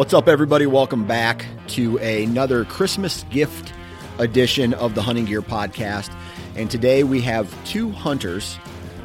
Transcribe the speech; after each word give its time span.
What's 0.00 0.14
up, 0.14 0.28
everybody? 0.28 0.64
Welcome 0.64 1.04
back 1.04 1.44
to 1.68 1.98
another 1.98 2.64
Christmas 2.64 3.22
gift 3.24 3.74
edition 4.18 4.72
of 4.72 4.94
the 4.94 5.02
Hunting 5.02 5.26
Gear 5.26 5.42
Podcast. 5.42 6.10
And 6.56 6.70
today 6.70 7.04
we 7.04 7.20
have 7.20 7.54
two 7.66 7.90
hunters 7.90 8.58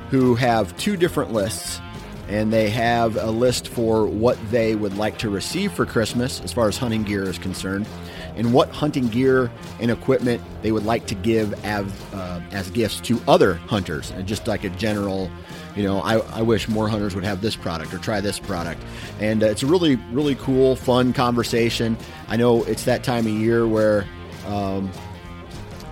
who 0.09 0.35
have 0.35 0.75
two 0.77 0.95
different 0.95 1.33
lists, 1.33 1.81
and 2.29 2.53
they 2.53 2.69
have 2.69 3.17
a 3.17 3.29
list 3.29 3.67
for 3.67 4.07
what 4.07 4.37
they 4.51 4.77
would 4.77 4.95
like 4.95 5.17
to 5.17 5.29
receive 5.29 5.73
for 5.73 5.85
Christmas 5.85 6.39
as 6.39 6.53
far 6.53 6.69
as 6.69 6.77
hunting 6.77 7.03
gear 7.03 7.23
is 7.23 7.37
concerned, 7.37 7.85
and 8.37 8.53
what 8.53 8.69
hunting 8.69 9.09
gear 9.09 9.51
and 9.81 9.91
equipment 9.91 10.41
they 10.61 10.71
would 10.71 10.85
like 10.85 11.07
to 11.07 11.15
give 11.15 11.53
as, 11.65 11.85
uh, 12.13 12.41
as 12.51 12.69
gifts 12.69 13.01
to 13.01 13.21
other 13.27 13.55
hunters, 13.55 14.11
and 14.11 14.25
just 14.25 14.47
like 14.47 14.63
a 14.63 14.69
general 14.69 15.29
you 15.75 15.83
know, 15.83 15.99
I, 15.99 16.17
I 16.17 16.41
wish 16.41 16.67
more 16.69 16.87
hunters 16.87 17.15
would 17.15 17.23
have 17.23 17.41
this 17.41 17.55
product 17.55 17.93
or 17.93 17.97
try 17.97 18.21
this 18.21 18.39
product. 18.39 18.81
And 19.19 19.43
uh, 19.43 19.47
it's 19.47 19.63
a 19.63 19.67
really, 19.67 19.95
really 20.11 20.35
cool, 20.35 20.75
fun 20.75 21.13
conversation. 21.13 21.97
I 22.27 22.37
know 22.37 22.63
it's 22.63 22.85
that 22.85 23.03
time 23.03 23.25
of 23.25 23.33
year 23.33 23.67
where, 23.67 24.05
um, 24.47 24.89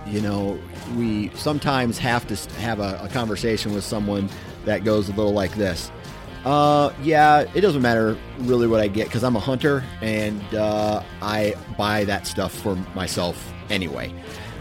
you 0.06 0.20
know, 0.20 0.58
we 0.96 1.28
sometimes 1.30 1.98
have 1.98 2.26
to 2.28 2.54
have 2.60 2.80
a, 2.80 3.00
a, 3.02 3.08
conversation 3.08 3.74
with 3.74 3.84
someone 3.84 4.28
that 4.64 4.84
goes 4.84 5.08
a 5.08 5.12
little 5.12 5.32
like 5.32 5.54
this. 5.54 5.90
Uh, 6.44 6.92
yeah, 7.02 7.46
it 7.54 7.62
doesn't 7.62 7.80
matter 7.80 8.18
really 8.40 8.66
what 8.66 8.80
I 8.80 8.88
get 8.88 9.06
because 9.06 9.24
I'm 9.24 9.34
a 9.34 9.40
hunter 9.40 9.82
and 10.02 10.42
uh, 10.54 11.02
I 11.22 11.54
buy 11.78 12.04
that 12.04 12.26
stuff 12.26 12.52
for 12.52 12.76
myself 12.94 13.52
anyway. 13.70 14.12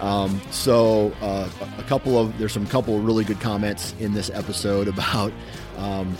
Um, 0.04 0.42
so 0.52 1.14
uh, 1.22 1.50
a 1.78 1.84
couple 1.84 2.20
of 2.20 2.38
there's 2.38 2.52
some 2.52 2.68
couple 2.68 2.98
of 2.98 3.06
really 3.06 3.24
good 3.24 3.40
comments 3.40 3.96
in 4.00 4.14
this 4.14 4.30
episode 4.30 4.88
about 4.90 5.32
um, 5.78 6.16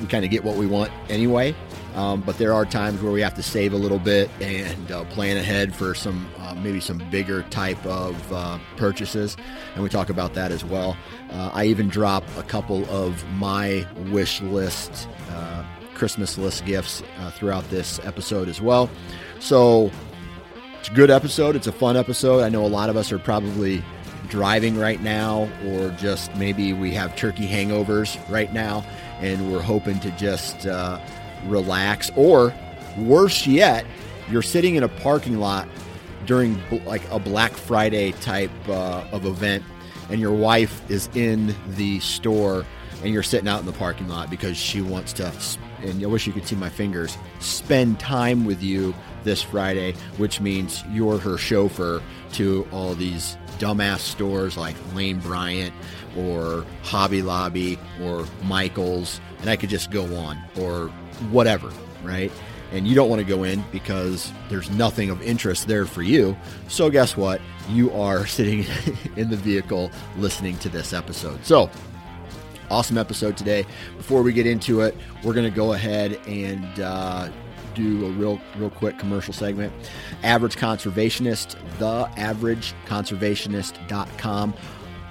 we 0.00 0.08
kind 0.08 0.24
of 0.24 0.30
get 0.30 0.42
what 0.42 0.56
we 0.56 0.66
want 0.66 0.90
anyway. 1.08 1.54
Um, 1.94 2.22
but 2.22 2.38
there 2.38 2.52
are 2.52 2.64
times 2.64 3.00
where 3.02 3.12
we 3.12 3.20
have 3.20 3.34
to 3.34 3.42
save 3.42 3.74
a 3.74 3.76
little 3.76 3.98
bit 3.98 4.30
and 4.40 4.90
uh, 4.90 5.04
plan 5.04 5.36
ahead 5.36 5.76
for 5.76 5.94
some 5.94 6.26
uh, 6.38 6.54
maybe 6.54 6.80
some 6.80 6.98
bigger 7.10 7.42
type 7.44 7.84
of 7.86 8.32
uh, 8.32 8.58
purchases, 8.76 9.36
and 9.74 9.84
we 9.84 9.88
talk 9.88 10.08
about 10.10 10.34
that 10.34 10.50
as 10.50 10.64
well. 10.64 10.96
Uh, 11.30 11.50
I 11.52 11.66
even 11.66 11.88
drop 11.88 12.24
a 12.38 12.42
couple 12.42 12.88
of 12.90 13.24
my 13.34 13.86
wish 14.10 14.40
list 14.40 15.06
uh, 15.30 15.64
Christmas 15.94 16.38
list 16.38 16.64
gifts 16.64 17.04
throughout 17.34 17.68
this 17.70 18.00
episode 18.02 18.48
as 18.48 18.60
well. 18.60 18.90
So 19.38 19.92
it's 20.82 20.88
a 20.88 20.94
good 20.94 21.10
episode. 21.12 21.54
It's 21.54 21.68
a 21.68 21.72
fun 21.72 21.96
episode. 21.96 22.42
I 22.42 22.48
know 22.48 22.66
a 22.66 22.66
lot 22.66 22.90
of 22.90 22.96
us 22.96 23.12
are 23.12 23.18
probably 23.20 23.84
driving 24.28 24.76
right 24.76 25.00
now, 25.00 25.48
or 25.64 25.90
just 25.90 26.34
maybe 26.34 26.72
we 26.72 26.92
have 26.92 27.14
turkey 27.14 27.46
hangovers 27.46 28.18
right 28.28 28.52
now, 28.52 28.84
and 29.20 29.52
we're 29.52 29.62
hoping 29.62 30.00
to 30.00 30.10
just 30.16 30.66
uh, 30.66 30.98
relax. 31.46 32.10
Or 32.16 32.52
worse 32.98 33.46
yet, 33.46 33.86
you're 34.28 34.42
sitting 34.42 34.74
in 34.74 34.82
a 34.82 34.88
parking 34.88 35.38
lot 35.38 35.68
during 36.26 36.60
like 36.84 37.08
a 37.12 37.20
Black 37.20 37.52
Friday 37.52 38.10
type 38.20 38.50
uh, 38.68 39.04
of 39.12 39.24
event, 39.24 39.62
and 40.10 40.20
your 40.20 40.34
wife 40.34 40.82
is 40.90 41.08
in 41.14 41.54
the 41.76 42.00
store, 42.00 42.66
and 43.04 43.14
you're 43.14 43.22
sitting 43.22 43.46
out 43.46 43.60
in 43.60 43.66
the 43.66 43.72
parking 43.72 44.08
lot 44.08 44.30
because 44.30 44.56
she 44.56 44.82
wants 44.82 45.12
to. 45.12 45.32
And 45.82 46.02
I 46.02 46.06
wish 46.06 46.26
you 46.26 46.32
could 46.32 46.48
see 46.48 46.56
my 46.56 46.70
fingers. 46.70 47.16
Spend 47.38 48.00
time 48.00 48.44
with 48.44 48.64
you 48.64 48.92
this 49.24 49.42
Friday, 49.42 49.94
which 50.16 50.40
means 50.40 50.84
you're 50.90 51.18
her 51.18 51.36
chauffeur 51.36 52.02
to 52.32 52.66
all 52.72 52.94
these 52.94 53.36
dumbass 53.58 54.00
stores 54.00 54.56
like 54.56 54.74
Lane 54.94 55.18
Bryant 55.20 55.72
or 56.16 56.64
Hobby 56.82 57.22
Lobby 57.22 57.78
or 58.02 58.26
Michaels, 58.44 59.20
and 59.40 59.50
I 59.50 59.56
could 59.56 59.70
just 59.70 59.90
go 59.90 60.04
on 60.16 60.38
or 60.58 60.88
whatever, 61.30 61.70
right? 62.02 62.32
And 62.72 62.88
you 62.88 62.94
don't 62.94 63.10
want 63.10 63.20
to 63.20 63.26
go 63.26 63.44
in 63.44 63.62
because 63.70 64.32
there's 64.48 64.70
nothing 64.70 65.10
of 65.10 65.20
interest 65.22 65.68
there 65.68 65.84
for 65.84 66.02
you. 66.02 66.36
So, 66.68 66.88
guess 66.88 67.16
what? 67.16 67.40
You 67.68 67.92
are 67.92 68.26
sitting 68.26 68.64
in 69.16 69.28
the 69.28 69.36
vehicle 69.36 69.90
listening 70.16 70.56
to 70.58 70.68
this 70.68 70.92
episode. 70.92 71.44
So, 71.44 71.70
awesome 72.70 72.96
episode 72.96 73.36
today. 73.36 73.66
Before 73.98 74.22
we 74.22 74.32
get 74.32 74.46
into 74.46 74.80
it, 74.80 74.96
we're 75.22 75.34
going 75.34 75.48
to 75.48 75.54
go 75.54 75.74
ahead 75.74 76.18
and 76.26 76.80
uh, 76.80 77.28
do 77.74 78.06
a 78.06 78.10
real 78.10 78.40
real 78.56 78.70
quick 78.70 78.98
commercial 78.98 79.34
segment. 79.34 79.72
Average 80.22 80.56
Conservationist, 80.56 81.56
the 81.78 82.04
averageconservationist.com. 82.20 84.54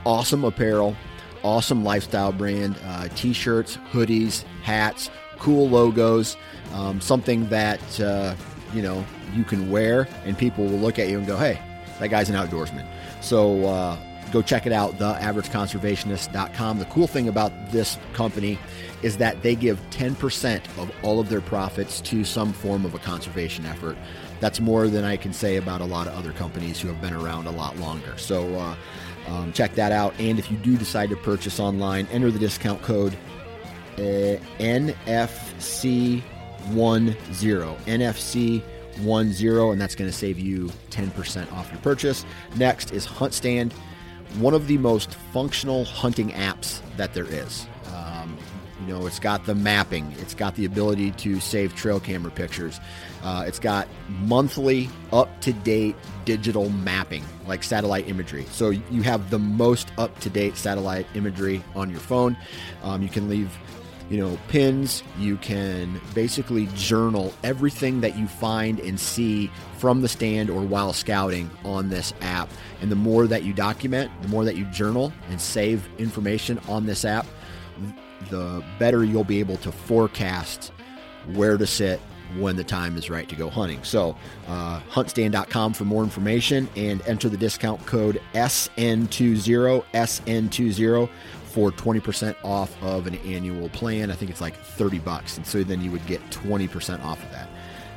Awesome 0.05 0.43
apparel, 0.43 0.95
awesome 1.43 1.83
lifestyle 1.83 2.31
brand, 2.31 2.75
uh, 2.85 3.07
t-shirts, 3.15 3.77
hoodies, 3.91 4.43
hats, 4.63 5.09
cool 5.37 5.69
logos, 5.69 6.37
um, 6.73 6.99
something 7.01 7.47
that 7.49 7.99
uh, 7.99 8.35
you 8.73 8.81
know 8.81 9.05
you 9.33 9.43
can 9.43 9.69
wear 9.69 10.07
and 10.25 10.35
people 10.37 10.65
will 10.65 10.79
look 10.79 10.97
at 10.99 11.09
you 11.09 11.17
and 11.17 11.27
go, 11.27 11.35
"Hey, 11.37 11.59
that 11.99 12.09
guy's 12.09 12.29
an 12.29 12.35
outdoorsman." 12.35 12.85
So 13.21 13.65
uh, 13.65 13.97
go 14.31 14.41
check 14.41 14.65
it 14.65 14.71
out, 14.71 14.97
theaverageconservationist.com. 14.97 16.79
The 16.79 16.85
cool 16.85 17.07
thing 17.07 17.27
about 17.27 17.51
this 17.71 17.97
company 18.13 18.57
is 19.03 19.17
that 19.17 19.41
they 19.41 19.55
give 19.55 19.79
10% 19.89 20.65
of 20.77 20.91
all 21.03 21.19
of 21.19 21.29
their 21.29 21.41
profits 21.41 22.01
to 22.01 22.23
some 22.23 22.53
form 22.53 22.85
of 22.85 22.93
a 22.93 22.99
conservation 22.99 23.65
effort. 23.65 23.97
That's 24.39 24.59
more 24.59 24.87
than 24.87 25.03
I 25.03 25.17
can 25.17 25.33
say 25.33 25.57
about 25.57 25.81
a 25.81 25.85
lot 25.85 26.07
of 26.07 26.13
other 26.13 26.31
companies 26.33 26.79
who 26.79 26.87
have 26.87 27.01
been 27.01 27.13
around 27.13 27.47
a 27.47 27.51
lot 27.51 27.77
longer. 27.77 28.17
So 28.17 28.53
uh, 28.55 28.75
um, 29.27 29.53
check 29.53 29.75
that 29.75 29.91
out. 29.91 30.13
And 30.19 30.39
if 30.39 30.51
you 30.51 30.57
do 30.57 30.77
decide 30.77 31.09
to 31.09 31.15
purchase 31.15 31.59
online, 31.59 32.07
enter 32.11 32.31
the 32.31 32.39
discount 32.39 32.81
code 32.81 33.15
uh, 33.97 34.37
NFC10. 34.59 36.23
NFC 37.87 38.61
10, 38.95 39.71
and 39.71 39.81
that's 39.81 39.95
going 39.95 40.09
to 40.09 40.15
save 40.15 40.37
you 40.37 40.69
10% 40.91 41.51
off 41.53 41.71
your 41.71 41.81
purchase. 41.81 42.25
Next 42.55 42.91
is 42.91 43.05
Hunt 43.05 43.33
Stand, 43.33 43.73
one 44.39 44.53
of 44.53 44.67
the 44.67 44.77
most 44.77 45.15
functional 45.33 45.85
hunting 45.85 46.29
apps 46.31 46.81
that 46.97 47.13
there 47.13 47.25
is 47.25 47.67
You 48.81 48.93
know, 48.93 49.05
it's 49.05 49.19
got 49.19 49.45
the 49.45 49.55
mapping, 49.55 50.13
it's 50.19 50.33
got 50.33 50.55
the 50.55 50.65
ability 50.65 51.11
to 51.11 51.39
save 51.39 51.75
trail 51.75 51.99
camera 51.99 52.31
pictures, 52.31 52.79
uh, 53.23 53.43
it's 53.47 53.59
got 53.59 53.87
monthly, 54.09 54.89
up 55.11 55.41
to 55.41 55.53
date 55.53 55.95
digital 56.25 56.69
mapping, 56.69 57.23
like 57.47 57.63
satellite 57.63 58.07
imagery. 58.07 58.45
So 58.51 58.69
you 58.69 59.03
have 59.03 59.29
the 59.29 59.39
most 59.39 59.91
up 59.97 60.19
to 60.21 60.29
date 60.29 60.57
satellite 60.57 61.05
imagery 61.13 61.63
on 61.75 61.89
your 61.89 61.99
phone. 61.99 62.35
Um, 62.83 63.01
you 63.01 63.09
can 63.09 63.29
leave 63.29 63.55
you 64.11 64.17
know, 64.17 64.37
pins. 64.49 65.03
You 65.17 65.37
can 65.37 66.01
basically 66.13 66.67
journal 66.75 67.33
everything 67.45 68.01
that 68.01 68.17
you 68.17 68.27
find 68.27 68.77
and 68.81 68.99
see 68.99 69.49
from 69.77 70.01
the 70.01 70.09
stand 70.09 70.49
or 70.49 70.61
while 70.61 70.91
scouting 70.91 71.49
on 71.63 71.87
this 71.87 72.13
app. 72.19 72.49
And 72.81 72.91
the 72.91 72.97
more 72.97 73.25
that 73.25 73.43
you 73.43 73.53
document, 73.53 74.11
the 74.21 74.27
more 74.27 74.43
that 74.43 74.57
you 74.57 74.65
journal 74.65 75.13
and 75.29 75.39
save 75.39 75.87
information 75.97 76.59
on 76.67 76.85
this 76.85 77.05
app, 77.05 77.25
the 78.29 78.63
better 78.79 79.03
you'll 79.03 79.23
be 79.23 79.39
able 79.39 79.57
to 79.57 79.71
forecast 79.71 80.71
where 81.33 81.57
to 81.57 81.67
sit 81.67 81.99
when 82.37 82.55
the 82.55 82.63
time 82.63 82.97
is 82.97 83.09
right 83.09 83.27
to 83.29 83.35
go 83.35 83.49
hunting. 83.49 83.83
So, 83.83 84.15
uh, 84.47 84.79
huntstand.com 84.89 85.73
for 85.73 85.85
more 85.85 86.03
information 86.03 86.69
and 86.75 87.01
enter 87.05 87.29
the 87.29 87.37
discount 87.37 87.85
code 87.85 88.21
SN20 88.33 89.83
SN20 89.93 91.09
for 91.45 91.71
20% 91.71 92.35
off 92.43 92.81
of 92.81 93.07
an 93.07 93.15
annual 93.17 93.67
plan. 93.69 94.09
I 94.09 94.15
think 94.15 94.31
it's 94.31 94.39
like 94.39 94.55
30 94.55 94.99
bucks. 94.99 95.35
And 95.35 95.45
so 95.45 95.63
then 95.63 95.81
you 95.81 95.91
would 95.91 96.05
get 96.07 96.21
20% 96.29 97.03
off 97.03 97.21
of 97.21 97.31
that. 97.31 97.49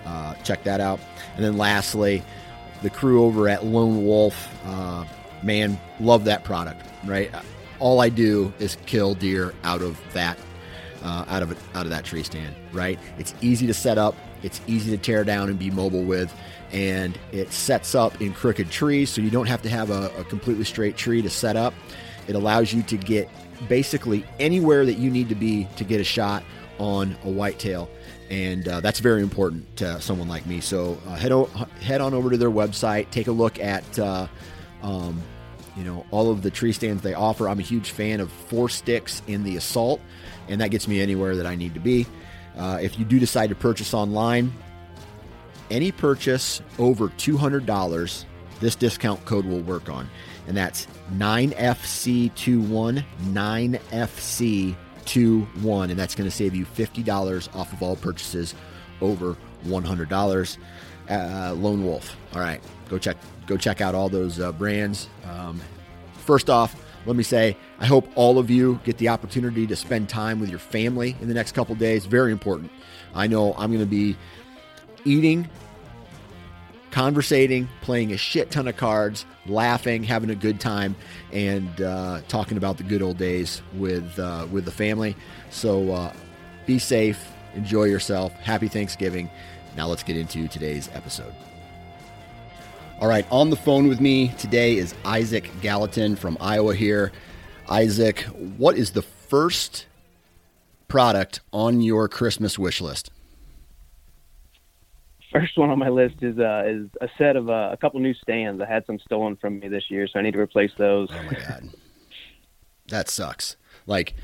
Uh, 0.05 0.35
check 0.43 0.65
that 0.65 0.81
out. 0.81 0.99
And 1.37 1.45
then 1.45 1.57
lastly, 1.57 2.23
the 2.83 2.91
crew 2.91 3.25
over 3.25 3.49
at 3.49 3.65
Lone 3.65 4.05
Wolf, 4.05 4.49
uh, 4.67 5.05
man, 5.43 5.79
love 6.01 6.25
that 6.25 6.43
product, 6.45 6.85
right? 7.05 7.31
All 7.85 8.01
I 8.01 8.09
do 8.09 8.51
is 8.59 8.79
kill 8.87 9.13
deer 9.15 9.53
out 9.63 9.83
of 9.83 10.01
that. 10.15 10.39
Uh, 11.03 11.23
out 11.29 11.43
of 11.43 11.51
out 11.77 11.85
of 11.85 11.91
that 11.91 12.03
tree 12.03 12.23
stand, 12.23 12.55
right? 12.73 12.99
It's 13.19 13.35
easy 13.43 13.67
to 13.67 13.75
set 13.75 13.99
up, 13.99 14.15
it's 14.43 14.63
easy 14.67 14.91
to 14.91 14.97
tear 14.97 15.23
down 15.23 15.51
and 15.51 15.59
be 15.59 15.71
mobile 15.71 16.03
with, 16.03 16.33
and 16.73 17.19
it 17.31 17.53
sets 17.53 17.95
up 17.95 18.19
in 18.23 18.33
crooked 18.33 18.71
trees, 18.71 19.11
so 19.11 19.21
you 19.21 19.29
don't 19.29 19.45
have 19.45 19.61
to 19.63 19.69
have 19.69 19.91
a, 19.91 20.11
a 20.17 20.25
completely 20.25 20.65
straight 20.65 20.97
tree 20.97 21.21
to 21.21 21.29
set 21.29 21.57
up. 21.57 21.75
It 22.27 22.37
allows 22.37 22.73
you 22.73 22.83
to 22.85 22.97
get 22.97 23.29
basically 23.69 24.25
anywhere 24.41 24.87
that 24.87 24.95
you 24.95 25.11
need 25.11 25.29
to 25.29 25.35
be 25.35 25.69
to 25.77 25.85
get 25.85 26.01
a 26.01 26.05
shot 26.05 26.43
on 26.79 27.19
a 27.25 27.31
whitetail. 27.31 27.91
And 28.31 28.67
uh, 28.67 28.81
that's 28.81 29.01
very 29.01 29.21
important 29.21 29.77
to 29.77 30.01
someone 30.01 30.29
like 30.29 30.47
me. 30.47 30.63
So 30.63 30.99
uh, 31.07 31.17
head, 31.17 31.33
o- 31.33 31.51
head 31.83 32.01
on 32.01 32.15
over 32.15 32.31
to 32.31 32.39
their 32.39 32.51
website, 32.51 33.11
take 33.11 33.27
a 33.27 33.33
look 33.33 33.61
at 33.61 33.99
uh, 33.99 34.27
um, 34.83 35.21
you 35.77 35.85
know 35.85 36.05
all 36.11 36.31
of 36.31 36.43
the 36.43 36.51
tree 36.51 36.73
stands 36.73 37.03
they 37.03 37.15
offer. 37.15 37.49
I'm 37.49 37.59
a 37.59 37.63
huge 37.63 37.91
fan 37.91 38.21
of 38.21 38.31
four 38.31 38.69
sticks 38.69 39.23
in 39.27 39.45
the 39.45 39.57
assault, 39.57 40.01
and 40.49 40.61
that 40.61 40.71
gets 40.71 40.89
me 40.89 41.01
anywhere 41.01 41.37
that 41.37 41.47
I 41.47 41.55
need 41.55 41.75
to 41.75 41.81
be. 41.81 42.07
Uh, 42.57 42.79
if 42.81 42.99
you 42.99 43.05
do 43.05 43.19
decide 43.19 43.49
to 43.49 43.55
purchase 43.55 43.95
online, 43.95 44.53
any 45.71 45.91
purchase 45.91 46.63
over 46.79 47.09
$200, 47.09 48.25
this 48.61 48.77
discount 48.77 49.25
code 49.25 49.45
will 49.45 49.63
work 49.63 49.89
on 49.89 50.09
and 50.47 50.57
that's 50.57 50.87
9FC21, 51.15 53.03
9FC21, 53.33 55.91
and 55.91 55.99
that's 55.99 56.15
going 56.15 56.29
to 56.29 56.35
save 56.35 56.55
you 56.55 56.67
$50 56.67 57.57
off 57.57 57.73
of 57.73 57.83
all 57.83 57.97
purchases 57.97 58.55
over 59.01 59.37
$100. 59.67 60.59
Uh, 61.09 61.55
Lone 61.57 61.85
Wolf. 61.85 62.17
All 62.35 62.41
right, 62.41 62.61
go 62.89 62.99
check 62.99 63.17
go 63.47 63.57
check 63.57 63.81
out 63.81 63.95
all 63.95 64.09
those 64.09 64.41
uh, 64.41 64.53
brands. 64.53 65.09
Um, 65.25 65.61
first 66.15 66.49
off, 66.49 66.75
let 67.07 67.17
me 67.17 67.23
say 67.23 67.57
I 67.79 67.87
hope 67.87 68.09
all 68.15 68.39
of 68.39 68.51
you 68.51 68.81
get 68.85 68.99
the 68.99 69.09
opportunity 69.09 69.67
to 69.67 69.77
spend 69.77 70.09
time 70.09 70.41
with 70.41 70.51
your 70.51 70.59
family 70.59 71.17
in 71.21 71.29
the 71.29 71.35
next 71.35 71.53
couple 71.53 71.75
days. 71.75 72.07
Very 72.07 72.33
important. 72.33 72.71
I 73.15 73.27
know 73.27 73.55
I'm 73.55 73.71
going 73.71 73.81
to 73.81 73.87
be 73.87 74.17
eating 75.05 75.49
conversating, 76.95 77.69
playing 77.81 78.13
a 78.13 78.17
shit 78.17 78.53
ton 78.53 78.69
of 78.69 78.77
cards, 78.77 79.27
laughing, 79.47 80.05
having 80.05 80.31
a 80.31 80.35
good 80.35 80.61
time, 80.61 80.95
and 81.33 81.83
uh, 81.83 82.21
talking 82.29 82.57
about 82.57 82.77
the 82.77 82.85
good 82.85 83.03
old 83.03 83.19
days 83.19 83.63
with 83.75 84.17
uh, 84.17 84.47
with 84.53 84.65
the 84.65 84.71
family. 84.71 85.17
So 85.51 85.91
uh, 85.91 86.13
be 86.67 86.79
safe, 86.79 87.33
enjoy 87.57 87.85
yourself. 87.85 88.33
Happy 88.35 88.69
Thanksgiving. 88.69 89.29
Now 89.77 89.89
let's 89.89 90.03
get 90.03 90.17
into 90.17 90.49
today's 90.49 90.89
episode. 90.93 91.35
All 93.01 93.09
right, 93.09 93.27
on 93.31 93.51
the 93.51 93.57
phone 93.57 93.89
with 93.89 94.01
me 94.01 94.29
today 94.39 94.77
is 94.77 94.95
Isaac 95.05 95.51
Gallatin 95.61 96.17
from 96.17 96.39
Iowa. 96.41 96.75
Here, 96.75 97.13
Isaac, 97.69 98.21
what 98.57 98.77
is 98.77 98.93
the 98.93 99.03
first 99.03 99.87
product 100.87 101.41
on 101.53 101.81
your 101.81 102.09
Christmas 102.09 102.59
wish 102.59 102.81
list? 102.81 103.11
first 105.35 105.59
one 105.59 105.69
on 105.69 105.79
my 105.79 105.89
list 105.89 106.23
is 106.23 106.39
uh, 106.39 106.63
is 106.65 106.89
a 107.01 107.09
set 107.19 107.37
of 107.37 107.51
uh, 107.51 107.71
a 107.73 107.77
couple 107.77 108.01
new 108.01 108.15
stands. 108.15 108.63
I 108.63 108.67
had 108.67 108.87
some 108.87 108.99
stolen 109.01 109.37
from 109.37 109.59
me 109.59 109.69
this 109.69 109.85
year, 109.91 110.07
so 110.07 110.19
I 110.19 110.23
need 110.23 110.35
to 110.35 110.41
replace 110.41 110.71
those. 110.79 111.09
Oh 111.13 111.23
my 111.25 111.33
god, 111.33 111.71
that 112.89 113.11
sucks. 113.11 113.57
Like, 113.87 114.15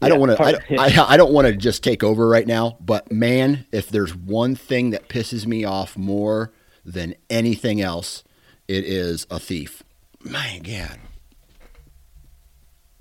I 0.00 0.08
don't 0.08 0.20
want 0.20 0.36
to. 0.36 0.42
I. 0.42 0.54
I, 0.78 1.14
I 1.14 1.16
don't 1.16 1.32
want 1.32 1.48
to 1.48 1.56
just 1.56 1.82
take 1.82 2.04
over 2.04 2.28
right 2.28 2.46
now. 2.46 2.76
But 2.80 3.10
man, 3.10 3.66
if 3.72 3.88
there's 3.88 4.14
one 4.14 4.54
thing 4.54 4.90
that 4.90 5.08
pisses 5.08 5.46
me 5.46 5.64
off 5.64 5.96
more 5.96 6.52
than 6.84 7.14
anything 7.28 7.80
else, 7.80 8.22
it 8.68 8.84
is 8.84 9.26
a 9.30 9.40
thief. 9.40 9.82
My 10.22 10.60
God. 10.62 11.00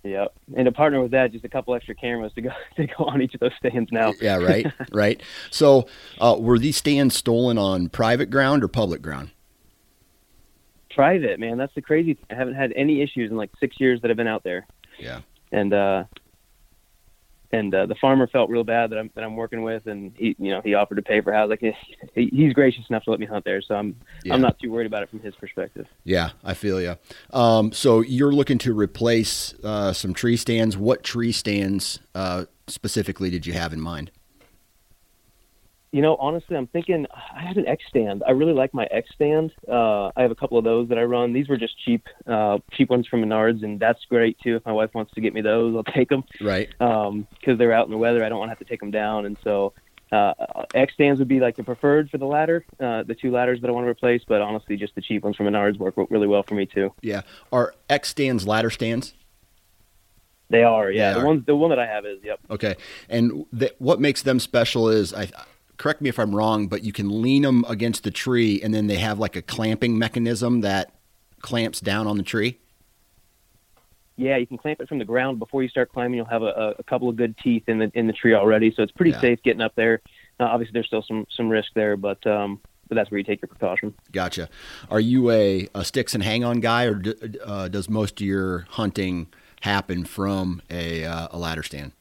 Yep. 0.03 0.33
And 0.55 0.65
to 0.65 0.71
partner 0.71 1.01
with 1.01 1.11
that, 1.11 1.31
just 1.31 1.44
a 1.44 1.49
couple 1.49 1.75
extra 1.75 1.94
cameras 1.94 2.31
to 2.33 2.41
go 2.41 2.49
to 2.77 2.88
go 2.88 3.05
on 3.05 3.21
each 3.21 3.33
of 3.33 3.41
those 3.41 3.51
stands 3.59 3.91
now. 3.91 4.13
yeah, 4.21 4.38
right, 4.38 4.65
right. 4.91 5.21
So, 5.51 5.88
uh, 6.19 6.38
were 6.39 6.57
these 6.57 6.77
stands 6.77 7.15
stolen 7.15 7.57
on 7.57 7.89
private 7.89 8.29
ground 8.29 8.63
or 8.63 8.67
public 8.67 9.01
ground? 9.01 9.31
Private, 10.95 11.39
man. 11.39 11.57
That's 11.57 11.75
the 11.75 11.81
crazy 11.81 12.15
thing. 12.15 12.25
I 12.31 12.35
haven't 12.35 12.55
had 12.55 12.73
any 12.75 13.01
issues 13.01 13.29
in 13.29 13.38
like 13.38 13.51
six 13.59 13.79
years 13.79 14.01
that 14.01 14.09
I've 14.09 14.17
been 14.17 14.27
out 14.27 14.44
there. 14.44 14.65
Yeah. 14.97 15.21
And 15.51 15.73
uh, 15.73 16.05
and 17.51 17.73
uh, 17.73 17.85
the 17.85 17.95
farmer 17.95 18.27
felt 18.27 18.49
real 18.49 18.63
bad 18.63 18.89
that 18.89 18.99
I'm 18.99 19.09
that 19.15 19.23
I'm 19.23 19.35
working 19.35 19.61
with, 19.61 19.88
and 19.88 20.13
he 20.17 20.35
you 20.39 20.51
know 20.51 20.61
he 20.61 20.73
offered 20.73 20.95
to 20.95 21.01
pay 21.01 21.21
for 21.21 21.31
house. 21.31 21.49
Like 21.49 21.61
he, 21.61 21.73
he's 22.13 22.53
gracious 22.53 22.83
enough 22.89 23.03
to 23.05 23.11
let 23.11 23.19
me 23.19 23.25
hunt 23.25 23.45
there, 23.45 23.61
so 23.61 23.75
I'm 23.75 23.95
yeah. 24.23 24.33
I'm 24.33 24.41
not 24.41 24.59
too 24.59 24.71
worried 24.71 24.88
about 24.88 25.03
it 25.03 25.09
from 25.09 25.19
his 25.19 25.35
perspective. 25.35 25.88
Yeah, 26.03 26.31
I 26.44 26.53
feel 26.53 26.81
you. 26.81 26.97
Um, 27.31 27.71
so 27.71 28.01
you're 28.01 28.33
looking 28.33 28.57
to 28.59 28.73
replace 28.73 29.53
uh, 29.63 29.94
some 29.94 30.13
tree 30.13 30.38
stands. 30.38 30.77
What 30.77 31.03
tree 31.03 31.31
stands 31.31 31.99
uh, 32.13 32.45
specifically 32.67 33.29
did 33.29 33.45
you 33.45 33.53
have 33.53 33.73
in 33.73 33.79
mind? 33.79 34.11
You 35.91 36.01
know, 36.01 36.17
honestly, 36.17 36.57
I'm 36.57 36.67
thinking 36.67 37.07
I 37.13 37.41
had 37.41 37.57
an 37.57 37.65
X 37.65 37.83
stand. 37.87 38.21
I 38.27 38.31
really 38.31 38.53
like 38.53 38.73
my 38.73 38.85
X 38.91 39.09
stand. 39.15 39.53
Uh, 39.67 40.07
I 40.15 40.21
have 40.21 40.31
a 40.31 40.35
couple 40.35 40.57
of 40.57 40.65
those 40.65 40.89
that 40.89 40.97
I 40.97 41.03
run. 41.03 41.31
These 41.31 41.47
were 41.47 41.57
just 41.57 41.79
cheap, 41.83 42.07
uh, 42.27 42.57
cheap 42.73 42.89
ones 42.89 43.07
from 43.07 43.21
Menards, 43.23 43.63
and 43.63 43.79
that's 43.79 44.03
great 44.06 44.37
too. 44.39 44.57
If 44.57 44.65
my 44.65 44.73
wife 44.73 44.94
wants 44.94 45.13
to 45.13 45.21
get 45.21 45.33
me 45.33 45.41
those, 45.41 45.75
I'll 45.75 45.83
take 45.94 46.09
them. 46.09 46.23
Right. 46.41 46.69
Um, 46.81 47.25
because 47.39 47.57
they're 47.57 47.73
out 47.73 47.85
in 47.85 47.91
the 47.91 47.97
weather, 47.97 48.23
I 48.23 48.29
don't 48.29 48.37
want 48.37 48.49
to 48.49 48.51
have 48.51 48.59
to 48.59 48.65
take 48.65 48.81
them 48.81 48.91
down, 48.91 49.25
and 49.25 49.37
so 49.44 49.73
uh, 50.11 50.33
X 50.73 50.94
stands 50.94 51.19
would 51.19 51.27
be 51.27 51.39
like 51.39 51.56
the 51.56 51.63
preferred 51.63 52.09
for 52.09 52.17
the 52.17 52.25
ladder, 52.25 52.65
uh, 52.79 53.03
the 53.03 53.15
two 53.15 53.31
ladders 53.31 53.61
that 53.61 53.69
I 53.69 53.71
want 53.71 53.85
to 53.85 53.89
replace. 53.89 54.21
But 54.27 54.41
honestly, 54.41 54.77
just 54.77 54.95
the 54.95 55.01
cheap 55.01 55.23
ones 55.23 55.35
from 55.35 55.47
Menards 55.47 55.77
work 55.77 55.95
really 56.09 56.27
well 56.27 56.44
for 56.44 56.56
me 56.56 56.65
too. 56.65 56.94
Yeah. 57.01 57.21
Are 57.51 57.73
X 57.89 58.09
stands 58.09 58.47
ladder 58.47 58.69
stands? 58.69 59.13
They 60.49 60.63
are. 60.63 60.89
Yeah. 60.89 61.09
They 61.09 61.19
the 61.19 61.21
are. 61.21 61.27
one, 61.27 61.44
the 61.45 61.56
one 61.56 61.69
that 61.71 61.79
I 61.79 61.87
have 61.87 62.06
is. 62.06 62.19
Yep. 62.23 62.39
Okay. 62.51 62.75
And 63.09 63.45
the, 63.51 63.73
what 63.79 63.99
makes 63.99 64.21
them 64.21 64.39
special 64.39 64.87
is 64.87 65.13
I 65.13 65.29
correct 65.77 66.01
me 66.01 66.09
if 66.09 66.19
I'm 66.19 66.35
wrong, 66.35 66.67
but 66.67 66.83
you 66.83 66.91
can 66.91 67.21
lean 67.21 67.43
them 67.43 67.65
against 67.67 68.03
the 68.03 68.11
tree, 68.11 68.61
and 68.61 68.73
then 68.73 68.87
they 68.87 68.95
have 68.95 69.19
like 69.19 69.35
a 69.35 69.41
clamping 69.41 69.97
mechanism 69.97 70.61
that 70.61 70.93
clamps 71.41 71.79
down 71.79 72.07
on 72.07 72.17
the 72.17 72.23
tree. 72.23 72.59
Yeah, 74.15 74.37
you 74.37 74.47
can 74.47 74.57
clamp 74.57 74.81
it 74.81 74.89
from 74.89 74.97
the 74.97 75.05
ground 75.05 75.37
before 75.37 75.61
you 75.61 75.69
start 75.69 75.91
climbing. 75.91 76.17
You'll 76.17 76.25
have 76.25 76.41
a, 76.41 76.75
a 76.79 76.83
couple 76.83 77.07
of 77.07 77.15
good 77.15 77.37
teeth 77.37 77.63
in 77.67 77.77
the 77.77 77.91
in 77.93 78.07
the 78.07 78.13
tree 78.13 78.33
already, 78.33 78.73
so 78.75 78.81
it's 78.81 78.91
pretty 78.91 79.11
yeah. 79.11 79.21
safe 79.21 79.43
getting 79.43 79.61
up 79.61 79.75
there. 79.75 80.01
Uh, 80.39 80.45
obviously, 80.45 80.73
there's 80.73 80.87
still 80.87 81.03
some 81.07 81.27
some 81.29 81.49
risk 81.49 81.69
there, 81.75 81.95
but 81.95 82.25
um, 82.25 82.59
but 82.87 82.95
that's 82.95 83.11
where 83.11 83.19
you 83.19 83.23
take 83.23 83.41
your 83.41 83.47
precaution. 83.47 83.93
Gotcha. 84.11 84.49
Are 84.89 84.99
you 84.99 85.29
a, 85.31 85.67
a 85.75 85.85
sticks 85.85 86.15
and 86.15 86.23
hang 86.23 86.43
on 86.43 86.59
guy, 86.59 86.85
or 86.85 86.95
do, 86.95 87.13
uh, 87.45 87.67
does 87.67 87.89
most 87.89 88.19
of 88.19 88.25
your 88.25 88.65
hunting 88.71 89.27
happen 89.61 90.05
from 90.05 90.61
a, 90.69 91.03
uh, 91.03 91.27
a 91.31 91.37
ladder 91.37 91.63
stand? 91.63 91.91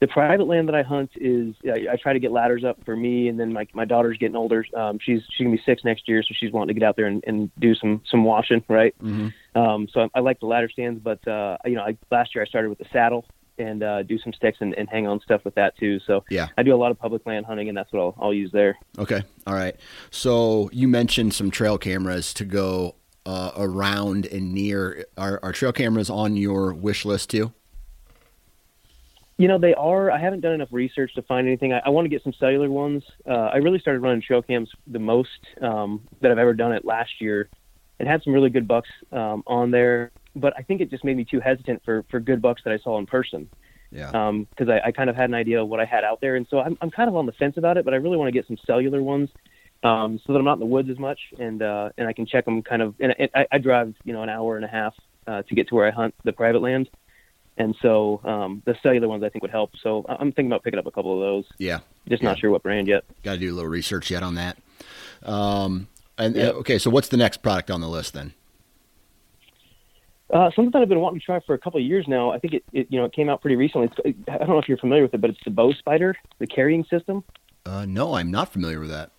The 0.00 0.08
private 0.08 0.46
land 0.46 0.66
that 0.68 0.74
I 0.74 0.82
hunt 0.82 1.10
is 1.16 1.54
I, 1.64 1.92
I 1.92 1.96
try 1.96 2.14
to 2.14 2.18
get 2.18 2.32
ladders 2.32 2.64
up 2.64 2.82
for 2.84 2.96
me, 2.96 3.28
and 3.28 3.38
then 3.38 3.52
my 3.52 3.66
my 3.74 3.84
daughter's 3.84 4.16
getting 4.16 4.36
older. 4.36 4.64
Um, 4.74 4.98
she's 5.00 5.20
she's 5.30 5.44
gonna 5.44 5.56
be 5.56 5.62
six 5.64 5.84
next 5.84 6.08
year, 6.08 6.22
so 6.22 6.34
she's 6.38 6.50
wanting 6.52 6.74
to 6.74 6.80
get 6.80 6.86
out 6.86 6.96
there 6.96 7.06
and, 7.06 7.22
and 7.26 7.50
do 7.60 7.74
some 7.74 8.00
some 8.10 8.24
washing, 8.24 8.64
right? 8.68 8.94
Mm-hmm. 9.02 9.58
Um, 9.58 9.88
so 9.92 10.00
I, 10.00 10.08
I 10.14 10.20
like 10.20 10.40
the 10.40 10.46
ladder 10.46 10.70
stands, 10.70 11.00
but 11.02 11.26
uh, 11.28 11.58
you 11.66 11.74
know, 11.74 11.82
I, 11.82 11.98
last 12.10 12.34
year 12.34 12.42
I 12.42 12.46
started 12.46 12.70
with 12.70 12.78
the 12.78 12.86
saddle 12.92 13.26
and 13.58 13.82
uh, 13.82 14.02
do 14.02 14.18
some 14.18 14.32
sticks 14.32 14.58
and, 14.60 14.74
and 14.74 14.88
hang 14.88 15.06
on 15.06 15.20
stuff 15.20 15.44
with 15.44 15.54
that 15.56 15.76
too. 15.76 16.00
So 16.06 16.24
yeah, 16.30 16.48
I 16.56 16.62
do 16.62 16.74
a 16.74 16.76
lot 16.76 16.90
of 16.90 16.98
public 16.98 17.26
land 17.26 17.44
hunting, 17.44 17.68
and 17.68 17.76
that's 17.76 17.92
what 17.92 18.00
I'll, 18.00 18.14
I'll 18.18 18.34
use 18.34 18.50
there. 18.52 18.78
Okay, 18.98 19.22
all 19.46 19.54
right. 19.54 19.76
So 20.10 20.70
you 20.72 20.88
mentioned 20.88 21.34
some 21.34 21.50
trail 21.50 21.76
cameras 21.76 22.32
to 22.34 22.46
go 22.46 22.94
uh, 23.26 23.52
around 23.54 24.24
and 24.26 24.54
near. 24.54 25.04
Are, 25.18 25.38
are 25.42 25.52
trail 25.52 25.72
cameras 25.72 26.08
on 26.08 26.36
your 26.36 26.72
wish 26.72 27.04
list 27.04 27.28
too? 27.28 27.52
You 29.40 29.48
know, 29.48 29.58
they 29.58 29.72
are. 29.72 30.10
I 30.10 30.18
haven't 30.18 30.40
done 30.40 30.52
enough 30.52 30.68
research 30.70 31.14
to 31.14 31.22
find 31.22 31.46
anything. 31.46 31.72
I, 31.72 31.78
I 31.86 31.88
want 31.88 32.04
to 32.04 32.10
get 32.10 32.22
some 32.22 32.34
cellular 32.38 32.68
ones. 32.68 33.02
Uh, 33.26 33.48
I 33.54 33.56
really 33.56 33.78
started 33.78 34.00
running 34.00 34.20
trail 34.20 34.42
cams 34.42 34.68
the 34.86 34.98
most 34.98 35.30
um, 35.62 36.06
that 36.20 36.30
I've 36.30 36.36
ever 36.36 36.52
done 36.52 36.72
it 36.72 36.84
last 36.84 37.22
year, 37.22 37.48
and 37.98 38.06
had 38.06 38.22
some 38.22 38.34
really 38.34 38.50
good 38.50 38.68
bucks 38.68 38.90
um, 39.12 39.42
on 39.46 39.70
there. 39.70 40.10
But 40.36 40.52
I 40.58 40.62
think 40.62 40.82
it 40.82 40.90
just 40.90 41.04
made 41.04 41.16
me 41.16 41.24
too 41.24 41.40
hesitant 41.40 41.80
for 41.86 42.04
for 42.10 42.20
good 42.20 42.42
bucks 42.42 42.60
that 42.66 42.74
I 42.74 42.78
saw 42.80 42.98
in 42.98 43.06
person. 43.06 43.48
Yeah. 43.90 44.10
Because 44.50 44.68
I, 44.68 44.88
I 44.88 44.92
kind 44.92 45.08
of 45.08 45.16
had 45.16 45.30
an 45.30 45.34
idea 45.34 45.62
of 45.62 45.68
what 45.68 45.80
I 45.80 45.86
had 45.86 46.04
out 46.04 46.20
there, 46.20 46.36
and 46.36 46.46
so 46.50 46.60
I'm 46.60 46.76
I'm 46.82 46.90
kind 46.90 47.08
of 47.08 47.16
on 47.16 47.24
the 47.24 47.32
fence 47.32 47.56
about 47.56 47.78
it. 47.78 47.86
But 47.86 47.94
I 47.94 47.96
really 47.96 48.18
want 48.18 48.28
to 48.28 48.32
get 48.32 48.46
some 48.46 48.58
cellular 48.66 49.02
ones. 49.02 49.30
Um, 49.82 50.20
so 50.26 50.34
that 50.34 50.38
I'm 50.38 50.44
not 50.44 50.58
in 50.60 50.60
the 50.60 50.66
woods 50.66 50.90
as 50.90 50.98
much, 50.98 51.18
and 51.38 51.62
uh, 51.62 51.88
and 51.96 52.06
I 52.06 52.12
can 52.12 52.26
check 52.26 52.44
them 52.44 52.60
kind 52.60 52.82
of. 52.82 52.94
And 53.00 53.14
I, 53.34 53.46
I 53.50 53.56
drive, 53.56 53.94
you 54.04 54.12
know, 54.12 54.22
an 54.22 54.28
hour 54.28 54.56
and 54.56 54.66
a 54.66 54.68
half 54.68 54.94
uh, 55.26 55.40
to 55.44 55.54
get 55.54 55.68
to 55.68 55.74
where 55.74 55.86
I 55.86 55.90
hunt 55.90 56.14
the 56.24 56.32
private 56.34 56.60
land, 56.60 56.90
and 57.60 57.74
so 57.82 58.20
um, 58.24 58.62
the 58.64 58.74
cellular 58.82 59.06
ones 59.08 59.22
I 59.22 59.28
think 59.28 59.42
would 59.42 59.50
help. 59.50 59.70
So 59.82 60.04
I'm 60.08 60.32
thinking 60.32 60.46
about 60.46 60.62
picking 60.64 60.78
up 60.78 60.86
a 60.86 60.90
couple 60.90 61.12
of 61.14 61.20
those. 61.20 61.44
yeah. 61.58 61.80
Just 62.08 62.22
not 62.22 62.38
sure 62.38 62.50
what 62.50 62.62
brand 62.62 62.88
yet. 62.88 63.04
Got 63.22 63.34
to 63.34 63.38
do 63.38 63.52
a 63.52 63.54
little 63.54 63.68
research 63.70 64.10
yet 64.10 64.22
on 64.22 64.34
that. 64.36 64.56
Um, 65.22 65.86
and 66.18 66.34
Yeah. 66.34 66.48
uh, 66.48 66.52
okay, 66.62 66.78
so 66.78 66.90
what's 66.90 67.08
the 67.08 67.16
next 67.18 67.38
product 67.42 67.70
on 67.70 67.80
the 67.80 67.88
list 67.88 68.14
then? 68.14 68.32
Uh, 70.32 70.50
something 70.54 70.70
that 70.72 70.80
I've 70.82 70.88
been 70.88 71.00
wanting 71.00 71.18
to 71.20 71.26
try 71.26 71.40
for 71.40 71.54
a 71.54 71.58
couple 71.58 71.78
of 71.80 71.84
years 71.86 72.06
now. 72.08 72.30
I 72.30 72.38
think 72.38 72.54
it, 72.54 72.64
it 72.72 72.86
you 72.88 72.98
know 73.00 73.04
it 73.04 73.12
came 73.12 73.28
out 73.28 73.40
pretty 73.40 73.56
recently. 73.56 73.90
It's, 74.04 74.18
I 74.28 74.38
don't 74.38 74.48
know 74.48 74.58
if 74.58 74.68
you're 74.68 74.78
familiar 74.78 75.02
with 75.02 75.12
it, 75.14 75.20
but 75.20 75.30
it's 75.30 75.40
the 75.44 75.50
Bow 75.50 75.72
Spider, 75.72 76.14
the 76.38 76.46
carrying 76.46 76.84
system. 76.84 77.24
Uh, 77.66 77.84
no, 77.84 78.14
I'm 78.14 78.30
not 78.30 78.52
familiar 78.52 78.78
with 78.80 78.90
that. 78.90 79.10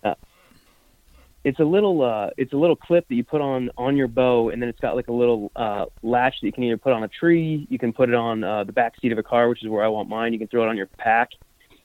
It's 1.44 1.58
a 1.58 1.64
little 1.64 2.02
uh, 2.02 2.30
it's 2.36 2.52
a 2.52 2.56
little 2.56 2.76
clip 2.76 3.08
that 3.08 3.14
you 3.14 3.24
put 3.24 3.40
on 3.40 3.70
on 3.76 3.96
your 3.96 4.06
bow, 4.06 4.50
and 4.50 4.62
then 4.62 4.68
it's 4.68 4.78
got 4.78 4.94
like 4.94 5.08
a 5.08 5.12
little 5.12 5.50
uh, 5.56 5.86
latch 6.02 6.36
that 6.40 6.46
you 6.46 6.52
can 6.52 6.62
either 6.64 6.76
put 6.76 6.92
on 6.92 7.02
a 7.02 7.08
tree, 7.08 7.66
you 7.68 7.78
can 7.78 7.92
put 7.92 8.08
it 8.08 8.14
on 8.14 8.44
uh, 8.44 8.62
the 8.62 8.72
back 8.72 8.94
seat 9.00 9.10
of 9.10 9.18
a 9.18 9.22
car, 9.22 9.48
which 9.48 9.62
is 9.62 9.68
where 9.68 9.84
I 9.84 9.88
want 9.88 10.08
mine. 10.08 10.32
You 10.32 10.38
can 10.38 10.48
throw 10.48 10.62
it 10.62 10.68
on 10.68 10.76
your 10.76 10.86
pack, 10.86 11.30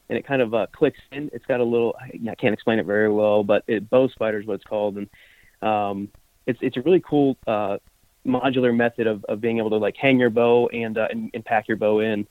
and 0.09 0.17
it 0.17 0.27
kind 0.27 0.43
of 0.43 0.53
uh, 0.53 0.67
clicks 0.71 0.99
in. 1.11 1.31
It's 1.33 1.45
got 1.45 1.59
a 1.59 1.63
little 1.63 1.95
I 1.99 2.35
can't 2.35 2.53
explain 2.53 2.77
it 2.77 2.85
very 2.85 3.11
well, 3.11 3.43
but 3.43 3.63
it, 3.67 3.89
Bow 3.89 4.07
Spider 4.09 4.39
is 4.39 4.45
what 4.45 4.55
it's 4.55 4.63
called, 4.63 4.97
and 4.97 5.09
um, 5.67 6.09
it's 6.45 6.59
it's 6.61 6.77
a 6.77 6.81
really 6.81 7.01
cool 7.01 7.35
uh, 7.47 7.77
modular 8.27 8.75
method 8.75 9.07
of, 9.07 9.23
of 9.25 9.41
being 9.41 9.57
able 9.57 9.71
to 9.71 9.77
like 9.77 9.95
hang 9.97 10.19
your 10.19 10.29
bow 10.29 10.67
and, 10.67 10.97
uh, 10.99 11.07
and 11.09 11.31
and 11.33 11.43
pack 11.43 11.67
your 11.67 11.77
bow 11.77 11.99
in. 11.99 12.27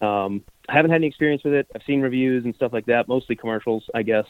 Um, 0.00 0.42
I 0.68 0.74
haven't 0.74 0.90
had 0.90 0.96
any 0.96 1.06
experience 1.06 1.44
with 1.44 1.54
it. 1.54 1.68
I've 1.74 1.82
seen 1.86 2.00
reviews 2.00 2.44
and 2.44 2.54
stuff 2.54 2.72
like 2.72 2.86
that, 2.86 3.06
mostly 3.08 3.36
commercials, 3.36 3.88
I 3.94 4.02
guess. 4.02 4.26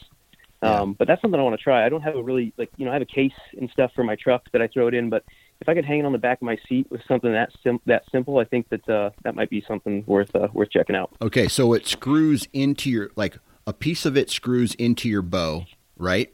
Um, 0.61 0.93
but 0.93 1.07
that's 1.07 1.21
something 1.21 1.39
I 1.39 1.43
want 1.43 1.57
to 1.57 1.63
try. 1.63 1.85
I 1.85 1.89
don't 1.89 2.01
have 2.01 2.15
a 2.15 2.23
really 2.23 2.53
like 2.57 2.71
you 2.77 2.85
know 2.85 2.91
I 2.91 2.95
have 2.95 3.03
a 3.03 3.05
case 3.05 3.33
and 3.59 3.69
stuff 3.69 3.91
for 3.95 4.03
my 4.03 4.15
truck 4.15 4.43
that 4.53 4.61
I 4.61 4.67
throw 4.67 4.87
it 4.87 4.93
in, 4.93 5.09
but 5.09 5.23
if 5.61 5.69
I 5.69 5.73
could 5.73 5.85
hang 5.85 5.99
it 5.99 6.05
on 6.05 6.11
the 6.11 6.17
back 6.17 6.39
of 6.39 6.45
my 6.45 6.57
seat 6.67 6.87
with 6.89 7.01
something 7.07 7.31
that 7.31 7.51
sim- 7.63 7.81
that 7.85 8.03
simple, 8.11 8.39
I 8.39 8.45
think 8.45 8.69
that 8.69 8.87
uh, 8.89 9.11
that 9.23 9.35
might 9.35 9.49
be 9.49 9.63
something 9.67 10.03
worth 10.07 10.35
uh, 10.35 10.47
worth 10.53 10.71
checking 10.71 10.95
out. 10.95 11.15
Okay, 11.21 11.47
so 11.47 11.73
it 11.73 11.85
screws 11.85 12.47
into 12.53 12.89
your 12.89 13.11
like 13.15 13.37
a 13.65 13.73
piece 13.73 14.05
of 14.05 14.17
it 14.17 14.29
screws 14.29 14.73
into 14.75 15.09
your 15.09 15.21
bow, 15.21 15.65
right? 15.95 16.33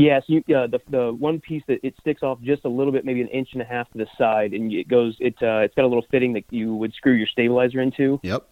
Yes, 0.00 0.22
you, 0.28 0.38
uh, 0.56 0.66
the 0.66 0.80
the 0.88 1.12
one 1.12 1.40
piece 1.40 1.62
that 1.68 1.78
it 1.82 1.94
sticks 2.00 2.22
off 2.22 2.40
just 2.40 2.64
a 2.64 2.68
little 2.70 2.92
bit, 2.92 3.04
maybe 3.04 3.20
an 3.20 3.28
inch 3.28 3.50
and 3.52 3.60
a 3.60 3.66
half 3.66 3.90
to 3.92 3.98
the 3.98 4.06
side, 4.16 4.54
and 4.54 4.72
it 4.72 4.88
goes. 4.88 5.14
It 5.20 5.34
uh, 5.42 5.58
it's 5.58 5.74
got 5.74 5.84
a 5.84 5.88
little 5.88 6.06
fitting 6.10 6.32
that 6.32 6.44
you 6.50 6.74
would 6.74 6.94
screw 6.94 7.12
your 7.12 7.26
stabilizer 7.26 7.82
into, 7.82 8.18
Yep. 8.22 8.48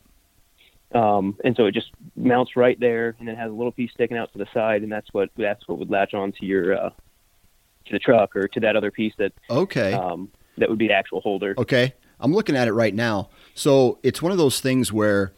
Um, 0.94 1.36
and 1.44 1.54
so 1.56 1.66
it 1.66 1.72
just 1.72 1.90
mounts 2.16 2.56
right 2.56 2.78
there, 2.80 3.14
and 3.18 3.28
then 3.28 3.36
has 3.36 3.50
a 3.50 3.54
little 3.54 3.72
piece 3.72 3.90
sticking 3.92 4.16
out 4.16 4.32
to 4.32 4.38
the 4.38 4.46
side, 4.54 4.82
and 4.82 4.90
that's 4.90 5.08
what 5.12 5.30
that's 5.36 5.66
what 5.68 5.78
would 5.78 5.90
latch 5.90 6.14
on 6.14 6.32
to 6.32 6.46
your 6.46 6.76
uh, 6.76 6.90
to 7.86 7.92
the 7.92 7.98
truck 7.98 8.34
or 8.36 8.48
to 8.48 8.60
that 8.60 8.76
other 8.76 8.90
piece 8.90 9.12
that 9.18 9.32
Okay. 9.50 9.92
um, 9.92 10.30
that 10.56 10.68
would 10.68 10.78
be 10.78 10.88
the 10.88 10.94
actual 10.94 11.20
holder. 11.20 11.54
Okay. 11.58 11.94
I'm 12.20 12.32
looking 12.32 12.56
at 12.56 12.66
it 12.66 12.72
right 12.72 12.94
now. 12.94 13.30
So 13.54 13.98
it's 14.02 14.20
one 14.20 14.32
of 14.32 14.38
those 14.38 14.60
things 14.60 14.92
where 14.92 15.32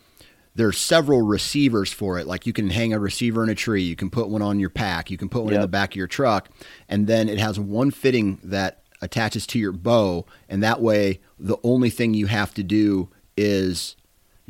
there's 0.55 0.79
several 0.79 1.23
receivers 1.23 1.93
for 1.93 2.19
it. 2.19 2.27
Like 2.27 2.47
you 2.47 2.53
can 2.53 2.71
hang 2.71 2.93
a 2.93 2.99
receiver 2.99 3.45
in 3.45 3.51
a 3.51 3.55
tree, 3.55 3.83
you 3.83 3.97
can 3.97 4.11
put 4.11 4.29
one 4.29 4.43
on 4.43 4.59
your 4.59 4.71
pack, 4.71 5.11
you 5.11 5.19
can 5.19 5.29
put 5.29 5.45
one 5.45 5.53
in 5.53 5.61
the 5.61 5.69
back 5.69 5.93
of 5.93 5.97
your 5.97 6.07
truck, 6.07 6.49
and 6.89 7.07
then 7.07 7.29
it 7.29 7.39
has 7.39 7.61
one 7.61 7.91
fitting 7.91 8.39
that 8.43 8.83
attaches 9.03 9.47
to 9.49 9.59
your 9.59 9.73
bow, 9.73 10.27
and 10.49 10.63
that 10.63 10.81
way 10.81 11.21
the 11.39 11.57
only 11.63 11.91
thing 11.91 12.15
you 12.15 12.27
have 12.27 12.53
to 12.55 12.63
do 12.63 13.09
is 13.37 13.97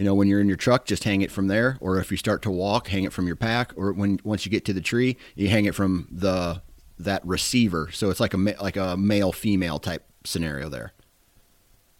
you 0.00 0.06
know 0.06 0.14
when 0.14 0.28
you're 0.28 0.40
in 0.40 0.48
your 0.48 0.56
truck 0.56 0.86
just 0.86 1.04
hang 1.04 1.20
it 1.20 1.30
from 1.30 1.46
there 1.46 1.76
or 1.78 1.98
if 1.98 2.10
you 2.10 2.16
start 2.16 2.40
to 2.40 2.50
walk 2.50 2.88
hang 2.88 3.04
it 3.04 3.12
from 3.12 3.26
your 3.26 3.36
pack 3.36 3.70
or 3.76 3.92
when 3.92 4.18
once 4.24 4.46
you 4.46 4.50
get 4.50 4.64
to 4.64 4.72
the 4.72 4.80
tree 4.80 5.14
you 5.34 5.48
hang 5.48 5.66
it 5.66 5.74
from 5.74 6.08
the 6.10 6.62
that 6.98 7.24
receiver 7.26 7.90
so 7.92 8.08
it's 8.08 8.18
like 8.18 8.32
a 8.32 8.38
like 8.38 8.78
a 8.78 8.96
male 8.96 9.30
female 9.30 9.78
type 9.78 10.06
scenario 10.24 10.70
there 10.70 10.94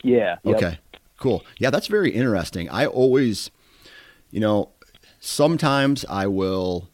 Yeah. 0.02 0.36
yep. 0.44 0.56
Okay, 0.56 0.78
cool. 1.18 1.44
Yeah, 1.58 1.68
that's 1.68 1.88
very 1.88 2.10
interesting. 2.10 2.70
I 2.70 2.86
always, 2.86 3.50
you 4.30 4.40
know, 4.40 4.70
sometimes 5.18 6.06
I 6.08 6.26
will 6.26 6.88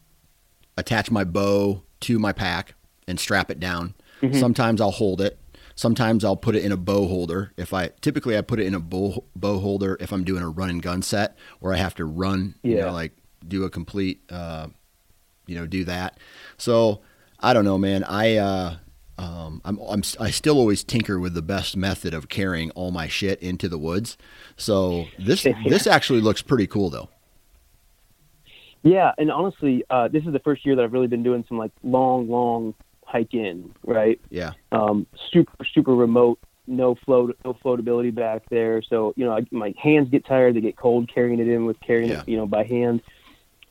attach 0.77 1.09
my 1.09 1.23
bow 1.23 1.83
to 2.01 2.19
my 2.19 2.33
pack 2.33 2.75
and 3.07 3.17
strap 3.17 3.49
it 3.49 3.59
down. 3.61 3.93
Mm-hmm. 4.21 4.37
Sometimes 4.39 4.81
I'll 4.81 4.91
hold 4.91 5.21
it. 5.21 5.37
Sometimes 5.77 6.25
I'll 6.25 6.35
put 6.35 6.55
it 6.55 6.65
in 6.65 6.71
a 6.71 6.77
bow 6.77 7.07
holder. 7.07 7.53
If 7.55 7.71
I 7.71 7.89
typically 8.01 8.35
I 8.35 8.41
put 8.41 8.59
it 8.59 8.65
in 8.65 8.73
a 8.73 8.79
bow 8.79 9.23
bow 9.35 9.59
holder 9.59 9.95
if 9.99 10.11
I'm 10.11 10.23
doing 10.23 10.41
a 10.41 10.49
run 10.49 10.71
and 10.71 10.81
gun 10.81 11.03
set 11.03 11.37
where 11.59 11.71
I 11.71 11.77
have 11.77 11.93
to 11.95 12.05
run, 12.05 12.55
you 12.63 12.75
Yeah. 12.75 12.85
know, 12.85 12.93
like 12.93 13.11
do 13.47 13.63
a 13.63 13.69
complete, 13.69 14.23
uh, 14.31 14.69
you 15.45 15.53
know, 15.53 15.67
do 15.67 15.83
that. 15.83 16.19
So 16.57 17.01
I 17.39 17.53
don't 17.53 17.63
know, 17.63 17.77
man. 17.77 18.03
I 18.03 18.37
uh, 18.37 18.77
um, 19.19 19.61
I'm, 19.63 19.77
I'm 19.87 20.01
I 20.19 20.31
still 20.31 20.57
always 20.57 20.83
tinker 20.83 21.19
with 21.19 21.35
the 21.35 21.43
best 21.43 21.77
method 21.77 22.11
of 22.11 22.27
carrying 22.27 22.71
all 22.71 22.89
my 22.89 23.07
shit 23.07 23.39
into 23.39 23.69
the 23.69 23.77
woods. 23.77 24.17
So 24.55 25.05
this 25.19 25.43
here. 25.43 25.55
this 25.67 25.85
actually 25.85 26.21
looks 26.21 26.41
pretty 26.41 26.65
cool 26.65 26.89
though. 26.89 27.09
Yeah, 28.81 29.11
and 29.19 29.31
honestly, 29.31 29.83
uh, 29.91 30.07
this 30.07 30.23
is 30.25 30.33
the 30.33 30.39
first 30.39 30.65
year 30.65 30.75
that 30.75 30.83
I've 30.83 30.93
really 30.93 31.07
been 31.07 31.23
doing 31.23 31.45
some 31.47 31.59
like 31.59 31.71
long, 31.83 32.29
long 32.29 32.73
hike 33.07 33.33
in, 33.33 33.73
right? 33.85 34.19
Yeah, 34.29 34.51
Um, 34.71 35.07
super, 35.31 35.53
super 35.73 35.95
remote, 35.95 36.39
no 36.67 36.95
float, 37.05 37.37
no 37.45 37.53
floatability 37.53 38.13
back 38.13 38.43
there. 38.49 38.81
So 38.81 39.13
you 39.15 39.25
know, 39.25 39.33
I, 39.33 39.45
my 39.51 39.73
hands 39.81 40.09
get 40.09 40.25
tired; 40.25 40.55
they 40.55 40.61
get 40.61 40.75
cold 40.75 41.09
carrying 41.13 41.39
it 41.39 41.47
in 41.47 41.65
with 41.65 41.79
carrying 41.79 42.09
Yeah. 42.11 42.21
it, 42.21 42.29
you 42.29 42.37
know, 42.37 42.45
by 42.45 42.63
hand. 42.65 43.01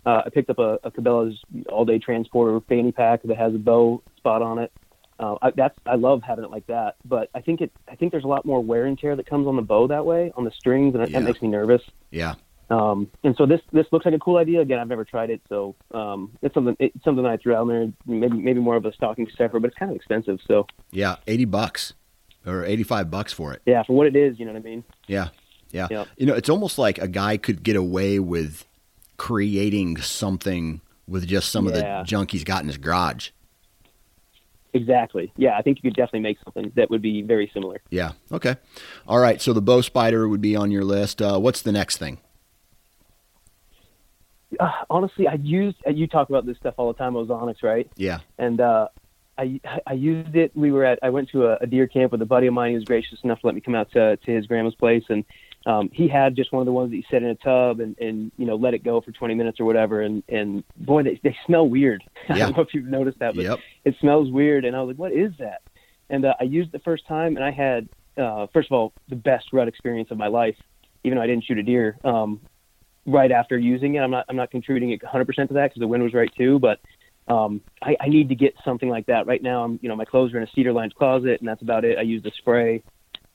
Uh, 0.05 0.23
I 0.25 0.31
picked 0.31 0.51
up 0.51 0.59
a, 0.59 0.79
a 0.85 0.91
Cabela's 0.91 1.37
all-day 1.69 1.99
transporter 1.99 2.61
fanny 2.69 2.93
pack 2.93 3.23
that 3.25 3.37
has 3.37 3.55
a 3.55 3.59
bow 3.59 4.03
spot 4.17 4.41
on 4.41 4.59
it. 4.61 4.73
Uh, 5.19 5.35
I, 5.43 5.51
that's 5.51 5.77
I 5.85 5.97
love 5.97 6.23
having 6.23 6.45
it 6.45 6.51
like 6.51 6.67
that, 6.69 6.97
but 7.05 7.29
I 7.35 7.41
think 7.41 7.61
it 7.61 7.73
I 7.91 7.97
think 7.97 8.13
there's 8.13 8.25
a 8.25 8.29
lot 8.29 8.45
more 8.47 8.63
wear 8.63 8.85
and 8.87 8.99
tear 8.99 9.17
that 9.17 9.27
comes 9.27 9.47
on 9.47 9.57
the 9.57 9.63
bow 9.63 9.87
that 9.89 10.07
way 10.07 10.33
on 10.37 10.45
the 10.45 10.51
strings, 10.51 10.95
and 10.95 11.07
Yeah. 11.09 11.19
that 11.19 11.25
makes 11.25 11.43
me 11.43 11.49
nervous. 11.49 11.83
yeah, 12.11 12.35
Um, 12.69 13.09
and 13.23 13.37
so 13.37 13.47
this 13.47 13.61
this 13.73 13.87
looks 13.93 14.05
like 14.05 14.15
a 14.15 14.19
cool 14.19 14.39
idea. 14.39 14.61
Again, 14.61 14.79
I've 14.79 14.89
never 14.89 15.05
tried 15.05 15.31
it, 15.31 15.41
so 15.49 15.77
um, 15.93 16.37
it's 16.43 16.55
something 16.55 16.77
it's 16.81 17.05
something 17.05 17.25
I 17.25 17.37
threw 17.37 17.55
out 17.55 17.67
there. 17.69 17.93
Maybe 18.07 18.37
maybe 18.37 18.61
more 18.61 18.77
of 18.77 18.85
a 18.85 18.93
stocking 18.93 19.29
stuffer, 19.33 19.61
but 19.61 19.69
it's 19.69 19.79
kind 19.79 19.91
of 19.91 19.97
expensive. 19.97 20.41
So 20.47 20.67
yeah. 20.91 21.17
Eighty 21.27 21.45
bucks 21.45 21.93
or 22.45 22.65
eighty 22.65 22.83
five 22.83 23.11
bucks 23.11 23.33
for 23.33 23.53
it. 23.53 23.63
yeah, 23.67 23.83
for 23.85 23.95
what 23.95 24.07
it 24.07 24.17
is, 24.17 24.39
you 24.39 24.47
know 24.47 24.53
what 24.53 24.59
I 24.59 24.63
mean. 24.63 24.85
Yeah, 25.07 25.29
yeah. 25.71 25.87
Yeah. 25.91 26.05
You 26.17 26.27
know, 26.27 26.35
it's 26.35 26.49
almost 26.49 26.79
like 26.79 26.99
a 26.99 27.09
guy 27.09 27.37
could 27.37 27.63
get 27.63 27.77
away 27.77 28.19
with 28.19 28.65
creating 29.17 29.99
something 29.99 30.81
with 31.07 31.27
just 31.27 31.51
some 31.51 31.67
of 31.67 31.73
the 31.73 32.03
junk 32.05 32.33
he's 32.33 32.45
got 32.45 32.63
in 32.63 32.69
his 32.69 32.79
garage. 32.79 33.31
Exactly. 34.75 35.33
Yeah, 35.37 35.57
I 35.57 35.63
think 35.63 35.79
you 35.79 35.91
could 35.91 35.97
definitely 35.97 36.21
make 36.21 36.39
something 36.45 36.71
that 36.77 36.91
would 36.91 37.01
be 37.01 37.23
very 37.23 37.51
similar. 37.55 37.81
Yeah. 37.91 38.13
Okay. 38.31 38.57
All 39.09 39.19
right. 39.19 39.41
So 39.41 39.53
the 39.53 39.63
bow 39.63 39.81
spider 39.81 40.29
would 40.29 40.43
be 40.43 40.55
on 40.55 40.71
your 40.71 40.85
list. 40.85 41.23
Uh, 41.23 41.39
what's 41.39 41.63
the 41.63 41.73
next 41.73 41.97
thing? 41.97 42.19
Uh, 44.59 44.71
honestly, 44.91 45.27
I 45.29 45.35
used 45.35 45.77
you 45.87 46.07
talk 46.07 46.29
about 46.29 46.47
this 46.47 46.57
stuff 46.59 46.75
all 46.77 46.93
the 46.93 46.99
time, 46.99 47.15
Ozonics, 47.15 47.63
right? 47.63 47.91
Yeah. 47.97 48.21
and 48.39 48.61
uh, 48.61 48.89
I 49.39 49.61
I 49.87 49.93
used 49.93 50.35
it. 50.35 50.53
We 50.57 50.73
were 50.73 50.85
at 50.85 50.99
I 51.03 51.11
went 51.11 51.31
to 51.31 51.47
a, 51.47 51.57
a 51.61 51.67
deer 51.67 51.87
camp 51.87 52.13
with 52.13 52.23
a 52.23 52.27
buddy 52.27 52.47
of 52.47 52.55
mine. 52.55 52.71
He 52.71 52.77
was 52.77 52.85
gracious 52.85 53.19
enough 53.23 53.41
to 53.41 53.47
let 53.47 53.55
me 53.55 53.61
come 53.61 53.75
out 53.75 53.91
to 53.93 54.17
to 54.17 54.31
his 54.31 54.47
grandma's 54.47 54.75
place, 54.75 55.05
and 55.11 55.25
um, 55.67 55.91
he 55.93 56.09
had 56.09 56.37
just 56.37 56.53
one 56.53 56.61
of 56.63 56.67
the 56.67 56.73
ones 56.73 56.91
that 56.91 56.97
you 56.97 57.03
set 57.11 57.23
in 57.23 57.29
a 57.29 57.35
tub 57.35 57.81
and 57.81 57.99
and 57.99 58.33
you 58.39 58.47
know 58.47 58.57
let 58.57 58.73
it 58.73 58.83
go 58.83 59.01
for 59.03 59.13
20 59.13 59.35
minutes 59.35 59.61
or 59.61 59.65
whatever. 59.67 60.01
And 60.01 60.23
and 60.29 60.65
boy, 60.77 61.03
they 61.03 61.21
they 61.23 61.37
smell 61.45 61.69
weird. 61.69 62.03
Yeah. 62.29 62.35
I 62.35 62.39
don't 62.39 62.57
know 62.57 62.63
if 62.63 62.73
you've 62.73 62.87
noticed 62.87 63.19
that, 63.19 63.35
but 63.35 63.45
Yep. 63.45 63.59
it 63.85 63.97
smells 64.01 64.31
weird. 64.31 64.65
And 64.65 64.75
I 64.75 64.81
was 64.81 64.89
like, 64.95 64.99
what 64.99 65.13
is 65.13 65.33
that? 65.39 65.61
And 66.09 66.25
uh, 66.25 66.35
I 66.41 66.45
used 66.45 66.69
it 66.69 66.73
the 66.73 66.79
first 66.79 67.07
time, 67.07 67.37
and 67.37 67.45
I 67.45 67.51
had 67.51 67.89
uh, 68.17 68.47
first 68.55 68.69
of 68.71 68.73
all 68.73 68.93
the 69.11 69.17
best 69.17 69.53
rut 69.53 69.69
experience 69.69 70.11
of 70.11 70.17
my 70.17 70.29
life, 70.29 70.57
even 71.05 71.17
though 71.19 71.23
I 71.23 71.27
didn't 71.27 71.45
shoot 71.45 71.59
a 71.59 71.63
deer. 71.63 71.99
Um, 72.05 72.41
right 73.07 73.31
after 73.33 73.57
using 73.59 73.95
it, 73.95 74.01
I'm 74.01 74.11
not 74.11 74.27
I'm 74.29 74.37
not 74.37 74.51
contributing 74.51 74.91
it 74.91 75.01
100% 75.03 75.49
to 75.49 75.55
that 75.55 75.71
because 75.71 75.81
the 75.81 75.87
wind 75.89 76.03
was 76.03 76.13
right 76.15 76.31
too, 76.37 76.59
but 76.59 76.81
um, 77.29 77.61
I, 77.83 77.97
I 78.01 78.09
need 78.09 78.29
to 78.29 78.35
get 78.37 78.55
something 78.65 78.89
like 78.89 79.07
that 79.07 79.27
right 79.27 79.43
now. 79.43 79.65
I'm, 79.65 79.79
you 79.83 79.89
know, 79.89 79.97
my 79.97 80.05
clothes 80.05 80.33
are 80.33 80.37
in 80.39 80.45
a 80.45 80.51
cedar 80.55 80.73
lined 80.73 80.95
closet, 80.95 81.41
and 81.41 81.49
that's 81.49 81.61
about 81.63 81.85
it. 81.85 81.99
I 81.99 82.03
use 82.03 82.23
the 82.23 82.31
spray 82.39 82.83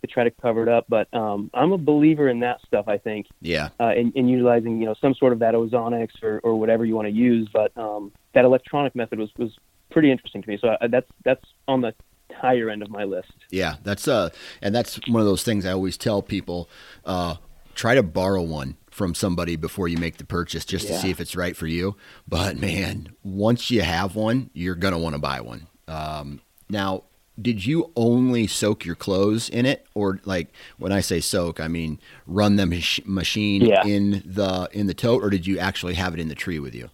to 0.01 0.07
try 0.07 0.23
to 0.23 0.31
cover 0.31 0.63
it 0.63 0.69
up, 0.69 0.85
but 0.87 1.13
um, 1.13 1.51
I'm 1.53 1.73
a 1.73 1.77
believer 1.77 2.29
in 2.29 2.39
that 2.39 2.59
stuff. 2.65 2.87
I 2.87 2.97
think, 2.97 3.27
Yeah. 3.41 3.69
uh, 3.79 3.93
in, 3.93 4.11
in 4.13 4.27
utilizing, 4.29 4.79
you 4.79 4.85
know, 4.85 4.95
some 5.01 5.13
sort 5.13 5.33
of 5.33 5.39
that 5.39 5.53
ozonics 5.55 6.23
or, 6.23 6.39
or 6.43 6.55
whatever 6.59 6.85
you 6.85 6.95
want 6.95 7.07
to 7.09 7.13
use. 7.13 7.49
But 7.51 7.77
um, 7.77 8.11
that 8.33 8.45
electronic 8.45 8.95
method 8.95 9.19
was 9.19 9.29
was 9.37 9.51
pretty 9.89 10.09
interesting 10.09 10.41
to 10.41 10.47
me. 10.49 10.57
So 10.61 10.69
uh, 10.69 10.87
that's 10.87 11.09
that's 11.25 11.43
on 11.67 11.81
the 11.81 11.93
higher 12.33 12.69
end 12.69 12.81
of 12.81 12.89
my 12.89 13.03
list. 13.03 13.33
Yeah, 13.49 13.75
that's 13.83 14.07
uh, 14.07 14.29
and 14.61 14.73
that's 14.73 14.99
one 15.07 15.19
of 15.19 15.27
those 15.27 15.43
things 15.43 15.65
I 15.65 15.71
always 15.73 15.97
tell 15.97 16.21
people. 16.21 16.69
Uh, 17.05 17.35
try 17.75 17.93
to 17.95 18.03
borrow 18.03 18.41
one 18.41 18.77
from 18.91 19.15
somebody 19.15 19.55
before 19.55 19.87
you 19.87 19.97
make 19.97 20.17
the 20.17 20.25
purchase 20.25 20.65
just 20.65 20.87
Yeah. 20.87 20.95
to 20.95 21.01
see 21.01 21.09
if 21.09 21.19
it's 21.19 21.35
right 21.35 21.55
for 21.55 21.65
you. 21.65 21.95
But 22.27 22.57
man, 22.57 23.09
once 23.23 23.71
you 23.71 23.81
have 23.81 24.15
one, 24.15 24.49
you're 24.53 24.75
gonna 24.75 24.99
want 24.99 25.15
to 25.15 25.19
buy 25.19 25.41
one. 25.41 25.67
Um, 25.87 26.41
now, 26.69 27.03
did 27.41 27.65
you 27.65 27.91
only 27.95 28.45
soak 28.45 28.85
your 28.85 28.95
clothes 28.95 29.49
in 29.49 29.65
it, 29.65 29.87
or 29.95 30.19
like 30.25 30.49
when 30.77 30.91
I 30.91 30.99
say 30.99 31.21
soak, 31.21 31.59
I 31.59 31.67
mean 31.69 31.99
run 32.27 32.57
the 32.57 32.65
mach- 32.65 33.07
machine 33.07 33.61
Yeah. 33.65 33.85
in 33.85 34.21
the 34.25 34.69
in 34.73 34.87
the 34.87 34.93
tote, 34.93 35.23
or 35.23 35.29
did 35.29 35.47
you 35.47 35.57
actually 35.57 35.93
have 35.95 36.13
it 36.13 36.19
in 36.19 36.27
the 36.27 36.35
tree 36.35 36.59
with 36.59 36.75
you? 36.75 36.89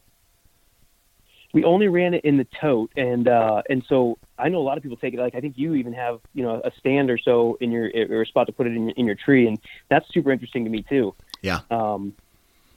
we 1.54 1.64
only 1.64 1.88
ran 1.88 2.14
it 2.14 2.24
in 2.26 2.38
the 2.38 2.46
tote 2.60 2.92
and 2.98 3.28
uh 3.28 3.64
and 3.70 3.82
so 3.88 4.18
I 4.38 4.50
know 4.50 4.60
a 4.60 4.68
lot 4.68 4.76
of 4.78 4.84
people 4.84 4.98
take 4.98 5.14
it 5.14 5.20
like 5.20 5.34
I 5.34 5.40
think 5.40 5.58
you 5.58 5.74
even 5.76 5.94
have 5.94 6.20
you 6.34 6.44
know 6.44 6.62
a 6.64 6.72
stand 6.78 7.10
or 7.10 7.18
so 7.18 7.58
in 7.62 7.72
your 7.72 7.90
or 8.12 8.22
a 8.22 8.26
spot 8.28 8.48
to 8.48 8.54
put 8.54 8.68
it 8.68 8.76
in 8.76 8.90
in 8.92 9.06
your 9.08 9.16
tree 9.16 9.48
and 9.48 9.58
that's 9.90 10.06
super 10.14 10.32
interesting 10.32 10.66
to 10.66 10.70
me 10.70 10.84
too. 10.88 11.16
Yeah, 11.42 11.62
Um, 11.72 12.14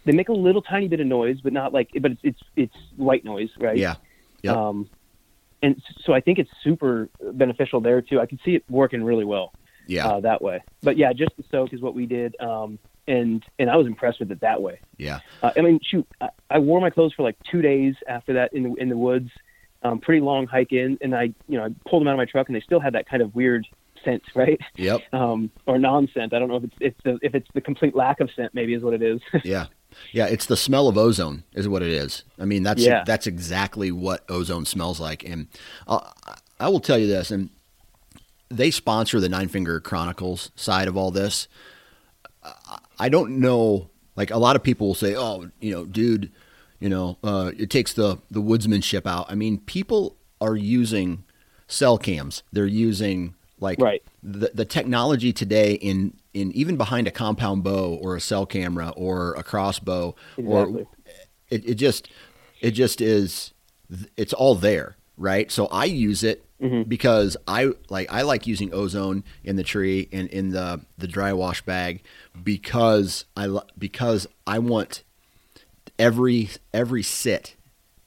they 0.04 0.12
make 0.12 0.28
a 0.28 0.32
little 0.34 0.62
tiny 0.62 0.88
bit 0.88 1.00
of 1.00 1.06
noise, 1.06 1.40
but 1.42 1.52
not 1.52 1.72
like 1.72 1.90
but 2.00 2.12
it's 2.12 2.20
it's 2.22 2.40
it's 2.56 2.76
white 2.96 3.24
noise, 3.24 3.50
right? 3.58 3.76
yeah, 3.76 3.96
Yep. 4.42 4.56
Um, 4.56 4.88
and 5.62 5.82
so 6.04 6.12
I 6.14 6.20
think 6.20 6.38
it's 6.38 6.50
super 6.64 7.08
beneficial 7.20 7.80
there 7.80 8.00
too. 8.00 8.18
I 8.20 8.26
can 8.26 8.38
see 8.44 8.54
it 8.54 8.64
working 8.70 9.04
really 9.04 9.24
well 9.26 9.52
yeah, 9.86 10.08
uh, 10.08 10.20
that 10.20 10.40
way. 10.40 10.62
But 10.82 10.96
yeah, 10.96 11.12
just 11.12 11.36
the 11.36 11.44
soak 11.50 11.72
is 11.72 11.80
what 11.80 11.94
we 11.94 12.06
did, 12.06 12.34
um, 12.40 12.78
and 13.06 13.44
and 13.58 13.68
I 13.68 13.76
was 13.76 13.86
impressed 13.86 14.20
with 14.20 14.30
it 14.32 14.40
that 14.40 14.62
way. 14.62 14.80
yeah, 14.96 15.20
Uh, 15.42 15.50
I 15.56 15.60
mean, 15.60 15.80
shoot, 15.82 16.06
I, 16.20 16.28
I 16.48 16.58
wore 16.58 16.80
my 16.80 16.90
clothes 16.90 17.12
for 17.12 17.22
like 17.22 17.36
two 17.50 17.60
days 17.60 17.94
after 18.08 18.32
that 18.34 18.52
in 18.54 18.62
the 18.62 18.74
in 18.74 18.88
the 18.88 18.96
woods. 18.96 19.30
Um, 19.82 19.98
pretty 19.98 20.20
long 20.20 20.46
hike 20.46 20.72
in, 20.72 20.98
and 21.00 21.14
I, 21.14 21.32
you 21.48 21.56
know, 21.56 21.64
I 21.64 21.68
pulled 21.88 22.02
them 22.02 22.08
out 22.08 22.12
of 22.12 22.18
my 22.18 22.26
truck, 22.26 22.48
and 22.48 22.54
they 22.56 22.60
still 22.60 22.80
had 22.80 22.92
that 22.92 23.08
kind 23.08 23.22
of 23.22 23.34
weird 23.34 23.66
scent, 24.04 24.22
right? 24.34 24.58
yep, 24.76 25.00
Um, 25.12 25.50
or 25.66 25.78
non-scent. 25.78 26.32
I 26.32 26.38
don't 26.38 26.48
know 26.48 26.56
if 26.56 26.64
it's 26.64 26.76
it's 26.80 27.00
the, 27.04 27.18
if 27.22 27.34
it's 27.34 27.48
the 27.54 27.60
complete 27.60 27.94
lack 27.94 28.20
of 28.20 28.30
scent, 28.34 28.54
maybe 28.54 28.74
is 28.74 28.82
what 28.82 28.94
it 28.94 29.02
is. 29.02 29.20
yeah, 29.44 29.66
yeah. 30.12 30.26
It's 30.26 30.46
the 30.46 30.56
smell 30.56 30.88
of 30.88 30.96
ozone, 30.98 31.44
is 31.54 31.68
what 31.68 31.82
it 31.82 31.92
is. 31.92 32.24
I 32.38 32.44
mean, 32.44 32.62
that's 32.62 32.82
Yeah. 32.82 33.04
that's 33.06 33.26
exactly 33.26 33.90
what 33.92 34.24
ozone 34.30 34.64
smells 34.66 35.00
like. 35.00 35.24
And 35.24 35.48
uh, 35.86 36.00
I 36.58 36.68
will 36.68 36.80
tell 36.80 36.98
you 36.98 37.06
this, 37.06 37.30
and 37.30 37.50
they 38.48 38.70
sponsor 38.70 39.20
the 39.20 39.28
Nine 39.28 39.48
Finger 39.48 39.80
Chronicles 39.80 40.50
side 40.56 40.88
of 40.88 40.96
all 40.96 41.10
this. 41.10 41.48
I- 42.42 42.78
I 42.98 43.08
don't 43.08 43.40
know. 43.40 43.88
Like 44.16 44.30
a 44.30 44.36
lot 44.38 44.56
of 44.56 44.62
people 44.62 44.88
will 44.88 44.94
say, 44.94 45.14
"Oh, 45.16 45.48
you 45.60 45.72
know, 45.72 45.84
dude, 45.86 46.30
you 46.80 46.88
know, 46.90 47.16
uh, 47.24 47.52
it 47.56 47.70
takes 47.70 47.92
the 47.94 48.18
the 48.30 48.42
woodsmanship 48.42 49.06
out." 49.06 49.26
I 49.30 49.34
mean, 49.34 49.58
people 49.60 50.16
are 50.40 50.56
using 50.56 51.24
cell 51.66 51.96
cams. 51.96 52.42
They're 52.52 52.66
using 52.66 53.34
like 53.60 53.80
Right. 53.80 54.02
the 54.22 54.50
the 54.54 54.64
technology 54.64 55.32
today 55.32 55.74
in 55.74 56.14
in 56.34 56.52
even 56.52 56.76
behind 56.76 57.06
a 57.06 57.10
compound 57.10 57.62
bow 57.62 57.98
or 58.02 58.16
a 58.16 58.20
cell 58.20 58.46
camera 58.46 58.92
or 58.96 59.34
a 59.34 59.42
crossbow 59.42 60.14
Exactly. 60.36 60.82
or 60.82 60.86
it, 61.50 61.68
it 61.68 61.74
just 61.74 62.08
it 62.60 62.72
just 62.72 63.00
is 63.00 63.52
it's 64.16 64.32
all 64.32 64.54
there 64.54 64.96
right 65.16 65.50
so 65.50 65.66
i 65.66 65.84
use 65.84 66.22
it 66.22 66.44
mm-hmm. 66.62 66.82
because 66.88 67.36
i 67.48 67.70
like 67.88 68.10
i 68.12 68.22
like 68.22 68.46
using 68.46 68.72
ozone 68.72 69.24
in 69.44 69.56
the 69.56 69.64
tree 69.64 70.08
and 70.12 70.28
in 70.28 70.50
the 70.50 70.80
the 70.98 71.08
dry 71.08 71.32
wash 71.32 71.62
bag 71.62 72.00
because 72.42 73.24
i 73.36 73.48
because 73.76 74.26
i 74.46 74.58
want 74.58 75.02
every 75.98 76.48
every 76.72 77.02
sit 77.02 77.56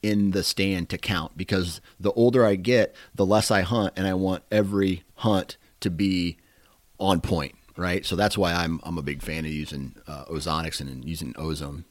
in 0.01 0.31
the 0.31 0.43
stand 0.43 0.89
to 0.89 0.98
count 0.98 1.38
because 1.38 1.79
the 2.00 2.12
older 2.13 2.45
i 2.45 2.55
get 2.55 2.93
the 3.15 3.25
less 3.25 3.51
i 3.51 3.62
hunt 3.62 3.93
and 3.95 4.07
i 4.07 4.13
want 4.13 4.43
every 4.51 5.03
hunt 5.24 5.58
to 5.80 5.89
be 5.89 6.38
on 7.00 7.20
point 7.22 7.56
right 7.77 8.06
so 8.06 8.15
that's 8.15 8.38
why 8.38 8.53
i'm 8.53 8.80
i'm 8.84 8.98
a 8.98 9.01
big 9.01 9.22
fan 9.22 9.46
of 9.46 9.51
using 9.51 9.96
uh, 10.08 10.25
ozonics 10.25 10.80
and 10.82 11.03
using 11.06 11.34
ozone 11.38 11.84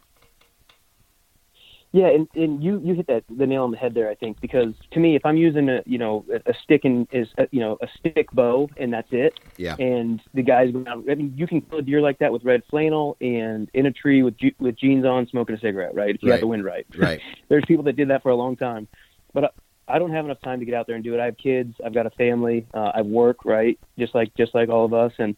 Yeah, 1.95 2.09
and, 2.09 2.27
and 2.35 2.65
you 2.65 2.81
you 2.83 2.95
hit 2.95 3.07
that 3.09 3.25
the 3.29 3.47
nail 3.47 3.65
on 3.65 3.71
the 3.71 3.77
head 3.77 3.93
there. 3.93 4.09
I 4.09 4.15
think 4.15 4.41
because 4.41 4.73
to 4.93 4.99
me, 4.99 5.15
if 5.15 5.27
I'm 5.27 5.37
using 5.37 5.69
a 5.69 5.83
you 5.85 5.99
know 5.99 6.25
a, 6.47 6.55
stick 6.65 6.83
and 6.89 7.07
is 7.13 7.29
a, 7.37 7.45
you 7.51 7.61
know 7.61 7.77
a 7.83 7.89
stick 7.99 8.29
bow 8.33 8.71
and 8.79 8.91
that's 8.95 9.13
it, 9.13 9.35
Yeah. 9.59 9.77
and 9.79 10.19
the 10.33 10.41
guys 10.43 10.73
going 10.73 10.89
out. 10.89 11.05
I 11.11 11.15
mean, 11.17 11.35
you 11.37 11.47
can 11.47 11.61
kill 11.61 11.81
a 11.81 11.83
deer 11.83 12.01
like 12.01 12.19
that 12.21 12.33
with 12.33 12.45
red 12.45 12.63
flannel 12.71 13.19
and 13.21 13.69
in 13.75 13.85
a 13.85 13.93
tree 13.93 14.23
with 14.23 14.37
with 14.59 14.75
jeans 14.83 15.05
on, 15.05 15.27
smoking 15.29 15.55
a 15.55 15.61
cigarette, 15.61 15.95
right? 15.95 16.15
If 16.15 16.23
you 16.23 16.31
Right. 16.31 16.37
got 16.37 16.41
the 16.41 16.47
wind 16.55 16.65
right. 16.65 16.87
Right. 16.97 17.21
There's 17.51 17.65
people 17.69 17.85
that 17.85 17.97
did 17.97 18.09
that 18.09 18.23
for 18.23 18.31
a 18.31 18.37
long 18.37 18.57
time, 18.57 18.89
but 19.35 19.53
I, 19.89 19.99
don't 19.99 20.13
have 20.13 20.25
enough 20.25 20.41
time 20.43 20.61
to 20.61 20.65
get 20.65 20.75
out 20.75 20.87
there 20.87 20.97
and 20.97 21.05
do 21.05 21.15
it. 21.15 21.21
I 21.21 21.27
have 21.27 21.37
kids. 21.37 21.75
I've 21.85 21.95
got 21.95 22.07
a 22.07 22.11
family. 22.11 22.67
Uh, 22.73 22.93
I 22.95 23.03
work, 23.03 23.45
right? 23.45 23.79
Just 23.99 24.15
like 24.15 24.35
just 24.35 24.55
like 24.55 24.69
all 24.69 24.85
of 24.85 24.95
us, 24.95 25.13
and 25.19 25.37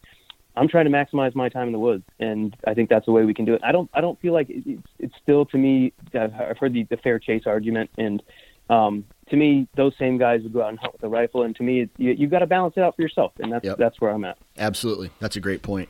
I'm 0.56 0.68
trying 0.68 0.84
to 0.84 0.90
maximize 0.90 1.34
my 1.34 1.48
time 1.48 1.66
in 1.66 1.72
the 1.72 1.78
woods, 1.78 2.04
and 2.20 2.56
I 2.66 2.74
think 2.74 2.88
that's 2.88 3.06
the 3.06 3.12
way 3.12 3.24
we 3.24 3.34
can 3.34 3.44
do 3.44 3.54
it. 3.54 3.60
I 3.64 3.72
don't 3.72 3.90
I 3.92 4.00
don't 4.00 4.20
feel 4.20 4.32
like 4.32 4.50
it, 4.50 4.62
it's 4.66 4.88
it's 4.98 5.14
still 5.22 5.44
to 5.46 5.58
me. 5.58 5.92
I've, 6.14 6.34
I've 6.34 6.58
heard 6.58 6.72
the, 6.72 6.84
the 6.84 6.96
fair 6.98 7.18
chase 7.18 7.42
argument, 7.46 7.90
and 7.98 8.22
um, 8.70 9.04
to 9.30 9.36
me, 9.36 9.66
those 9.76 9.92
same 9.98 10.18
guys 10.18 10.42
would 10.42 10.52
go 10.52 10.62
out 10.62 10.70
and 10.70 10.78
hunt 10.78 10.92
with 10.92 11.02
a 11.02 11.08
rifle, 11.08 11.42
and 11.42 11.54
to 11.56 11.62
me, 11.62 11.82
it, 11.82 11.90
you, 11.96 12.12
you've 12.12 12.30
got 12.30 12.38
to 12.40 12.46
balance 12.46 12.74
it 12.76 12.80
out 12.80 12.96
for 12.96 13.02
yourself, 13.02 13.32
and 13.38 13.52
that's 13.52 13.64
Yep. 13.64 13.78
that's 13.78 14.00
where 14.00 14.10
I'm 14.10 14.24
at. 14.24 14.38
Absolutely. 14.58 15.10
That's 15.20 15.36
a 15.36 15.40
great 15.40 15.62
point. 15.62 15.88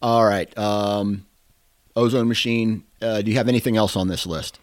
All 0.00 0.24
right. 0.24 0.56
Um, 0.56 1.26
ozone 1.94 2.28
machine. 2.28 2.84
Uh, 3.02 3.22
do 3.22 3.30
you 3.30 3.36
have 3.36 3.48
anything 3.48 3.76
else 3.76 3.96
on 3.96 4.08
this 4.08 4.26
list? 4.26 4.58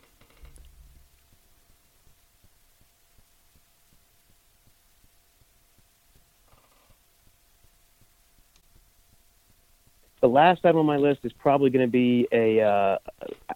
The 10.26 10.34
last 10.34 10.66
item 10.66 10.78
on 10.78 10.86
my 10.88 10.98
list 10.98 11.20
is 11.24 11.32
probably 11.34 11.70
going 11.70 11.86
to 11.86 11.92
be 11.92 12.28
a 12.32 12.60
uh, 12.60 12.98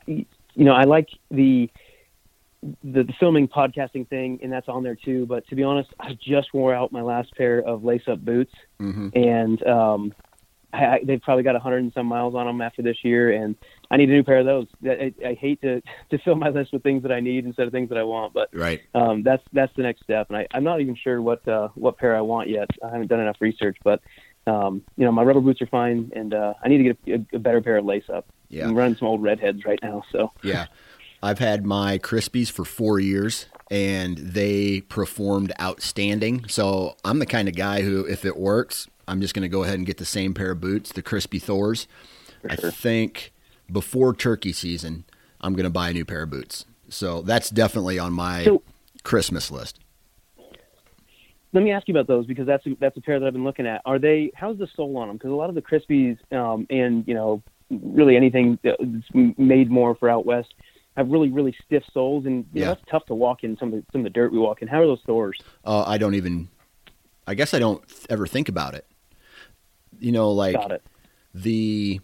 you 0.05 0.25
know 0.55 0.73
i 0.73 0.83
like 0.83 1.07
the, 1.31 1.67
the 2.83 3.03
the 3.03 3.13
filming 3.19 3.47
podcasting 3.47 4.07
thing 4.07 4.39
and 4.43 4.51
that's 4.51 4.67
on 4.67 4.83
there 4.83 4.95
too 4.95 5.25
but 5.25 5.47
to 5.47 5.55
be 5.55 5.63
honest 5.63 5.89
i 5.99 6.15
just 6.21 6.53
wore 6.53 6.73
out 6.75 6.91
my 6.91 7.01
last 7.01 7.33
pair 7.35 7.59
of 7.59 7.83
lace 7.83 8.03
up 8.07 8.23
boots 8.23 8.53
Mm-hmm. 8.79 9.09
and 9.17 9.67
um 9.67 10.13
I, 10.71 10.85
I, 10.85 10.99
they've 11.03 11.21
probably 11.21 11.43
got 11.43 11.55
a 11.55 11.59
hundred 11.59 11.79
and 11.79 11.91
some 11.93 12.05
miles 12.05 12.35
on 12.35 12.45
them 12.45 12.61
after 12.61 12.83
this 12.83 12.97
year, 13.03 13.31
and 13.31 13.55
I 13.89 13.97
need 13.97 14.09
a 14.09 14.11
new 14.13 14.23
pair 14.23 14.37
of 14.37 14.45
those. 14.45 14.67
I, 14.85 14.89
I, 15.25 15.29
I 15.29 15.33
hate 15.33 15.59
to 15.63 15.81
to 16.11 16.17
fill 16.19 16.35
my 16.35 16.49
list 16.49 16.73
with 16.73 16.83
things 16.83 17.01
that 17.01 17.11
I 17.11 17.19
need 17.21 17.45
instead 17.45 17.65
of 17.65 17.73
things 17.73 17.89
that 17.89 17.97
I 17.97 18.03
want, 18.03 18.33
but 18.35 18.49
Right. 18.53 18.79
um, 18.93 19.23
that's 19.23 19.41
that's 19.51 19.75
the 19.75 19.81
next 19.81 20.03
step. 20.03 20.27
And 20.29 20.37
I, 20.37 20.47
I'm 20.53 20.63
not 20.63 20.79
even 20.79 20.95
sure 20.95 21.23
what 21.23 21.45
uh, 21.47 21.69
what 21.73 21.97
pair 21.97 22.15
I 22.15 22.21
want 22.21 22.49
yet. 22.49 22.69
I 22.85 22.91
haven't 22.91 23.07
done 23.07 23.19
enough 23.19 23.37
research, 23.39 23.77
but 23.83 23.99
um, 24.49 24.81
you 24.97 25.05
know 25.05 25.11
my 25.11 25.23
rubber 25.23 25.41
boots 25.41 25.61
are 25.61 25.67
fine, 25.67 26.11
and 26.15 26.33
uh, 26.33 26.53
I 26.63 26.67
need 26.67 26.77
to 26.79 26.83
get 26.93 26.97
a, 27.33 27.35
a 27.35 27.39
better 27.39 27.61
pair 27.61 27.77
of 27.77 27.85
lace 27.85 28.09
up. 28.13 28.25
Yeah. 28.49 28.65
I'm 28.67 28.75
running 28.75 28.95
some 28.97 29.07
old 29.07 29.21
redheads 29.21 29.63
right 29.65 29.79
now, 29.83 30.03
so 30.11 30.31
Yeah. 30.43 30.65
I've 31.21 31.39
had 31.39 31.65
my 31.65 31.97
Crispis 31.99 32.49
for 32.49 32.63
four 32.63 32.97
years 32.99 33.45
and 33.69 34.17
they 34.17 34.79
performed 34.81 35.51
outstanding. 35.61 36.47
So 36.47 36.95
I'm 37.03 37.19
the 37.19 37.25
kind 37.25 37.49
of 37.49 37.55
guy 37.55 37.81
who, 37.81 38.05
if 38.05 38.23
it 38.23 38.37
works, 38.37 38.87
I'm 39.05 39.19
just 39.19 39.33
going 39.33 39.43
to 39.43 39.49
go 39.49 39.63
ahead 39.63 39.75
and 39.75 39.85
get 39.85 39.97
the 39.97 40.05
same 40.05 40.33
pair 40.33 40.51
of 40.51 40.61
boots, 40.61 40.93
the 40.93 41.03
Crispi 41.03 41.41
Thors. 41.41 41.87
I 42.49 42.55
think 42.55 43.33
before 43.69 44.15
turkey 44.15 44.53
season, 44.53 45.03
I'm 45.41 45.53
going 45.53 45.65
to 45.65 45.69
buy 45.69 45.89
a 45.89 45.93
new 45.93 46.05
pair 46.05 46.23
of 46.23 46.29
boots. 46.29 46.63
So 46.87 47.21
that's 47.21 47.49
definitely 47.49 47.99
on 47.99 48.13
my 48.13 48.45
So- 48.45 48.63
Christmas 49.03 49.51
list. 49.51 49.77
Let 51.51 51.63
me 51.63 51.71
ask 51.71 51.87
you 51.87 51.93
about 51.93 52.07
those 52.07 52.25
because 52.27 52.45
that's 52.45 52.65
a, 52.67 52.75
that's 52.79 52.95
a 52.97 53.01
pair 53.01 53.19
that 53.19 53.25
I've 53.25 53.33
been 53.33 53.43
looking 53.43 53.65
at. 53.65 53.81
Are 53.85 53.97
they? 53.99 54.31
How's 54.35 54.57
the 54.57 54.67
sole 54.75 54.97
on 54.97 55.07
them? 55.07 55.17
Because 55.17 55.31
a 55.31 55.35
lot 55.35 55.49
of 55.49 55.55
the 55.55 55.61
Crispis 55.61 56.17
um, 56.31 56.67
and 56.69 57.07
you 57.07 57.13
know 57.15 57.41
really 57.69 58.15
anything 58.15 58.57
that's 58.63 58.77
made 59.37 59.69
more 59.71 59.95
for 59.95 60.09
out 60.09 60.25
west 60.25 60.53
have 60.97 61.09
really 61.09 61.29
really 61.29 61.55
stiff 61.65 61.83
soles, 61.93 62.25
and 62.25 62.45
you 62.53 62.61
know, 62.61 62.67
Yeah. 62.67 62.73
that's 62.75 62.81
tough 62.89 63.05
to 63.07 63.15
walk 63.15 63.43
in 63.43 63.57
some 63.57 63.73
of 63.73 63.79
the, 63.79 63.85
some 63.91 64.01
of 64.01 64.03
the 64.05 64.09
dirt 64.11 64.31
we 64.31 64.37
walk 64.39 64.61
in. 64.61 64.67
How 64.67 64.81
are 64.81 64.87
those 64.87 65.01
Thors? 65.05 65.39
Uh, 65.65 65.83
I 65.87 65.97
don't 65.97 66.13
even, 66.15 66.49
I 67.25 67.33
guess 67.33 67.53
I 67.53 67.59
don't 67.59 67.87
th- 67.87 68.05
ever 68.09 68.27
think 68.27 68.47
about 68.49 68.75
it. 68.75 68.85
You 69.99 70.11
know, 70.11 70.31
like 70.31 70.57
the 71.33 71.99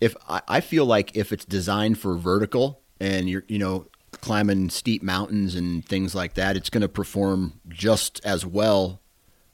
if 0.00 0.16
I, 0.28 0.42
I 0.48 0.60
feel 0.60 0.86
like 0.86 1.16
if 1.16 1.32
it's 1.32 1.44
designed 1.44 1.98
for 1.98 2.16
vertical 2.16 2.80
and 3.00 3.28
you're 3.28 3.44
you 3.48 3.58
know 3.58 3.86
climbing 4.20 4.70
steep 4.70 5.02
mountains 5.02 5.54
and 5.54 5.84
things 5.84 6.14
like 6.14 6.34
that, 6.34 6.56
it's 6.56 6.70
going 6.70 6.82
to 6.82 6.88
perform 6.88 7.60
just 7.68 8.20
as 8.24 8.44
well 8.46 9.00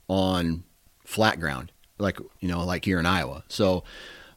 on 0.07 0.63
flat 1.05 1.39
ground, 1.39 1.71
like 1.97 2.17
you 2.39 2.47
know, 2.47 2.63
like 2.65 2.85
here 2.85 2.99
in 2.99 3.05
Iowa. 3.05 3.43
So. 3.47 3.83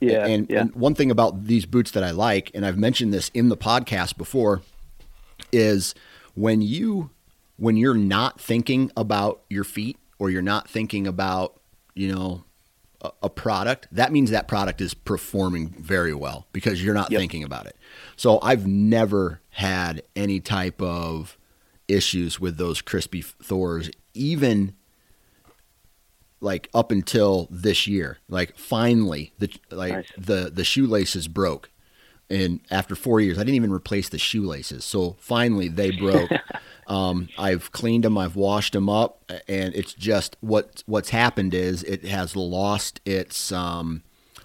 Yeah, 0.00 0.26
and, 0.26 0.50
yeah. 0.50 0.60
and 0.62 0.74
one 0.74 0.94
thing 0.94 1.10
about 1.10 1.44
these 1.44 1.64
boots 1.64 1.92
that 1.92 2.04
I 2.04 2.10
like, 2.10 2.50
and 2.52 2.66
I've 2.66 2.76
mentioned 2.76 3.14
this 3.14 3.30
in 3.32 3.48
the 3.48 3.56
podcast 3.56 4.18
before, 4.18 4.60
is 5.50 5.94
when 6.34 6.60
you 6.60 7.10
when 7.56 7.76
you're 7.76 7.94
not 7.94 8.38
thinking 8.40 8.90
about 8.96 9.42
your 9.48 9.64
feet 9.64 9.96
or 10.18 10.28
you're 10.28 10.42
not 10.42 10.68
thinking 10.68 11.06
about 11.06 11.58
you 11.94 12.12
know 12.12 12.44
a, 13.00 13.10
a 13.22 13.30
product 13.30 13.86
that 13.92 14.12
means 14.12 14.30
that 14.30 14.48
product 14.48 14.80
is 14.80 14.92
performing 14.94 15.68
very 15.78 16.12
well 16.12 16.46
because 16.52 16.82
you're 16.84 16.94
not 16.94 17.10
Yep. 17.12 17.20
thinking 17.20 17.44
about 17.44 17.66
it 17.66 17.76
so 18.16 18.40
i've 18.42 18.66
never 18.66 19.40
had 19.54 20.02
any 20.16 20.40
type 20.40 20.80
of 20.82 21.36
issues 21.88 22.40
with 22.40 22.56
those 22.56 22.80
Crispi 22.82 23.24
Thors 23.24 23.90
even 24.14 24.74
like 26.40 26.68
up 26.74 26.90
until 26.90 27.48
this 27.50 27.86
year. 27.86 28.18
Like 28.28 28.56
finally, 28.56 29.32
the 29.38 29.50
like 29.70 29.94
Nice. 29.94 30.12
the 30.16 30.50
the 30.52 30.64
shoelaces 30.64 31.28
broke, 31.28 31.70
and 32.28 32.60
after 32.70 32.94
four 32.94 33.20
years, 33.20 33.38
I 33.38 33.42
didn't 33.42 33.54
even 33.56 33.72
replace 33.72 34.08
the 34.08 34.18
shoelaces. 34.18 34.84
So 34.84 35.16
finally, 35.18 35.68
they 35.68 35.90
broke. 35.98 36.30
um, 36.86 37.30
I've 37.38 37.72
cleaned 37.72 38.04
them, 38.04 38.18
I've 38.18 38.36
washed 38.36 38.74
them 38.74 38.88
up, 38.90 39.30
and 39.48 39.74
it's 39.74 39.94
just 39.94 40.36
what 40.40 40.82
what's 40.86 41.10
happened 41.10 41.54
is 41.54 41.82
it 41.84 42.04
has 42.04 42.36
lost 42.36 43.00
its 43.06 43.52
um, 43.52 44.02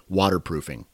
waterproofing 0.08 0.86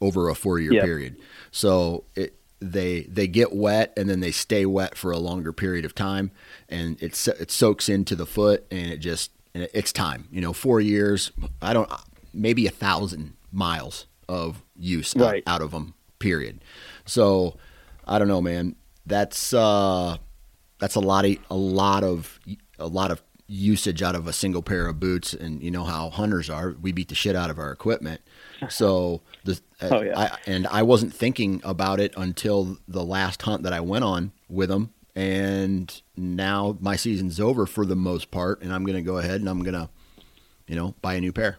over 0.00 0.28
a 0.28 0.34
four 0.34 0.58
year 0.58 0.72
Yep. 0.74 0.84
period. 0.84 1.16
So 1.50 2.04
it 2.14 2.36
they 2.60 3.02
they 3.02 3.26
get 3.26 3.52
wet 3.52 3.92
and 3.96 4.08
then 4.08 4.20
they 4.20 4.30
stay 4.30 4.64
wet 4.66 4.96
for 4.96 5.10
a 5.12 5.18
longer 5.18 5.52
period 5.52 5.84
of 5.84 5.94
time, 5.94 6.30
and 6.68 7.00
it 7.02 7.28
it 7.40 7.50
soaks 7.50 7.88
into 7.88 8.16
the 8.16 8.26
foot, 8.26 8.64
and 8.70 8.90
it 8.92 8.98
just 8.98 9.30
and 9.54 9.68
it's 9.74 9.92
time. 9.92 10.28
You 10.30 10.40
know, 10.40 10.52
four 10.52 10.80
years. 10.80 11.30
I 11.60 11.72
don't 11.72 11.90
maybe 12.32 12.66
a 12.66 12.70
thousand 12.70 13.34
miles 13.52 14.06
of 14.28 14.62
use 14.76 15.14
out, 15.16 15.22
Right. 15.22 15.42
out 15.46 15.62
of 15.62 15.70
them. 15.72 15.94
Period. 16.18 16.60
So 17.04 17.56
I 18.06 18.18
don't 18.18 18.28
know, 18.28 18.40
man. 18.40 18.76
That's 19.06 19.52
uh, 19.52 20.16
that's 20.78 20.94
a 20.94 21.00
lot 21.00 21.24
of 21.26 21.36
a 21.50 21.56
lot 21.56 22.02
of 22.02 22.40
a 22.78 22.86
lot 22.86 23.10
of 23.10 23.22
usage 23.46 24.02
out 24.02 24.14
of 24.14 24.26
a 24.26 24.32
single 24.32 24.62
pair 24.62 24.86
of 24.86 24.98
boots, 24.98 25.34
and 25.34 25.62
you 25.62 25.70
know 25.70 25.84
how 25.84 26.08
hunters 26.08 26.48
are. 26.48 26.74
We 26.80 26.92
beat 26.92 27.08
the 27.10 27.14
shit 27.14 27.36
out 27.36 27.50
of 27.50 27.58
our 27.58 27.70
equipment. 27.70 28.22
So 28.68 29.22
the 29.44 29.60
Oh, 29.82 30.02
yeah. 30.02 30.18
I, 30.18 30.38
and 30.46 30.66
I 30.68 30.82
wasn't 30.82 31.12
thinking 31.14 31.60
about 31.64 32.00
it 32.00 32.14
until 32.16 32.78
the 32.88 33.04
last 33.04 33.42
hunt 33.42 33.62
that 33.64 33.72
I 33.72 33.80
went 33.80 34.04
on 34.04 34.32
with 34.48 34.68
them, 34.70 34.94
and 35.14 36.00
now 36.16 36.76
my 36.80 36.96
season's 36.96 37.38
over 37.40 37.66
for 37.66 37.84
the 37.84 37.96
most 37.96 38.30
part, 38.30 38.62
and 38.62 38.72
I'm 38.72 38.84
gonna 38.86 39.02
go 39.02 39.18
ahead 39.18 39.40
and 39.40 39.48
I'm 39.48 39.62
gonna, 39.62 39.90
you 40.66 40.74
know, 40.76 40.94
buy 41.02 41.14
a 41.14 41.20
new 41.20 41.32
pair. 41.32 41.58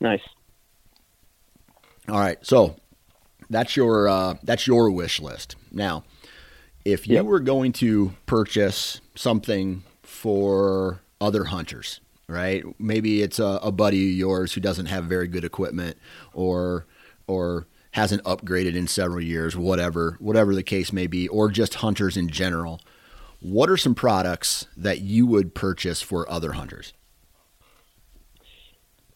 Nice. 0.00 0.20
All 2.08 2.20
right, 2.20 2.38
so 2.46 2.76
that's 3.50 3.76
your 3.76 4.08
uh, 4.08 4.34
that's 4.42 4.66
your 4.66 4.90
wish 4.90 5.20
list. 5.20 5.56
Now, 5.72 6.04
if 6.84 7.06
you 7.08 7.14
Yep. 7.16 7.24
were 7.26 7.40
going 7.40 7.72
to 7.74 8.12
purchase 8.26 9.00
something 9.14 9.82
for 10.02 11.00
other 11.20 11.44
hunters, 11.44 12.00
right? 12.28 12.62
Maybe 12.78 13.22
it's 13.22 13.38
a, 13.38 13.58
a 13.62 13.72
buddy 13.72 14.10
of 14.10 14.16
yours 14.16 14.52
who 14.52 14.60
doesn't 14.60 14.86
have 14.86 15.04
very 15.04 15.26
good 15.26 15.44
equipment, 15.44 15.96
or 16.32 16.86
or 17.26 17.66
hasn't 17.92 18.22
upgraded 18.24 18.76
in 18.76 18.86
several 18.86 19.22
years, 19.22 19.56
whatever 19.56 20.16
whatever 20.20 20.54
the 20.54 20.62
case 20.62 20.92
may 20.92 21.06
be, 21.06 21.26
or 21.28 21.48
just 21.50 21.76
hunters 21.76 22.16
in 22.16 22.28
general. 22.28 22.80
What 23.40 23.70
are 23.70 23.76
some 23.76 23.94
products 23.94 24.66
that 24.76 25.00
you 25.00 25.26
would 25.26 25.54
purchase 25.54 26.02
for 26.02 26.28
other 26.30 26.52
hunters? 26.52 26.92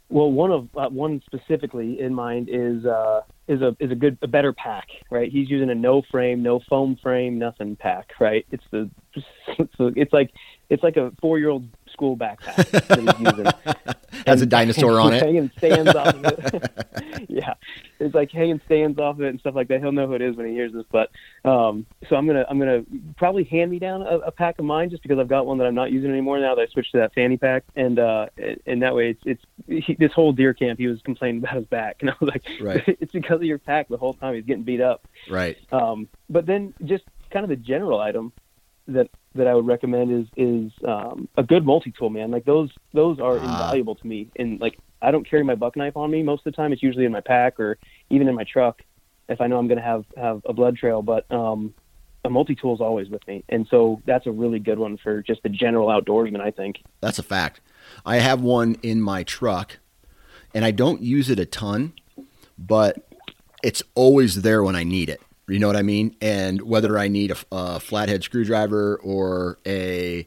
Well, 0.08 0.30
one 0.30 0.50
of 0.50 0.68
uh, 0.76 0.88
one 0.88 1.22
specifically 1.26 2.00
in 2.00 2.14
mind 2.14 2.48
is 2.50 2.84
uh, 2.84 3.22
is 3.48 3.62
a 3.62 3.76
is 3.80 3.90
a 3.90 3.94
good 3.94 4.18
a 4.22 4.28
better 4.28 4.52
pack, 4.52 4.86
right? 5.10 5.30
He's 5.30 5.50
using 5.50 5.70
a 5.70 5.74
no 5.74 6.02
frame, 6.10 6.42
no 6.42 6.60
foam 6.68 6.96
frame, 7.02 7.38
nothing 7.38 7.76
pack, 7.76 8.10
right? 8.20 8.46
It's 8.50 8.64
the 8.70 8.90
it's, 9.58 9.80
a, 9.80 9.86
it's 9.96 10.12
like 10.12 10.30
it's 10.68 10.82
like 10.82 10.96
a 10.96 11.12
four 11.20 11.38
year 11.38 11.48
old 11.48 11.66
school 11.92 12.16
backpack 12.16 12.70
that 12.70 12.98
he's 12.98 13.20
using. 13.20 14.24
Has 14.26 14.42
a 14.42 14.46
dinosaur 14.46 15.00
on 15.00 15.14
it. 15.14 15.22
hanging 15.24 15.50
stands 15.58 15.94
off 15.94 16.14
of 16.14 16.24
it. 16.24 17.26
yeah, 17.28 17.54
it's 17.98 18.14
like 18.14 18.30
hanging 18.30 18.60
stands 18.66 18.98
off 18.98 19.16
of 19.16 19.22
it 19.22 19.28
and 19.28 19.40
stuff 19.40 19.54
like 19.54 19.68
that. 19.68 19.80
He'll 19.80 19.92
know 19.92 20.06
who 20.06 20.14
it 20.14 20.22
is 20.22 20.36
when 20.36 20.46
he 20.46 20.52
hears 20.52 20.72
this. 20.72 20.84
But 20.90 21.10
um, 21.44 21.86
so 22.08 22.16
I'm 22.16 22.26
gonna 22.26 22.44
I'm 22.48 22.58
gonna 22.58 22.84
probably 23.16 23.44
hand 23.44 23.70
me 23.70 23.78
down 23.78 24.02
a, 24.02 24.18
a 24.18 24.30
pack 24.30 24.58
of 24.58 24.64
mine 24.64 24.90
just 24.90 25.02
because 25.02 25.18
I've 25.18 25.28
got 25.28 25.46
one 25.46 25.58
that 25.58 25.66
I'm 25.66 25.74
not 25.74 25.90
using 25.90 26.10
anymore 26.10 26.38
now 26.38 26.54
that 26.54 26.62
I 26.62 26.66
switched 26.66 26.92
to 26.92 26.98
that 26.98 27.14
fanny 27.14 27.36
pack, 27.36 27.64
and 27.74 27.98
uh, 27.98 28.26
and 28.66 28.82
that 28.82 28.94
way 28.94 29.10
it's 29.10 29.42
it's 29.66 29.86
he, 29.86 29.94
this 29.94 30.12
whole 30.12 30.32
deer 30.32 30.54
camp 30.54 30.78
he 30.78 30.86
was 30.86 31.00
complaining 31.02 31.38
about 31.42 31.54
his 31.54 31.66
back, 31.66 31.96
and 32.00 32.10
I 32.10 32.14
was 32.20 32.28
like, 32.30 32.44
Right. 32.60 32.82
it's 33.00 33.12
because 33.12 33.36
of 33.36 33.44
your 33.44 33.58
pack 33.58 33.88
the 33.88 33.96
whole 33.96 34.14
time 34.14 34.34
he's 34.34 34.44
getting 34.44 34.62
beat 34.64 34.80
up. 34.80 35.06
Right. 35.28 35.56
Um, 35.72 36.08
but 36.30 36.46
then 36.46 36.74
just 36.84 37.04
kind 37.30 37.44
of 37.44 37.48
the 37.48 37.56
general 37.56 37.98
item 38.00 38.32
that 38.88 39.08
that 39.34 39.46
I 39.46 39.54
would 39.54 39.66
recommend 39.66 40.10
is 40.12 40.26
is 40.36 40.72
um, 40.86 41.28
a 41.36 41.42
good 41.42 41.64
multi 41.64 41.92
tool, 41.92 42.10
man. 42.10 42.30
Like 42.30 42.44
those 42.44 42.70
those 42.92 43.18
are 43.20 43.38
Ah. 43.38 43.42
invaluable 43.44 43.94
to 43.96 44.06
me. 44.06 44.28
And 44.36 44.60
like 44.60 44.78
I 45.00 45.10
don't 45.10 45.28
carry 45.28 45.42
my 45.42 45.54
buck 45.54 45.76
knife 45.76 45.96
on 45.96 46.10
me 46.10 46.22
most 46.22 46.40
of 46.46 46.52
the 46.52 46.56
time. 46.56 46.72
It's 46.72 46.82
usually 46.82 47.04
in 47.04 47.12
my 47.12 47.20
pack 47.20 47.58
or 47.58 47.78
even 48.10 48.28
in 48.28 48.34
my 48.34 48.44
truck 48.44 48.82
if 49.28 49.40
I 49.40 49.46
know 49.46 49.58
I'm 49.58 49.68
going 49.68 49.78
to 49.78 49.84
have 49.84 50.04
have 50.16 50.42
a 50.44 50.52
blood 50.52 50.76
trail. 50.76 51.02
But 51.02 51.30
um, 51.32 51.74
a 52.24 52.30
multi 52.30 52.54
tool 52.54 52.74
is 52.74 52.80
always 52.80 53.08
with 53.08 53.26
me, 53.26 53.42
and 53.48 53.66
so 53.68 54.00
that's 54.06 54.26
a 54.26 54.30
really 54.30 54.58
good 54.60 54.78
one 54.78 54.96
for 54.96 55.22
just 55.22 55.42
the 55.42 55.48
general 55.48 55.88
outdoorsman. 55.88 56.40
I 56.40 56.50
think. 56.50 56.82
That's 57.00 57.18
a 57.18 57.22
fact. 57.22 57.60
I 58.06 58.16
have 58.18 58.40
one 58.40 58.76
in 58.82 59.00
my 59.00 59.22
truck, 59.24 59.78
and 60.54 60.64
I 60.64 60.70
don't 60.70 61.02
use 61.02 61.30
it 61.30 61.38
a 61.40 61.46
ton, 61.46 61.94
but 62.58 63.08
it's 63.62 63.82
always 63.94 64.42
there 64.42 64.62
when 64.62 64.76
I 64.76 64.84
need 64.84 65.08
it. 65.08 65.20
You 65.52 65.58
know 65.58 65.66
what 65.66 65.76
I 65.76 65.82
mean? 65.82 66.16
And 66.22 66.62
whether 66.62 66.98
I 66.98 67.08
need 67.08 67.30
a, 67.30 67.36
a 67.52 67.80
flathead 67.80 68.24
screwdriver 68.24 68.96
or 69.02 69.58
a 69.66 70.26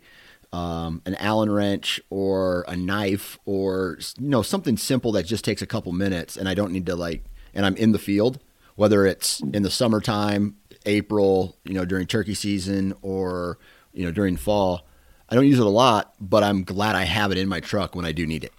um, 0.53 1.01
an 1.05 1.15
Allen 1.15 1.51
wrench 1.51 1.99
or 2.09 2.63
a 2.67 2.75
knife 2.77 3.39
or 3.45 3.97
you 4.19 4.29
know 4.29 4.43
something 4.43 4.77
simple 4.77 5.11
that 5.13 5.23
just 5.23 5.43
takes 5.43 5.61
a 5.63 5.65
couple 5.65 5.91
minutes, 5.91 6.37
and 6.37 6.47
I 6.47 6.53
don't 6.53 6.71
need 6.71 6.85
to 6.85 6.95
like, 6.95 7.25
and 7.53 7.65
I'm 7.65 7.75
in 7.75 7.91
the 7.91 7.99
field, 7.99 8.39
whether 8.75 9.05
it's 9.05 9.41
in 9.41 9.63
the 9.63 9.71
summertime, 9.71 10.57
April, 10.85 11.57
you 11.63 11.73
know, 11.73 11.85
during 11.85 12.05
turkey 12.05 12.35
season, 12.35 12.93
or 13.01 13.57
you 13.93 14.05
know 14.05 14.11
during 14.11 14.37
fall. 14.37 14.85
I 15.27 15.33
don't 15.33 15.47
use 15.47 15.57
it 15.57 15.65
a 15.65 15.69
lot, 15.69 16.13
but 16.21 16.43
I'm 16.43 16.63
glad 16.63 16.95
I 16.95 17.03
have 17.03 17.31
it 17.31 17.39
in 17.39 17.49
my 17.49 17.61
truck 17.61 17.95
when 17.95 18.05
I 18.05 18.11
do 18.11 18.27
need 18.27 18.43
it. 18.43 18.53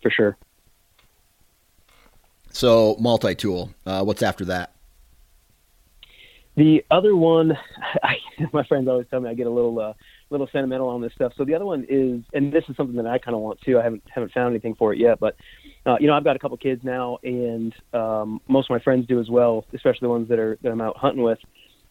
For 0.00 0.10
sure. 0.10 0.36
So 2.52 2.96
multi 3.00 3.34
tool. 3.34 3.74
Uh, 3.84 4.04
what's 4.04 4.22
after 4.22 4.44
that? 4.44 4.75
The 6.56 6.84
other 6.90 7.14
one, 7.14 7.52
I, 8.02 8.16
my 8.52 8.64
friends 8.64 8.88
always 8.88 9.06
tell 9.10 9.20
me 9.20 9.28
I 9.28 9.34
get 9.34 9.46
a 9.46 9.50
little 9.50 9.78
uh, 9.78 9.92
little 10.30 10.48
sentimental 10.52 10.88
on 10.88 11.02
this 11.02 11.12
stuff. 11.14 11.32
So 11.36 11.44
the 11.44 11.54
other 11.54 11.66
one 11.66 11.86
is, 11.88 12.22
and 12.32 12.52
this 12.52 12.64
is 12.68 12.76
something 12.76 12.96
that 12.96 13.06
I 13.06 13.18
kind 13.18 13.34
of 13.34 13.42
want 13.42 13.60
too. 13.60 13.78
I 13.78 13.84
haven't 13.84 14.02
haven't 14.08 14.32
found 14.32 14.52
anything 14.52 14.74
for 14.74 14.92
it 14.92 14.98
yet, 14.98 15.20
but 15.20 15.36
uh, 15.84 15.96
you 16.00 16.06
know 16.06 16.14
I've 16.14 16.24
got 16.24 16.36
a 16.36 16.38
couple 16.38 16.56
kids 16.56 16.82
now, 16.82 17.18
and 17.22 17.74
um, 17.92 18.40
most 18.48 18.70
of 18.70 18.74
my 18.74 18.82
friends 18.82 19.06
do 19.06 19.20
as 19.20 19.28
well, 19.28 19.66
especially 19.74 20.00
the 20.02 20.08
ones 20.08 20.28
that 20.28 20.38
are 20.38 20.58
that 20.62 20.72
I'm 20.72 20.80
out 20.80 20.96
hunting 20.96 21.22
with. 21.22 21.38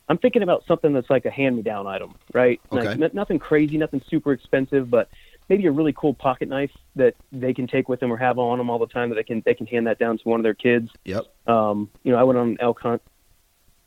I'm 0.07 0.17
thinking 0.19 0.43
about 0.43 0.63
something 0.67 0.93
that's 0.93 1.09
like 1.09 1.25
a 1.25 1.31
hand-me-down 1.31 1.87
item, 1.87 2.13
right? 2.31 2.61
Okay. 2.71 2.89
Like, 2.89 3.01
n- 3.01 3.09
nothing 3.13 3.39
crazy, 3.39 3.75
nothing 3.75 4.03
super 4.07 4.33
expensive, 4.33 4.87
but 4.87 5.09
maybe 5.49 5.65
a 5.65 5.71
really 5.71 5.93
cool 5.93 6.13
pocket 6.13 6.47
knife 6.47 6.69
that 6.95 7.15
they 7.31 7.55
can 7.55 7.65
take 7.65 7.89
with 7.89 7.99
them 7.99 8.13
or 8.13 8.17
have 8.17 8.37
on 8.37 8.59
them 8.59 8.69
all 8.69 8.77
the 8.77 8.85
time 8.85 9.09
that 9.09 9.15
they 9.15 9.23
can 9.23 9.41
they 9.45 9.53
can 9.53 9.65
hand 9.67 9.87
that 9.87 9.97
down 9.97 10.17
to 10.17 10.23
one 10.29 10.39
of 10.39 10.43
their 10.43 10.53
kids. 10.53 10.89
Yep. 11.05 11.25
Um, 11.47 11.89
you 12.03 12.11
know, 12.11 12.17
I 12.17 12.23
went 12.23 12.37
on 12.37 12.49
an 12.49 12.57
elk 12.59 12.79
hunt 12.81 13.01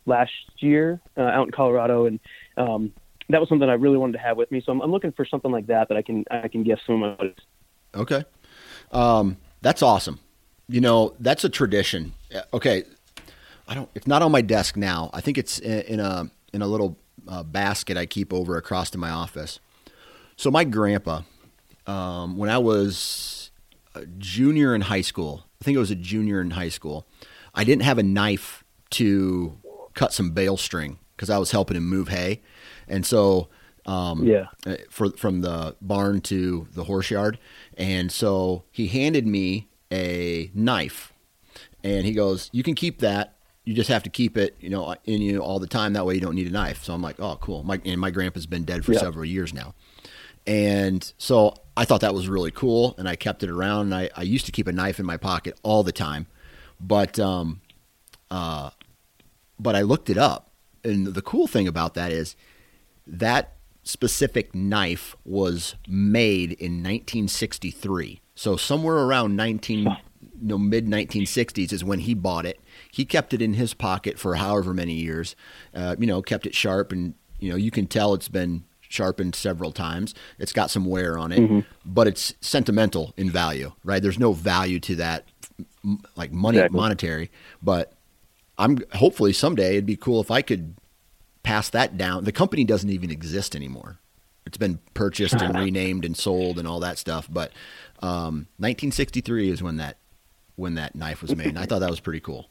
last 0.08 0.32
year 0.58 1.00
uh, 1.16 1.20
out 1.20 1.46
in 1.46 1.52
Colorado, 1.52 2.06
and 2.06 2.18
um, 2.56 2.92
that 3.28 3.40
was 3.40 3.48
something 3.48 3.68
I 3.68 3.74
really 3.74 3.98
wanted 3.98 4.14
to 4.14 4.18
have 4.18 4.36
with 4.36 4.50
me. 4.50 4.62
So 4.64 4.72
I'm, 4.72 4.80
I'm 4.80 4.90
looking 4.90 5.12
for 5.12 5.24
something 5.24 5.52
like 5.52 5.66
that 5.66 5.88
that 5.88 5.96
I 5.96 6.02
can 6.02 6.24
I 6.30 6.48
can 6.48 6.64
gift 6.64 6.82
some 6.86 7.02
of 7.02 7.18
my. 7.18 7.34
Okay. 7.94 8.24
Um, 8.90 9.36
that's 9.60 9.82
awesome. 9.82 10.18
You 10.68 10.80
know, 10.80 11.14
that's 11.20 11.44
a 11.44 11.48
tradition. 11.48 12.12
Uh, 12.34 12.42
Okay. 12.52 12.84
I 13.70 13.74
don't, 13.74 13.90
it's 13.94 14.06
not 14.06 14.22
on 14.22 14.32
my 14.32 14.40
desk 14.40 14.76
now. 14.78 15.10
I 15.12 15.20
think 15.20 15.36
it's 15.36 15.58
in, 15.58 15.80
in 15.82 16.00
a, 16.00 16.30
in 16.54 16.62
a 16.62 16.66
little 16.66 16.96
uh, 17.28 17.42
basket 17.42 17.98
I 17.98 18.06
keep 18.06 18.32
over 18.32 18.56
across 18.56 18.88
to 18.90 18.98
my 18.98 19.10
office. 19.10 19.60
So 20.36 20.50
my 20.50 20.64
grandpa, 20.64 21.20
um, 21.86 22.38
when 22.38 22.48
I 22.48 22.56
was 22.56 23.50
a 23.94 24.06
junior 24.06 24.74
in 24.74 24.80
high 24.80 25.02
school, 25.02 25.44
I 25.60 25.64
think 25.64 25.76
it 25.76 25.80
was 25.80 25.90
a 25.90 25.96
junior 25.96 26.40
in 26.40 26.52
high 26.52 26.70
school, 26.70 27.06
I 27.54 27.64
didn't 27.64 27.82
have 27.82 27.98
a 27.98 28.02
knife 28.02 28.64
to 28.90 29.58
cut 29.98 30.12
some 30.12 30.30
bale 30.30 30.56
string 30.56 30.98
because 31.16 31.28
I 31.28 31.38
was 31.38 31.50
helping 31.50 31.76
him 31.76 31.88
move 31.88 32.08
hay. 32.08 32.40
And 32.86 33.04
so, 33.04 33.48
um, 33.84 34.24
Yeah. 34.24 34.46
uh, 34.66 34.76
for, 34.90 35.10
from 35.16 35.40
the 35.40 35.76
barn 35.80 36.20
to 36.22 36.68
the 36.72 36.84
horse 36.84 37.10
yard. 37.10 37.38
And 37.76 38.12
so 38.12 38.64
he 38.70 38.86
handed 38.86 39.26
me 39.26 39.68
a 39.90 40.50
knife 40.54 41.12
and 41.82 42.06
he 42.06 42.12
goes, 42.12 42.48
you 42.52 42.62
can 42.62 42.74
keep 42.74 43.00
that. 43.00 43.34
You 43.64 43.74
just 43.74 43.88
have 43.90 44.02
to 44.04 44.10
keep 44.10 44.38
it, 44.38 44.56
you 44.60 44.70
know, 44.70 44.94
in 45.04 45.20
you 45.20 45.40
all 45.40 45.58
the 45.58 45.66
time. 45.66 45.92
That 45.94 46.06
way 46.06 46.14
you 46.14 46.20
don't 46.20 46.34
need 46.36 46.46
a 46.46 46.50
knife. 46.50 46.84
So 46.84 46.94
I'm 46.94 47.02
like, 47.02 47.18
oh, 47.20 47.36
cool. 47.40 47.62
My, 47.64 47.80
and 47.84 48.00
my 48.00 48.10
grandpa's 48.10 48.46
been 48.46 48.64
dead 48.64 48.84
for 48.84 48.92
Yeah. 48.92 49.00
several 49.00 49.24
years 49.24 49.52
now. 49.52 49.74
And 50.46 51.12
so 51.18 51.54
I 51.76 51.84
thought 51.84 52.00
that 52.00 52.14
was 52.14 52.26
really 52.28 52.50
cool, 52.50 52.94
and 52.98 53.06
I 53.06 53.16
kept 53.16 53.42
it 53.42 53.50
around. 53.50 53.92
And 53.92 53.94
I, 53.94 54.10
I 54.16 54.22
used 54.22 54.46
to 54.46 54.52
keep 54.52 54.66
a 54.66 54.72
knife 54.72 54.98
in 54.98 55.04
my 55.04 55.18
pocket 55.18 55.58
all 55.62 55.82
the 55.82 55.92
time, 55.92 56.26
but 56.80 57.18
um, 57.18 57.60
uh, 58.30 58.70
but 59.58 59.74
I 59.74 59.82
looked 59.82 60.10
it 60.10 60.18
up, 60.18 60.50
and 60.84 61.06
the 61.06 61.22
cool 61.22 61.46
thing 61.46 61.68
about 61.68 61.94
that 61.94 62.12
is 62.12 62.36
that 63.06 63.54
specific 63.82 64.54
knife 64.54 65.16
was 65.24 65.74
made 65.88 66.52
in 66.52 66.82
1963. 66.82 68.20
So 68.34 68.56
somewhere 68.56 68.96
around 68.96 69.34
19, 69.34 69.96
no 70.40 70.58
mid 70.58 70.86
1960s 70.86 71.72
is 71.72 71.82
when 71.82 72.00
he 72.00 72.14
bought 72.14 72.46
it. 72.46 72.60
He 72.92 73.04
kept 73.04 73.32
it 73.32 73.42
in 73.42 73.54
his 73.54 73.74
pocket 73.74 74.18
for 74.18 74.36
however 74.36 74.74
many 74.74 74.94
years. 74.94 75.34
Uh, 75.74 75.96
you 75.98 76.06
know, 76.06 76.22
kept 76.22 76.46
it 76.46 76.54
sharp, 76.54 76.92
and 76.92 77.14
you 77.40 77.50
know 77.50 77.56
you 77.56 77.70
can 77.70 77.86
tell 77.86 78.14
it's 78.14 78.28
been 78.28 78.64
sharpened 78.80 79.34
several 79.34 79.72
times. 79.72 80.14
It's 80.38 80.52
got 80.52 80.70
some 80.70 80.84
wear 80.84 81.18
on 81.18 81.32
it, 81.32 81.40
mm-hmm. 81.40 81.60
but 81.84 82.06
it's 82.06 82.34
sentimental 82.40 83.12
in 83.16 83.30
value, 83.30 83.72
right? 83.84 84.02
There's 84.02 84.18
no 84.18 84.32
value 84.32 84.80
to 84.80 84.96
that, 84.96 85.24
like 86.16 86.32
money, 86.32 86.58
exactly. 86.58 86.76
monetary. 86.76 87.30
But 87.62 87.92
I'm 88.58 88.78
hopefully 88.94 89.32
someday 89.32 89.72
it'd 89.72 89.86
be 89.86 89.96
cool 89.96 90.20
if 90.20 90.30
I 90.30 90.42
could 90.42 90.74
pass 91.42 91.70
that 91.70 91.96
down. 91.96 92.24
The 92.24 92.32
company 92.32 92.64
doesn't 92.64 92.90
even 92.90 93.10
exist 93.10 93.54
anymore. 93.54 93.98
It's 94.44 94.56
been 94.56 94.80
purchased 94.94 95.40
and 95.40 95.56
renamed 95.58 96.04
and 96.04 96.16
sold 96.16 96.58
and 96.58 96.66
all 96.66 96.80
that 96.80 96.98
stuff. 96.98 97.28
But 97.30 97.52
um, 98.00 98.48
1963 98.58 99.50
is 99.50 99.62
when 99.62 99.76
that 99.76 99.98
when 100.56 100.74
that 100.74 100.94
knife 100.94 101.22
was 101.22 101.34
made. 101.36 101.48
And 101.48 101.58
I 101.58 101.66
thought 101.66 101.78
that 101.80 101.90
was 101.90 102.00
pretty 102.00 102.20
cool. 102.20 102.48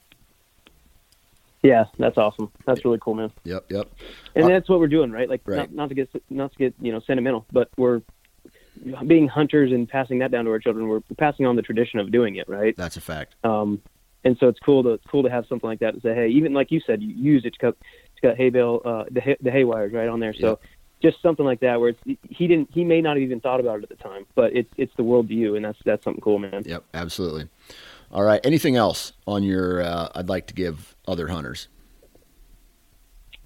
Yeah, 1.62 1.86
that's 1.98 2.18
awesome. 2.18 2.52
That's 2.66 2.86
really 2.86 3.00
cool, 3.00 3.16
man. 3.16 3.32
Yep, 3.44 3.72
yep. 3.72 3.92
And 4.36 4.46
uh, 4.46 4.48
that's 4.48 4.70
what 4.70 4.80
we're 4.80 4.88
doing, 4.88 5.12
right? 5.12 5.28
Like, 5.28 5.42
right. 5.46 5.58
Not, 5.58 5.74
not 5.74 5.90
to 5.90 5.96
get 5.96 6.10
not 6.30 6.52
to 6.54 6.58
get 6.58 6.74
you 6.80 6.92
know 6.92 7.02
sentimental, 7.02 7.46
but 7.52 7.70
we're 7.78 8.02
being 9.06 9.28
hunters 9.28 9.72
and 9.72 9.90
passing 9.90 10.20
that 10.20 10.32
down 10.32 10.46
to 10.46 10.52
our 10.52 10.60
children. 10.60 10.88
We're 10.88 11.02
passing 11.18 11.46
on 11.46 11.56
the 11.56 11.62
tradition 11.62 12.00
of 12.00 12.12
doing 12.12 12.36
it, 12.36 12.48
right? 12.48 12.78
That's 12.78 12.96
a 12.96 13.02
fact. 13.02 13.36
Um, 13.44 13.82
and 14.28 14.38
so 14.40 14.50
it's 14.50 14.60
cool 14.60 14.84
to 14.84 14.90
it's 14.90 15.06
cool 15.10 15.24
to 15.24 15.30
have 15.30 15.46
something 15.48 15.70
like 15.70 15.80
that 15.80 15.96
to 15.96 16.02
say, 16.02 16.14
hey, 16.14 16.28
even 16.28 16.54
like 16.54 16.70
you 16.70 16.82
said, 16.86 17.02
you 17.02 17.10
use 17.16 17.46
it 17.46 17.54
to 17.54 17.60
cut 17.60 17.78
to 18.18 18.22
cut 18.22 18.36
hay 18.36 18.50
bale, 18.50 18.82
uh, 18.84 19.06
the 19.10 19.22
hay, 19.22 19.38
the 19.42 19.50
hay 19.50 19.64
wires 19.64 19.94
right 19.94 20.10
on 20.10 20.20
there. 20.20 20.34
So 20.34 20.50
yep. 20.50 20.60
just 21.02 21.22
something 21.22 21.46
like 21.46 21.62
that 21.62 21.80
where 21.80 21.90
it's 21.90 22.20
he 22.30 22.48
didn't 22.48 22.70
he 22.74 22.84
may 22.84 23.00
not 23.00 23.16
have 23.16 23.24
even 23.24 23.40
thought 23.40 23.62
about 23.62 23.80
it 23.80 23.84
at 23.84 23.90
the 23.90 23.96
time, 23.96 24.26
but 24.36 24.54
it's 24.54 24.70
it's 24.76 24.92
the 24.98 25.04
world 25.04 25.30
you, 25.30 25.56
and 25.56 25.64
that's 25.64 25.80
that's 25.86 26.04
something 26.04 26.22
cool, 26.22 26.40
man. 26.40 26.64
Yep, 26.66 26.84
absolutely. 26.94 27.48
All 28.12 28.24
right. 28.24 28.42
Anything 28.46 28.76
else 28.76 29.14
on 29.26 29.44
your? 29.44 29.82
Uh, 29.82 30.10
I'd 30.14 30.30
like 30.30 30.48
to 30.48 30.54
give 30.54 30.96
other 31.08 31.30
hunters. 31.30 31.70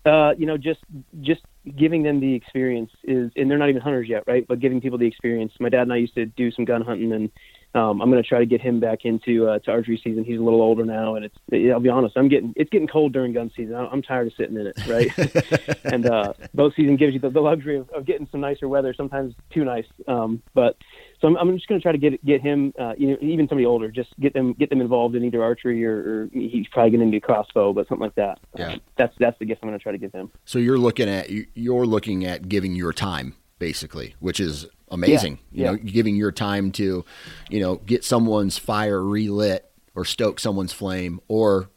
Uh, 0.03 0.33
you 0.35 0.47
know, 0.47 0.57
just 0.57 0.79
just 1.21 1.41
giving 1.75 2.01
them 2.01 2.19
the 2.19 2.33
experience 2.33 2.91
is, 3.03 3.31
and 3.35 3.51
they're 3.51 3.59
not 3.59 3.69
even 3.69 3.83
hunters 3.83 4.09
yet, 4.09 4.23
right? 4.25 4.47
But 4.47 4.59
giving 4.59 4.81
people 4.81 4.97
the 4.97 5.05
experience. 5.05 5.53
My 5.59 5.69
dad 5.69 5.83
and 5.83 5.93
I 5.93 5.97
used 5.97 6.15
to 6.15 6.25
do 6.25 6.49
some 6.49 6.65
gun 6.65 6.81
hunting, 6.81 7.11
and 7.11 7.29
um, 7.73 8.01
I'm 8.01 8.10
going 8.10 8.21
to 8.21 8.27
try 8.27 8.39
to 8.39 8.45
get 8.45 8.60
him 8.60 8.79
back 8.79 9.05
into 9.05 9.47
uh, 9.47 9.60
to 9.60 9.71
archery 9.71 9.99
season. 10.03 10.25
He's 10.25 10.39
a 10.39 10.41
little 10.41 10.62
older 10.62 10.84
now, 10.84 11.15
and 11.15 11.25
it's 11.25 11.38
I'll 11.71 11.79
be 11.79 11.89
honest, 11.89 12.17
I'm 12.17 12.27
getting 12.27 12.53
it's 12.57 12.69
getting 12.69 12.88
cold 12.88 13.13
during 13.13 13.31
gun 13.31 13.49
season. 13.55 13.75
I'm 13.75 14.01
tired 14.01 14.27
of 14.27 14.34
sitting 14.34 14.57
in 14.57 14.67
it, 14.67 14.88
right? 14.88 15.79
and 15.86 16.05
uh, 16.05 16.34
bow 16.53 16.71
season 16.71 16.97
gives 16.97 17.13
you 17.13 17.19
the, 17.19 17.29
the 17.29 17.39
luxury 17.39 17.77
of, 17.77 17.89
of 17.91 18.05
getting 18.05 18.27
some 18.29 18.41
nicer 18.41 18.67
weather, 18.67 18.93
sometimes 18.93 19.34
too 19.51 19.63
nice. 19.63 19.86
Um, 20.07 20.41
but 20.53 20.75
so 21.21 21.29
I'm, 21.29 21.38
I'm 21.38 21.55
just 21.55 21.67
going 21.67 21.79
to 21.79 21.84
try 21.84 21.93
to 21.93 21.97
get 21.97 22.23
get 22.25 22.41
him, 22.41 22.73
uh, 22.77 22.93
you 22.97 23.12
know, 23.12 23.17
even 23.21 23.47
somebody 23.47 23.65
older, 23.65 23.89
just 23.89 24.19
get 24.19 24.34
them 24.34 24.51
get 24.53 24.69
them 24.69 24.81
involved 24.81 25.15
in 25.15 25.23
either 25.23 25.41
archery 25.41 25.86
or, 25.86 25.95
or 25.95 26.29
he's 26.34 26.67
probably 26.67 26.91
getting 26.91 27.07
into 27.07 27.21
crossbow, 27.21 27.71
but 27.71 27.88
something 27.88 28.03
like 28.03 28.15
that. 28.15 28.39
Yeah, 28.57 28.73
um, 28.73 28.81
that's 28.97 29.15
that's 29.17 29.39
the 29.39 29.45
gift 29.45 29.62
I'm 29.63 29.69
going 29.69 29.79
to 29.79 29.84
try 29.84 29.93
to 29.93 29.97
give 29.97 30.12
him. 30.12 30.29
So 30.43 30.60
you're 30.60 30.77
looking 30.77 31.07
at 31.07 31.29
you're 31.55 31.86
looking 31.86 32.25
at 32.25 32.49
giving 32.49 32.75
your 32.75 32.91
time 32.91 33.36
basically, 33.60 34.15
which 34.19 34.39
is 34.39 34.67
amazing. 34.91 35.39
Yeah, 35.51 35.58
you 35.58 35.63
yeah. 35.63 35.71
know, 35.71 35.77
giving 35.77 36.15
your 36.15 36.32
time 36.32 36.71
to, 36.73 37.04
you 37.49 37.60
know, 37.60 37.77
get 37.77 38.04
someone's 38.04 38.58
fire 38.58 39.01
relit 39.04 39.65
or 39.95 40.06
stoke 40.06 40.39
someone's 40.39 40.73
flame, 40.73 41.19
or 41.27 41.69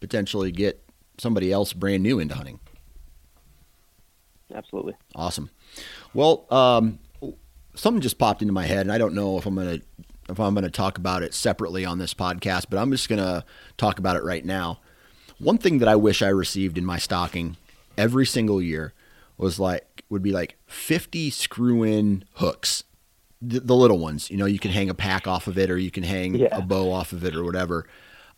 potentially 0.00 0.50
get 0.50 0.84
somebody 1.18 1.52
else 1.52 1.72
brand 1.72 2.02
new 2.02 2.18
into 2.18 2.34
hunting. 2.34 2.60
Absolutely. 4.52 4.94
Awesome. 5.14 5.50
Well, 6.12 6.46
um, 6.50 6.98
something 7.74 8.00
just 8.00 8.18
popped 8.18 8.42
into 8.42 8.52
my 8.52 8.66
head, 8.66 8.80
and 8.80 8.92
I 8.92 8.98
don't 8.98 9.14
know 9.14 9.38
if 9.38 9.46
I'm 9.46 9.54
gonna 9.54 9.80
if 10.28 10.40
I'm 10.40 10.54
gonna 10.54 10.70
talk 10.70 10.98
about 10.98 11.22
it 11.22 11.34
separately 11.34 11.84
on 11.84 11.98
this 11.98 12.14
podcast, 12.14 12.66
but 12.70 12.78
I'm 12.78 12.90
just 12.90 13.08
gonna 13.08 13.44
talk 13.76 13.98
about 13.98 14.16
it 14.16 14.24
right 14.24 14.44
now. 14.44 14.80
One 15.38 15.58
thing 15.58 15.78
that 15.78 15.88
I 15.88 15.96
wish 15.96 16.22
I 16.22 16.28
received 16.28 16.78
in 16.78 16.84
my 16.84 16.98
stocking 16.98 17.56
every 17.96 18.26
single 18.26 18.62
year 18.62 18.92
was 19.36 19.58
like 19.58 19.93
would 20.14 20.22
be 20.22 20.32
like 20.32 20.56
50 20.66 21.28
screw-in 21.28 22.24
hooks, 22.36 22.84
the, 23.42 23.60
the 23.60 23.74
little 23.74 23.98
ones. 23.98 24.30
You 24.30 24.38
know, 24.38 24.46
you 24.46 24.58
can 24.58 24.70
hang 24.70 24.88
a 24.88 24.94
pack 24.94 25.26
off 25.26 25.46
of 25.46 25.58
it, 25.58 25.70
or 25.70 25.76
you 25.76 25.90
can 25.90 26.04
hang 26.04 26.36
yeah. 26.36 26.56
a 26.56 26.62
bow 26.62 26.90
off 26.90 27.12
of 27.12 27.22
it, 27.24 27.36
or 27.36 27.44
whatever. 27.44 27.86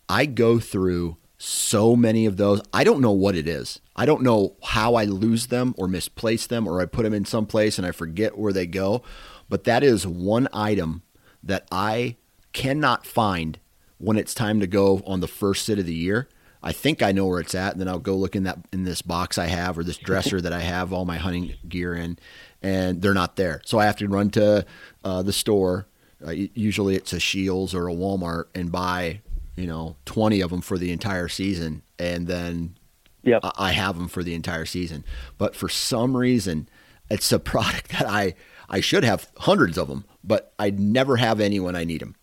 I 0.09 0.27
go 0.27 0.59
through 0.59 1.17
so 1.39 1.95
many 1.95 2.27
of 2.27 2.37
those. 2.37 2.61
I 2.73 2.83
don't 2.83 3.01
know 3.01 3.13
what 3.13 3.37
it 3.37 3.47
is. 3.47 3.81
I 3.95 4.07
don't 4.07 4.23
know 4.23 4.57
how 4.63 4.95
I 4.95 5.05
lose 5.05 5.49
them 5.49 5.75
or 5.77 5.87
misplace 5.87 6.47
them 6.47 6.67
or 6.67 6.81
I 6.81 6.87
put 6.87 7.03
them 7.03 7.15
in 7.15 7.25
some 7.25 7.47
place 7.47 7.79
and 7.79 7.87
I 7.87 7.93
forget 7.93 8.39
where 8.39 8.53
they 8.53 8.67
go. 8.67 9.03
But 9.49 9.65
that 9.65 9.83
is 9.83 10.07
one 10.07 10.49
item 10.53 11.03
that 11.43 11.67
I 11.71 12.17
cannot 12.53 13.07
find 13.07 13.59
when 13.99 14.17
it's 14.17 14.35
time 14.35 14.61
to 14.61 14.67
go 14.67 15.03
on 15.07 15.21
the 15.21 15.29
first 15.29 15.65
sit 15.67 15.79
of 15.79 15.87
the 15.87 15.95
year. 15.95 16.29
I 16.67 16.73
think 16.73 17.03
I 17.03 17.13
know 17.13 17.27
where 17.27 17.41
it's 17.41 17.55
at, 17.55 17.73
and 17.73 17.81
then 17.81 17.89
I'll 17.89 17.99
go 17.99 18.17
look 18.17 18.37
in 18.37 18.45
that 18.45 18.59
in 18.73 18.85
this 18.85 19.03
box 19.03 19.39
I 19.39 19.47
have 19.47 19.79
or 19.79 19.85
this 19.85 19.97
dresser 20.05 20.41
that 20.41 20.53
I 20.53 20.61
have 20.61 20.93
all 20.93 21.05
my 21.05 21.17
hunting 21.17 21.55
gear 21.69 21.95
in, 21.95 22.19
and 22.63 23.01
they're 23.01 23.15
not 23.15 23.37
there. 23.37 23.63
So 23.65 23.79
I 23.79 23.87
have 23.87 23.97
to 23.97 24.09
run 24.09 24.31
to 24.31 24.67
uh, 25.05 25.23
the 25.23 25.33
store. 25.33 25.87
Uh, 26.27 26.31
usually 26.31 26.97
it's 26.97 27.13
a 27.13 27.21
Scheels 27.21 27.75
or 27.75 27.89
a 27.89 27.95
Walmart 27.95 28.47
and 28.55 28.73
buy 28.73 29.21
you 29.57 29.67
know, 29.67 29.97
20 30.05 30.41
of 30.41 30.51
them 30.51 30.61
for 30.61 30.79
the 30.79 30.93
entire 30.93 31.29
season. 31.29 31.83
And 31.99 32.27
then 32.27 32.77
yep. 33.23 33.41
I 33.43 33.73
have 33.73 33.97
them 33.97 34.09
for 34.09 34.23
the 34.23 34.35
entire 34.35 34.67
season. 34.67 35.05
But 35.39 35.57
for 35.57 35.69
some 35.69 36.17
reason, 36.17 36.69
it's 37.11 37.33
a 37.33 37.39
product 37.41 37.91
that 37.91 38.07
I, 38.07 38.35
I 38.69 38.81
should 38.81 39.05
have 39.05 39.31
hundreds 39.39 39.79
of 39.79 39.89
them, 39.89 40.05
but 40.23 40.53
I 40.59 40.71
never 40.71 41.17
have 41.17 41.41
any 41.41 41.59
when 41.59 41.75
I 41.75 41.85
need 41.85 42.03
them. 42.03 42.17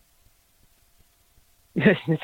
you 1.76 2.18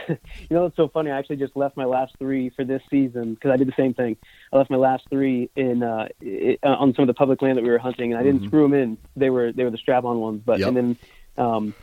know, 0.50 0.66
it's 0.66 0.76
so 0.76 0.88
funny. 0.88 1.10
I 1.10 1.18
actually 1.18 1.36
just 1.36 1.56
left 1.56 1.76
my 1.76 1.84
last 1.84 2.14
three 2.18 2.50
for 2.50 2.64
this 2.64 2.82
season 2.88 3.34
because 3.34 3.50
I 3.50 3.56
did 3.56 3.66
the 3.66 3.74
same 3.76 3.94
thing. 3.94 4.16
I 4.52 4.58
left 4.58 4.70
my 4.70 4.76
last 4.76 5.08
three 5.10 5.50
in 5.56 5.82
uh, 5.82 6.08
it, 6.20 6.60
uh, 6.62 6.68
on 6.68 6.94
some 6.94 7.02
of 7.02 7.06
the 7.08 7.14
public 7.14 7.42
land 7.42 7.58
that 7.58 7.64
we 7.64 7.70
were 7.70 7.78
hunting, 7.78 8.12
and 8.12 8.20
I 8.20 8.22
didn't 8.22 8.40
mm-hmm. 8.40 8.48
screw 8.48 8.62
them 8.62 8.74
in. 8.74 8.98
They 9.16 9.28
were 9.28 9.50
they 9.50 9.64
were 9.64 9.70
the 9.70 9.78
strap-on 9.78 10.20
ones, 10.20 10.42
but 10.44 10.60
yep. 10.60 10.68
and 10.68 10.76
then 10.76 10.96
um, 11.36 11.74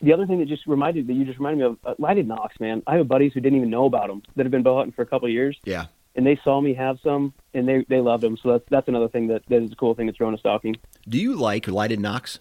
the 0.00 0.12
other 0.12 0.26
thing 0.26 0.40
that 0.40 0.48
just 0.48 0.66
reminded 0.66 1.06
that 1.06 1.12
you 1.12 1.24
just 1.24 1.38
reminded 1.38 1.58
me 1.58 1.64
of 1.64 1.78
uh, 1.84 1.94
lighted 1.98 2.26
nocks, 2.26 2.58
man. 2.58 2.82
I 2.88 2.96
have 2.96 3.06
buddies 3.06 3.32
who 3.32 3.40
didn't 3.40 3.56
even 3.56 3.70
know 3.70 3.84
about 3.84 4.08
them 4.08 4.22
that 4.34 4.44
have 4.44 4.50
been 4.50 4.64
bow 4.64 4.78
hunting 4.78 4.92
for 4.92 5.02
a 5.02 5.06
couple 5.06 5.26
of 5.26 5.32
years. 5.32 5.56
Yeah. 5.64 5.86
And 6.16 6.26
they 6.26 6.38
saw 6.42 6.60
me 6.60 6.74
have 6.74 6.98
some, 7.04 7.32
and 7.54 7.68
they 7.68 7.86
they 7.88 8.00
loved 8.00 8.22
them. 8.22 8.36
So 8.36 8.52
that's 8.52 8.64
that's 8.68 8.88
another 8.88 9.08
thing 9.08 9.28
that 9.28 9.46
that 9.46 9.62
is 9.62 9.72
a 9.72 9.76
cool 9.76 9.94
thing 9.94 10.08
to 10.08 10.12
throw 10.12 10.28
in 10.28 10.34
a 10.34 10.38
stocking. 10.38 10.76
Do 11.08 11.18
you 11.18 11.36
like 11.36 11.68
lighted 11.68 12.00
nocks? 12.00 12.40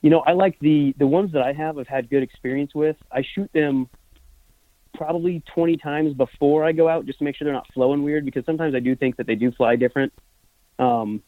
You 0.00 0.10
know, 0.10 0.20
I 0.20 0.32
like 0.32 0.58
the 0.60 0.94
the 0.98 1.06
ones 1.06 1.32
that 1.32 1.42
I 1.42 1.52
have. 1.52 1.78
I've 1.78 1.88
had 1.88 2.08
good 2.08 2.22
experience 2.22 2.74
with. 2.74 2.96
I 3.10 3.22
shoot 3.34 3.50
them 3.52 3.88
probably 4.94 5.42
20 5.54 5.76
times 5.76 6.14
before 6.14 6.64
I 6.64 6.72
go 6.72 6.88
out 6.88 7.06
just 7.06 7.18
to 7.18 7.24
make 7.24 7.36
sure 7.36 7.44
they're 7.44 7.54
not 7.54 7.66
flowing 7.72 8.02
weird 8.02 8.24
because 8.24 8.44
sometimes 8.44 8.74
I 8.74 8.80
do 8.80 8.96
think 8.96 9.16
that 9.16 9.26
they 9.26 9.36
do 9.36 9.52
fly 9.52 9.76
different. 9.76 10.12
Um, 10.78 11.22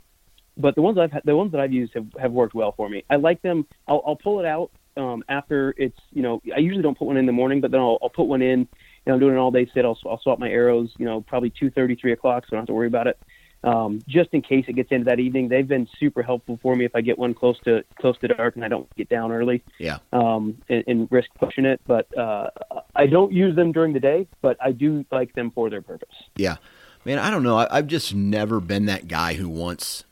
but 0.57 0.75
the 0.75 0.83
ones 0.83 0.99
I've 0.99 1.13
the 1.25 1.37
ones 1.37 1.53
that 1.53 1.61
I've 1.61 1.73
used 1.73 1.95
have, 1.95 2.07
have 2.21 2.33
worked 2.33 2.55
well 2.55 2.73
for 2.77 2.89
me. 2.89 3.05
I 3.09 3.17
like 3.17 3.43
them. 3.43 3.67
I'll, 3.89 4.03
I'll 4.07 4.17
pull 4.17 4.41
it 4.41 4.47
out 4.47 4.71
um, 4.97 5.25
after 5.29 5.75
it's 5.77 5.99
you 6.11 6.23
know 6.23 6.41
I 6.55 6.59
usually 6.59 6.83
don't 6.83 6.99
put 6.99 7.07
one 7.07 7.17
in 7.17 7.27
the 7.27 7.33
morning, 7.33 7.61
but 7.61 7.71
then 7.71 7.81
I'll, 7.81 7.99
I'll 8.03 8.11
put 8.11 8.25
one 8.25 8.43
in. 8.43 8.69
Know, 9.07 9.15
I'm 9.15 9.21
doing 9.21 9.33
an 9.33 9.39
all 9.39 9.51
day 9.51 9.69
sit. 9.75 9.85
I'll, 9.85 9.99
I'll 10.07 10.21
swap 10.21 10.39
my 10.39 10.49
arrows. 10.49 10.91
You 10.99 11.07
know, 11.07 11.23
probably 11.23 11.53
two 11.59 11.71
thirty, 11.71 11.97
three 11.97 12.13
o'clock, 12.13 12.45
so 12.45 12.49
I 12.51 12.57
don't 12.57 12.63
have 12.63 12.67
to 12.69 12.75
worry 12.75 12.87
about 12.87 13.07
it. 13.07 13.19
Um, 13.63 14.01
just 14.09 14.31
in 14.33 14.41
case 14.41 14.65
it 14.69 14.75
gets 14.75 14.91
into 14.91 15.05
that 15.05 15.21
evening, 15.21 15.49
they've 15.49 15.67
been 15.67 15.87
super 15.99 16.23
helpful 16.23 16.59
for 16.63 16.75
me 16.75 16.85
if 16.85 16.95
I 16.95 17.03
get 17.03 17.19
one 17.19 17.35
close 17.35 17.59
to 17.65 17.85
close 17.99 18.17
to 18.19 18.29
dark 18.29 18.57
and 18.57 18.65
I 18.65 18.69
don't 18.69 18.95
get 18.97 19.09
down 19.09 19.33
early. 19.33 19.63
Yeah. 19.79 19.99
Um, 20.13 20.63
and, 20.69 20.85
and 20.87 21.09
risk 21.11 21.29
pushing 21.39 21.67
it, 21.67 21.81
but 21.87 22.17
uh, 22.17 22.49
I 22.95 23.07
don't 23.07 23.33
use 23.33 23.55
them 23.57 23.73
during 23.73 23.93
the 23.93 24.01
day, 24.01 24.27
but 24.41 24.57
I 24.63 24.73
do 24.73 25.05
like 25.11 25.35
them 25.35 25.51
for 25.51 25.69
their 25.69 25.83
purpose. 25.83 26.09
Yeah, 26.37 26.57
man. 27.05 27.19
I 27.19 27.31
don't 27.31 27.43
know. 27.43 27.59
I, 27.59 27.79
I've 27.79 27.87
just 27.87 28.15
never 28.15 28.61
been 28.61 28.87
that 28.87 29.09
guy 29.09 29.35
who 29.35 29.49
wants 29.49 30.05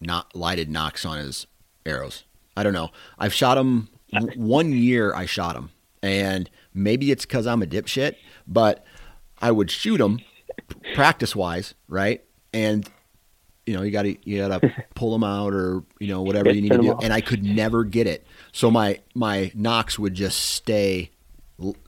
not 0.00 0.34
lighted 0.34 0.68
nocks 0.68 1.04
on 1.04 1.18
his 1.18 1.46
arrows. 1.86 2.24
I 2.56 2.64
don't 2.64 2.72
know. 2.72 2.90
I've 3.18 3.34
shot 3.34 3.54
them 3.54 3.90
one 4.36 4.72
year. 4.72 5.14
I 5.14 5.26
shot 5.26 5.54
them, 5.54 5.70
and 6.02 6.50
maybe 6.74 7.12
it's 7.12 7.24
because 7.24 7.46
I'm 7.46 7.62
a 7.62 7.66
dipshit, 7.66 8.16
but 8.46 8.84
I 9.40 9.52
would 9.52 9.70
shoot 9.70 9.98
them 9.98 10.18
practice 10.94 11.36
wise, 11.36 11.74
right? 11.86 12.24
And 12.52 12.88
you 13.66 13.74
know, 13.74 13.82
you 13.82 13.90
got 13.90 14.02
to 14.02 14.16
you 14.28 14.46
got 14.46 14.62
to 14.62 14.84
pull 14.94 15.12
them 15.12 15.24
out 15.24 15.52
or 15.52 15.82
you 15.98 16.08
know 16.08 16.22
whatever 16.22 16.50
you 16.50 16.62
need 16.62 16.72
to 16.72 16.78
do. 16.78 16.96
And 17.02 17.12
I 17.12 17.20
could 17.20 17.44
never 17.44 17.84
get 17.84 18.06
it, 18.06 18.26
so 18.52 18.70
my 18.70 19.00
my 19.14 19.52
nocks 19.54 19.98
would 19.98 20.14
just 20.14 20.38
stay 20.38 21.10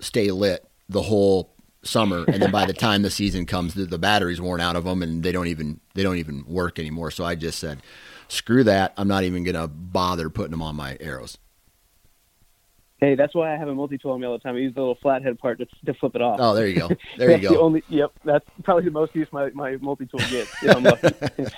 stay 0.01 0.31
lit 0.31 0.69
the 0.89 1.03
whole 1.03 1.55
summer, 1.83 2.25
and 2.29 2.43
then 2.43 2.51
by 2.51 2.67
the 2.67 2.73
time 2.73 3.03
the 3.03 3.11
season 3.11 3.47
comes, 3.47 3.75
the, 3.75 3.87
the 3.87 3.99
battery's 3.99 4.41
worn 4.41 4.61
out 4.61 4.77
of 4.77 4.85
them, 4.85 5.03
and 5.03 5.23
they 5.23 5.33
don't 5.33 5.47
even 5.47 5.81
they 5.95 6.03
don't 6.03 6.19
even 6.19 6.45
work 6.47 6.79
anymore. 6.79 7.11
So 7.11 7.25
I 7.25 7.35
just 7.35 7.59
said, 7.59 7.81
screw 8.29 8.65
that. 8.65 8.93
I'm 8.97 9.09
not 9.09 9.25
even 9.25 9.45
gonna 9.45 9.69
bother 9.69 10.29
putting 10.29 10.51
them 10.51 10.63
on 10.63 10.77
my 10.77 10.97
arrows. 11.01 11.39
Hey, 13.01 13.15
that's 13.15 13.35
why 13.35 13.55
I 13.55 13.57
have 13.57 13.69
a 13.69 13.75
multi-tool 13.75 14.13
on 14.13 14.21
me 14.21 14.27
all 14.27 14.35
the 14.35 14.39
time. 14.39 14.57
I 14.57 14.59
use 14.59 14.75
the 14.75 14.81
little 14.81 14.95
flathead 14.97 15.39
part 15.39 15.59
to, 15.59 15.67
to 15.87 15.95
flip 15.95 16.15
it 16.15 16.21
off. 16.21 16.39
Oh, 16.41 16.55
there 16.55 16.67
you 16.67 16.79
go. 16.79 16.91
There 17.17 17.31
you 17.31 17.39
go. 17.39 17.55
The 17.55 17.61
only, 17.61 17.83
yep, 17.89 18.13
that's 18.25 18.45
probably 18.63 18.85
the 18.85 18.91
most 18.91 19.15
use 19.15 19.29
my, 19.33 19.51
my 19.51 19.77
multi-tool 19.77 20.21
gets. 20.31 20.55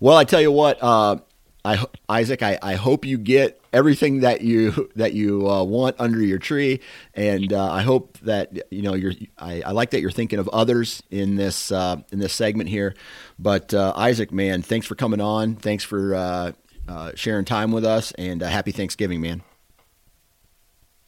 well, 0.00 0.16
I 0.16 0.24
tell 0.24 0.40
you 0.40 0.50
what, 0.50 0.82
uh, 0.82 1.18
I, 1.66 1.84
Isaac, 2.08 2.42
I, 2.42 2.58
I 2.62 2.74
hope 2.74 3.04
you 3.04 3.18
get 3.18 3.60
everything 3.72 4.20
that 4.20 4.40
you 4.40 4.88
that 4.94 5.14
you 5.14 5.50
uh, 5.50 5.64
want 5.64 5.96
under 5.98 6.22
your 6.22 6.38
tree, 6.38 6.80
and 7.12 7.52
uh, 7.52 7.72
I 7.72 7.82
hope 7.82 8.18
that 8.18 8.56
you 8.70 8.82
know 8.82 8.94
you're. 8.94 9.12
I, 9.36 9.62
I, 9.62 9.72
like 9.72 9.90
that 9.90 10.00
you're 10.00 10.12
thinking 10.12 10.38
of 10.38 10.48
others 10.50 11.02
in 11.10 11.34
this 11.34 11.72
uh, 11.72 11.96
in 12.12 12.20
this 12.20 12.32
segment 12.32 12.68
here. 12.68 12.94
But 13.36 13.74
uh, 13.74 13.92
Isaac, 13.96 14.30
man, 14.30 14.62
thanks 14.62 14.86
for 14.86 14.94
coming 14.94 15.20
on. 15.20 15.56
Thanks 15.56 15.82
for 15.82 16.14
uh, 16.14 16.52
uh, 16.86 17.12
sharing 17.16 17.44
time 17.44 17.72
with 17.72 17.84
us, 17.84 18.12
and 18.12 18.42
happy 18.42 18.70
Thanksgiving, 18.70 19.20
man. 19.20 19.42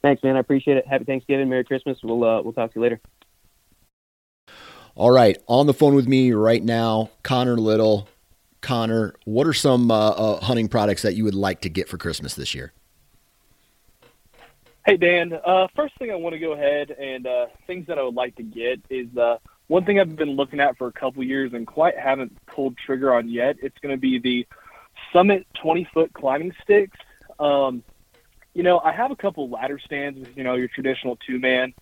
Thanks, 0.03 0.23
man. 0.23 0.37
I 0.37 0.41
appreciate 0.41 0.77
it. 0.77 0.87
Happy 0.87 1.05
Thanksgiving. 1.05 1.49
Merry 1.49 1.65
Christmas. 1.65 1.99
We'll 2.03 2.19
we'll 2.19 2.53
talk 2.53 2.73
to 2.73 2.79
you 2.79 2.83
later. 2.83 3.01
All 4.95 5.13
right, 5.13 5.39
on 5.47 5.67
the 5.67 5.75
phone 5.75 5.95
with 5.95 6.09
me 6.09 6.33
right 6.33 6.63
now, 6.63 7.11
Connor 7.23 7.57
Little 7.57 8.09
Connor, 8.61 9.15
what 9.25 9.47
are 9.47 9.53
some 9.53 9.91
uh, 9.91 10.11
uh, 10.11 10.41
hunting 10.41 10.69
products 10.69 11.03
that 11.03 11.15
you 11.15 11.25
would 11.25 11.35
like 11.35 11.61
to 11.63 11.69
get 11.69 11.89
for 11.89 11.99
Christmas 11.99 12.35
this 12.35 12.55
year? 12.55 12.73
Hey 14.87 14.97
Dan, 14.97 15.39
uh, 15.45 15.69
first 15.77 15.97
thing 15.99 16.11
I 16.11 16.15
want 16.15 16.33
to 16.33 16.39
go 16.39 16.53
ahead 16.53 16.91
and 16.91 17.27
uh, 17.27 17.47
things 17.67 17.87
that 17.89 17.99
I 17.99 18.03
would 18.03 18.15
like 18.15 18.35
to 18.37 18.43
get 18.43 18.81
is 18.89 19.15
uh, 19.17 19.37
one 19.67 19.85
thing 19.85 20.01
I've 20.01 20.17
been 20.17 20.31
looking 20.31 20.61
at 20.61 20.79
for 20.79 20.87
a 20.87 20.93
couple 20.93 21.23
years 21.23 21.53
and 21.53 21.67
quite 21.67 21.97
haven't 21.97 22.37
pulled 22.47 22.77
trigger 22.79 23.15
on 23.15 23.29
yet. 23.29 23.57
It's 23.63 23.77
going 23.83 23.95
to 23.95 24.01
be 24.01 24.19
the 24.19 24.47
Summit 25.13 25.47
20 25.63 25.89
foot 25.93 26.13
climbing 26.15 26.55
sticks. 26.63 26.97
Um, 27.39 27.83
you 28.55 28.63
know, 28.63 28.81
I 28.81 28.93
have 28.93 29.11
a 29.11 29.17
couple 29.17 29.49
ladder 29.49 29.79
stands 29.79 30.29
you 30.37 30.45
know 30.45 30.55
your 30.55 30.69
traditional 30.69 31.17
two 31.27 31.39
man. 31.39 31.75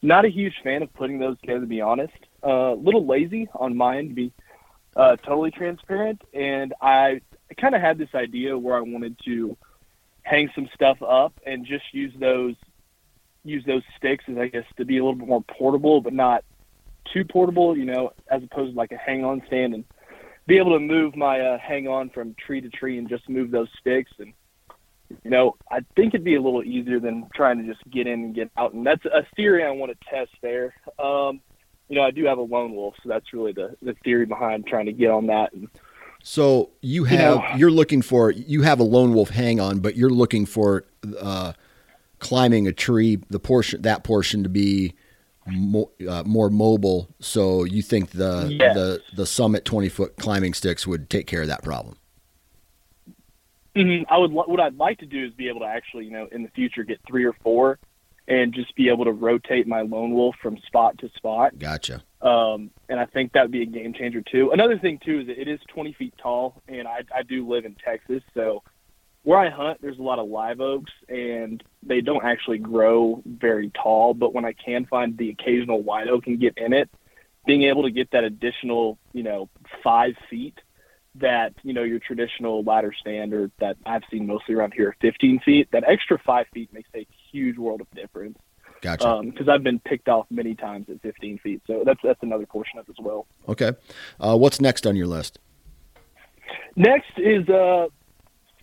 Not 0.00 0.24
a 0.24 0.28
huge 0.28 0.54
fan 0.62 0.82
of 0.82 0.92
putting 0.94 1.18
those 1.18 1.40
together, 1.40 1.60
to 1.60 1.66
be 1.66 1.80
honest. 1.80 2.12
A 2.44 2.48
uh, 2.48 2.74
little 2.74 3.04
lazy 3.04 3.48
on 3.54 3.76
mine 3.76 4.08
to 4.08 4.14
be 4.14 4.32
uh, 4.94 5.16
totally 5.16 5.50
transparent. 5.50 6.22
And 6.32 6.72
I 6.80 7.20
kind 7.60 7.74
of 7.74 7.80
had 7.80 7.98
this 7.98 8.14
idea 8.14 8.56
where 8.56 8.76
I 8.76 8.80
wanted 8.80 9.18
to 9.24 9.56
hang 10.22 10.50
some 10.54 10.68
stuff 10.74 11.02
up 11.02 11.32
and 11.46 11.64
just 11.64 11.84
use 11.92 12.12
those 12.18 12.54
use 13.44 13.64
those 13.64 13.82
sticks 13.96 14.24
as 14.28 14.36
I 14.36 14.48
guess 14.48 14.64
to 14.76 14.84
be 14.84 14.98
a 14.98 15.04
little 15.04 15.18
bit 15.18 15.28
more 15.28 15.42
portable, 15.42 16.00
but 16.00 16.12
not 16.12 16.44
too 17.12 17.24
portable. 17.24 17.76
You 17.76 17.86
know, 17.86 18.12
as 18.30 18.42
opposed 18.42 18.74
to 18.74 18.76
like 18.76 18.92
a 18.92 18.96
hang 18.96 19.24
on 19.24 19.42
stand 19.46 19.74
and 19.74 19.84
be 20.46 20.58
able 20.58 20.72
to 20.72 20.80
move 20.80 21.16
my 21.16 21.40
uh, 21.40 21.58
hang 21.58 21.88
on 21.88 22.10
from 22.10 22.34
tree 22.34 22.60
to 22.60 22.68
tree 22.68 22.98
and 22.98 23.08
just 23.08 23.28
move 23.28 23.50
those 23.50 23.68
sticks 23.80 24.12
and 24.18 24.32
you 25.24 25.30
know, 25.30 25.56
I 25.70 25.80
think 25.96 26.14
it'd 26.14 26.24
be 26.24 26.34
a 26.34 26.42
little 26.42 26.62
easier 26.62 27.00
than 27.00 27.26
trying 27.34 27.58
to 27.58 27.72
just 27.72 27.82
get 27.90 28.06
in 28.06 28.24
and 28.24 28.34
get 28.34 28.50
out. 28.56 28.74
And 28.74 28.86
that's 28.86 29.04
a 29.04 29.26
theory 29.36 29.64
I 29.64 29.70
want 29.70 29.92
to 29.92 30.10
test 30.10 30.30
there. 30.42 30.74
Um, 30.98 31.40
you 31.88 31.96
know, 31.96 32.02
I 32.02 32.10
do 32.10 32.24
have 32.26 32.38
a 32.38 32.42
lone 32.42 32.74
wolf, 32.74 32.94
so 33.02 33.08
that's 33.08 33.32
really 33.32 33.52
the 33.52 33.76
the 33.82 33.94
theory 34.04 34.26
behind 34.26 34.66
trying 34.66 34.86
to 34.86 34.92
get 34.92 35.10
on 35.10 35.26
that. 35.28 35.52
And, 35.52 35.68
so 36.22 36.70
you 36.82 37.04
have 37.04 37.18
you 37.18 37.26
know, 37.26 37.56
you're 37.56 37.70
looking 37.70 38.02
for 38.02 38.30
you 38.30 38.62
have 38.62 38.80
a 38.80 38.84
lone 38.84 39.14
wolf 39.14 39.30
hang 39.30 39.60
on, 39.60 39.80
but 39.80 39.96
you're 39.96 40.10
looking 40.10 40.46
for 40.46 40.84
uh, 41.18 41.52
climbing 42.18 42.66
a 42.66 42.72
tree, 42.72 43.18
the 43.30 43.40
portion 43.40 43.82
that 43.82 44.04
portion 44.04 44.42
to 44.42 44.48
be 44.48 44.94
more, 45.46 45.90
uh, 46.08 46.24
more 46.26 46.50
mobile. 46.50 47.08
So 47.20 47.64
you 47.64 47.82
think 47.82 48.10
the 48.10 48.48
yes. 48.50 48.74
the 48.74 49.02
the 49.14 49.26
summit 49.26 49.64
twenty 49.64 49.88
foot 49.88 50.16
climbing 50.16 50.54
sticks 50.54 50.86
would 50.86 51.08
take 51.08 51.26
care 51.26 51.42
of 51.42 51.48
that 51.48 51.62
problem? 51.62 51.97
Mm-hmm. 53.76 54.12
I 54.12 54.18
would 54.18 54.32
what 54.32 54.60
I'd 54.60 54.76
like 54.76 54.98
to 54.98 55.06
do 55.06 55.24
is 55.24 55.32
be 55.32 55.48
able 55.48 55.60
to 55.60 55.66
actually 55.66 56.06
you 56.06 56.10
know 56.10 56.28
in 56.30 56.42
the 56.42 56.48
future 56.50 56.84
get 56.84 57.00
three 57.06 57.24
or 57.24 57.34
four 57.42 57.78
and 58.28 58.52
just 58.52 58.74
be 58.76 58.90
able 58.90 59.06
to 59.06 59.12
rotate 59.12 59.66
my 59.66 59.80
lone 59.80 60.12
wolf 60.12 60.36
from 60.42 60.58
spot 60.66 60.98
to 60.98 61.08
spot. 61.16 61.58
Gotcha. 61.58 62.02
Um, 62.20 62.70
and 62.88 63.00
I 63.00 63.06
think 63.06 63.32
that 63.32 63.42
would 63.42 63.50
be 63.50 63.62
a 63.62 63.66
game 63.66 63.94
changer 63.94 64.20
too. 64.20 64.50
Another 64.52 64.78
thing 64.78 65.00
too 65.02 65.20
is 65.20 65.26
that 65.28 65.40
it 65.40 65.48
is 65.48 65.60
20 65.68 65.94
feet 65.94 66.14
tall, 66.20 66.60
and 66.68 66.86
I, 66.86 67.04
I 67.14 67.22
do 67.22 67.48
live 67.48 67.64
in 67.64 67.74
Texas, 67.74 68.22
so 68.34 68.62
where 69.22 69.38
I 69.38 69.50
hunt, 69.50 69.80
there's 69.80 69.98
a 69.98 70.02
lot 70.02 70.18
of 70.18 70.28
live 70.28 70.60
oaks, 70.60 70.92
and 71.08 71.62
they 71.82 72.00
don't 72.00 72.24
actually 72.24 72.58
grow 72.58 73.22
very 73.26 73.70
tall. 73.70 74.14
But 74.14 74.32
when 74.32 74.44
I 74.44 74.52
can 74.52 74.86
find 74.86 75.16
the 75.16 75.30
occasional 75.30 75.82
white 75.82 76.08
oak 76.08 76.26
and 76.26 76.40
get 76.40 76.56
in 76.56 76.72
it, 76.72 76.88
being 77.46 77.64
able 77.64 77.82
to 77.84 77.90
get 77.90 78.10
that 78.12 78.24
additional, 78.24 78.98
you 79.12 79.22
know, 79.22 79.48
five 79.82 80.14
feet 80.30 80.58
that 81.20 81.54
you 81.62 81.72
know 81.72 81.82
your 81.82 81.98
traditional 81.98 82.62
ladder 82.62 82.92
standard 82.98 83.50
that 83.60 83.76
I've 83.86 84.02
seen 84.10 84.26
mostly 84.26 84.54
around 84.54 84.74
here, 84.74 84.96
15 85.00 85.40
feet. 85.44 85.68
That 85.72 85.84
extra 85.86 86.18
five 86.18 86.46
feet 86.52 86.72
makes 86.72 86.88
a 86.94 87.06
huge 87.30 87.58
world 87.58 87.80
of 87.80 87.90
difference. 87.92 88.38
Gotcha. 88.80 89.22
Because 89.24 89.48
um, 89.48 89.54
I've 89.54 89.62
been 89.64 89.80
picked 89.80 90.08
off 90.08 90.26
many 90.30 90.54
times 90.54 90.86
at 90.88 91.02
15 91.02 91.38
feet, 91.38 91.62
so 91.66 91.82
that's 91.84 92.00
that's 92.02 92.22
another 92.22 92.46
portion 92.46 92.78
of 92.78 92.88
it 92.88 92.92
as 92.98 93.04
well. 93.04 93.26
Okay, 93.48 93.72
uh, 94.20 94.36
what's 94.36 94.60
next 94.60 94.86
on 94.86 94.96
your 94.96 95.06
list? 95.06 95.38
Next 96.76 97.10
is 97.16 97.48
uh, 97.48 97.86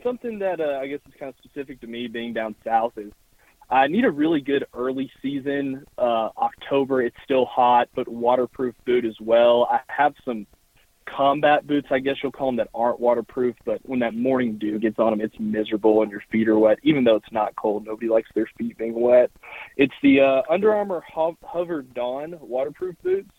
something 0.03 0.39
that 0.39 0.61
uh, 0.61 0.79
I 0.81 0.87
guess 0.87 0.99
is 1.07 1.13
kind 1.19 1.29
of 1.29 1.35
specific 1.43 1.81
to 1.81 1.87
me 1.87 2.07
being 2.07 2.33
down 2.33 2.55
south 2.63 2.93
is 2.97 3.11
I 3.69 3.87
need 3.87 4.05
a 4.05 4.11
really 4.11 4.41
good 4.41 4.65
early 4.73 5.11
season. 5.21 5.85
Uh, 5.97 6.29
October, 6.37 7.01
it's 7.01 7.17
still 7.23 7.45
hot, 7.45 7.89
but 7.95 8.07
waterproof 8.07 8.75
boot 8.85 9.05
as 9.05 9.19
well. 9.19 9.67
I 9.69 9.79
have 9.87 10.13
some 10.23 10.45
combat 11.05 11.67
boots, 11.67 11.87
I 11.91 11.99
guess 11.99 12.15
you'll 12.21 12.31
call 12.31 12.47
them, 12.47 12.57
that 12.57 12.69
aren't 12.73 12.99
waterproof. 12.99 13.55
But 13.65 13.79
when 13.83 13.99
that 13.99 14.13
morning 14.13 14.57
dew 14.57 14.79
gets 14.79 14.99
on 14.99 15.11
them, 15.11 15.21
it's 15.21 15.35
miserable 15.39 16.01
and 16.01 16.11
your 16.11 16.23
feet 16.31 16.47
are 16.47 16.57
wet. 16.59 16.79
Even 16.83 17.03
though 17.03 17.15
it's 17.15 17.31
not 17.31 17.55
cold, 17.55 17.85
nobody 17.85 18.09
likes 18.09 18.29
their 18.35 18.49
feet 18.57 18.77
being 18.77 18.99
wet. 18.99 19.31
It's 19.77 19.93
the 20.01 20.21
uh, 20.21 20.41
Under 20.51 20.73
Armour 20.73 21.03
Ho- 21.13 21.37
HOVR 21.43 21.93
Dawn 21.93 22.35
waterproof 22.41 22.95
boots. 23.03 23.31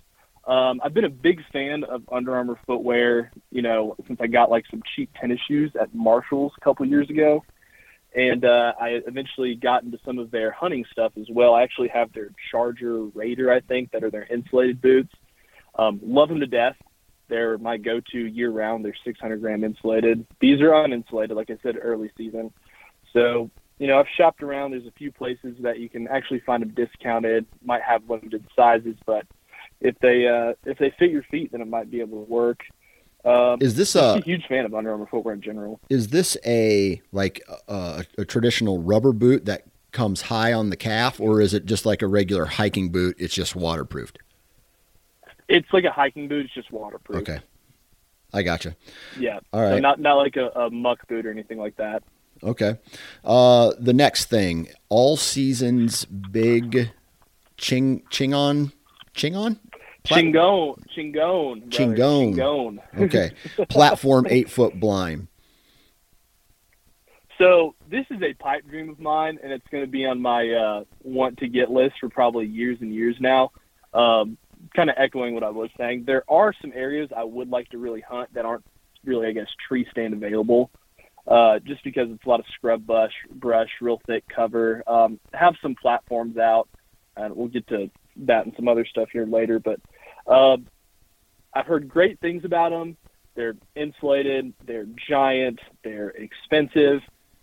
Um, 0.47 0.81
I've 0.85 0.95
been 0.95 1.05
a 1.05 1.11
big 1.11 1.41
fan 1.53 1.83
of 1.85 2.03
Under 2.11 2.37
Armour 2.37 2.59
footwear, 2.67 3.33
you 3.51 3.63
know, 3.63 3.97
since 4.07 4.21
I 4.23 4.29
got 4.29 4.51
like 4.51 4.65
some 4.71 4.83
cheap 4.95 5.11
tennis 5.21 5.41
shoes 5.49 5.73
at 5.81 5.93
Marshalls 5.95 6.53
a 6.57 6.61
couple 6.65 6.87
years 6.87 7.11
ago. 7.11 7.45
And 8.15 8.45
uh, 8.45 8.73
I 8.81 9.01
eventually 9.07 9.57
got 9.57 9.83
into 9.83 9.99
some 10.05 10.19
of 10.19 10.31
their 10.31 10.51
hunting 10.51 10.85
stuff 10.91 11.13
as 11.21 11.27
well. 11.31 11.55
I 11.55 11.65
actually 11.65 11.89
have 11.89 12.13
their 12.13 12.29
Charger 12.51 13.05
Raider, 13.07 13.53
I 13.53 13.61
think, 13.61 13.91
that 13.91 14.05
are 14.05 14.11
their 14.11 14.25
insulated 14.25 14.81
boots. 14.81 15.13
Um, 15.79 16.01
love 16.03 16.29
them 16.29 16.41
to 16.41 16.47
death. 16.47 16.77
They're 17.29 17.59
my 17.59 17.77
go-to 17.77 18.19
year-round. 18.19 18.85
They're 18.85 18.95
600 19.05 19.41
gram 19.41 19.65
insulated. 19.65 20.27
These 20.41 20.61
are 20.61 20.71
uninsulated, 20.71 21.35
like 21.35 21.51
I 21.51 21.59
said, 21.63 21.77
early 21.81 22.11
season. 22.17 22.53
So 23.13 23.51
you 23.79 23.87
know, 23.87 23.99
I've 23.99 24.07
shopped 24.17 24.43
around. 24.43 24.71
There's 24.71 24.87
a 24.87 24.93
few 24.93 25.13
places 25.13 25.57
that 25.61 25.79
you 25.79 25.89
can 25.89 26.09
actually 26.09 26.41
find 26.41 26.63
them 26.63 26.71
discounted. 26.71 27.47
Might 27.63 27.83
have 27.83 28.09
limited 28.09 28.45
sizes, 28.55 28.97
but 29.05 29.27
if 29.81 29.99
they 29.99 30.27
uh, 30.27 30.55
if 30.65 30.79
they 30.79 30.93
fit 30.99 31.11
your 31.11 31.23
feet, 31.25 31.53
then 31.53 31.61
it 31.61 31.69
might 31.69 31.91
be 31.91 32.01
able 32.01 32.25
to 32.25 32.31
work. 32.31 32.61
Um, 33.25 33.59
is 33.61 33.75
this 33.75 33.97
a, 33.97 34.19
a, 34.19 34.21
huge 34.21 34.47
fan 34.47 34.65
of 34.65 34.75
Under 34.75 34.93
Armour 34.93 35.09
footwear 35.11 35.35
in 35.35 35.43
general? 35.43 35.81
Is 35.91 36.09
this 36.09 36.37
a 36.47 37.03
like 37.13 37.43
a, 37.69 38.05
a, 38.17 38.25
traditional 38.25 38.81
rubber 38.81 39.13
boot 39.13 39.47
that 39.47 39.65
comes 39.91 40.23
high 40.23 40.53
on 40.53 40.71
the 40.71 40.77
calf, 40.77 41.21
or 41.21 41.41
is 41.41 41.53
it 41.53 41.67
just 41.67 41.85
like 41.85 42.03
a 42.03 42.07
regular 42.07 42.47
hiking 42.47 42.91
boot? 42.91 43.17
It's 43.19 43.35
just 43.35 43.57
waterproofed. 43.57 44.19
It's 45.49 45.69
like 45.73 45.85
a 45.85 45.91
hiking 45.91 46.29
boot. 46.29 46.47
It's 46.47 46.55
just 46.55 46.71
waterproof. 46.71 47.23
Okay, 47.23 47.41
I 48.33 48.43
gotcha. 48.43 48.77
Yeah. 49.19 49.41
All 49.53 49.63
right. 49.63 49.75
So 49.75 49.79
not 49.79 50.01
not 50.01 50.15
like 50.15 50.37
a, 50.37 50.49
a 50.49 50.71
muck 50.71 51.07
boot 51.09 51.27
or 51.27 51.31
anything 51.31 51.59
like 51.59 51.77
that. 51.77 52.03
Okay. 52.43 52.77
Uh, 53.25 53.73
the 53.79 53.95
next 53.95 54.27
thing, 54.27 54.69
all 54.89 55.17
seasons 55.17 56.05
big 56.05 56.91
ching 57.57 58.03
chingon 58.11 58.73
chingon 59.15 59.59
Chingon, 60.07 60.77
Chingon, 60.89 61.69
Chingon. 61.69 62.37
Chingon. 62.37 62.79
okay, 62.99 63.33
platform 63.69 64.27
eight 64.31 64.49
foot 64.49 64.79
blind. 64.79 65.29
So 67.39 67.75
this 67.91 68.07
is 68.11 68.23
a 68.23 68.33
pipe 68.35 68.67
dream 68.69 68.89
of 68.89 68.99
mine, 68.99 69.39
and 69.43 69.53
it's 69.53 69.67
going 69.71 69.85
to 69.85 69.91
be 69.91 70.07
on 70.07 70.23
my 70.23 70.49
uh, 70.51 70.85
want 71.03 71.39
to 71.39 71.49
get 71.49 71.71
list 71.71 71.97
for 72.01 72.09
probably 72.09 72.47
years 72.47 72.79
and 72.81 72.95
years 72.95 73.17
now. 73.21 73.51
Um, 73.93 74.39
kind 74.77 74.91
of 74.91 74.97
echoing 74.99 75.35
what 75.35 75.43
I 75.43 75.51
was 75.51 75.71
saying, 75.77 76.05
there 76.07 76.23
are 76.29 76.55
some 76.61 76.73
areas 76.75 77.11
I 77.17 77.25
would 77.25 77.49
like 77.49 77.69
to 77.71 77.79
really 77.79 78.03
hunt 78.03 78.33
that 78.35 78.45
aren't 78.45 78.65
really, 79.05 79.27
I 79.27 79.33
guess, 79.33 79.49
tree 79.67 79.87
stand 79.91 80.15
available. 80.15 80.71
Uh, 81.27 81.59
just 81.59 81.83
because 81.83 82.09
it's 82.09 82.25
a 82.25 82.29
lot 82.29 82.39
of 82.39 82.47
scrub 82.55 82.87
brush, 82.87 83.13
brush, 83.33 83.69
real 83.81 84.01
thick 84.07 84.23
cover. 84.29 84.85
Um, 84.87 85.19
have 85.35 85.55
some 85.61 85.75
platforms 85.75 86.37
out, 86.37 86.69
and 87.17 87.35
we'll 87.35 87.49
get 87.49 87.67
to 87.69 87.91
that 88.19 88.47
and 88.47 88.55
some 88.55 88.69
other 88.69 88.85
stuff 88.85 89.09
here 89.13 89.27
later. 89.27 89.59
But 89.59 89.81
uh, 90.29 90.59
I've 91.53 91.67
heard 91.67 91.89
great 91.89 92.21
things 92.21 92.45
about 92.45 92.71
them. 92.71 92.97
They're 93.35 93.57
insulated, 93.75 94.53
they're 94.67 94.87
giant, 95.09 95.59
they're 95.83 96.11
expensive, 96.11 97.01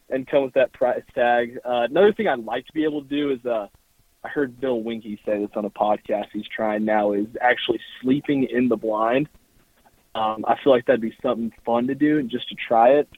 and 0.09 0.25
come 0.25 0.43
with 0.43 0.53
that 0.53 0.71
price 0.73 1.03
tag. 1.13 1.59
Uh, 1.65 1.81
another 1.89 2.13
thing 2.13 2.27
I'd 2.27 2.39
like 2.39 2.65
to 2.67 2.73
be 2.73 2.85
able 2.85 3.03
to 3.03 3.09
do 3.09 3.31
is 3.31 3.45
uh, 3.45 3.67
I 4.23 4.29
heard 4.29 4.59
Bill 4.59 4.81
Winke 4.81 5.19
say 5.25 5.39
this 5.39 5.49
on 5.55 5.65
a 5.65 5.69
podcast 5.69 6.27
he's 6.31 6.47
trying 6.47 6.85
now 6.85 7.11
is 7.11 7.27
actually 7.41 7.79
sleeping 8.01 8.45
in 8.49 8.69
the 8.69 8.77
blind. 8.77 9.27
Um, 10.15 10.45
I 10.47 10.55
feel 10.63 10.71
like 10.71 10.85
that'd 10.85 11.01
be 11.01 11.15
something 11.21 11.51
fun 11.65 11.87
to 11.87 11.95
do 11.95 12.19
and 12.19 12.29
just 12.29 12.47
to 12.49 12.55
try 12.55 12.91
it, 12.91 13.09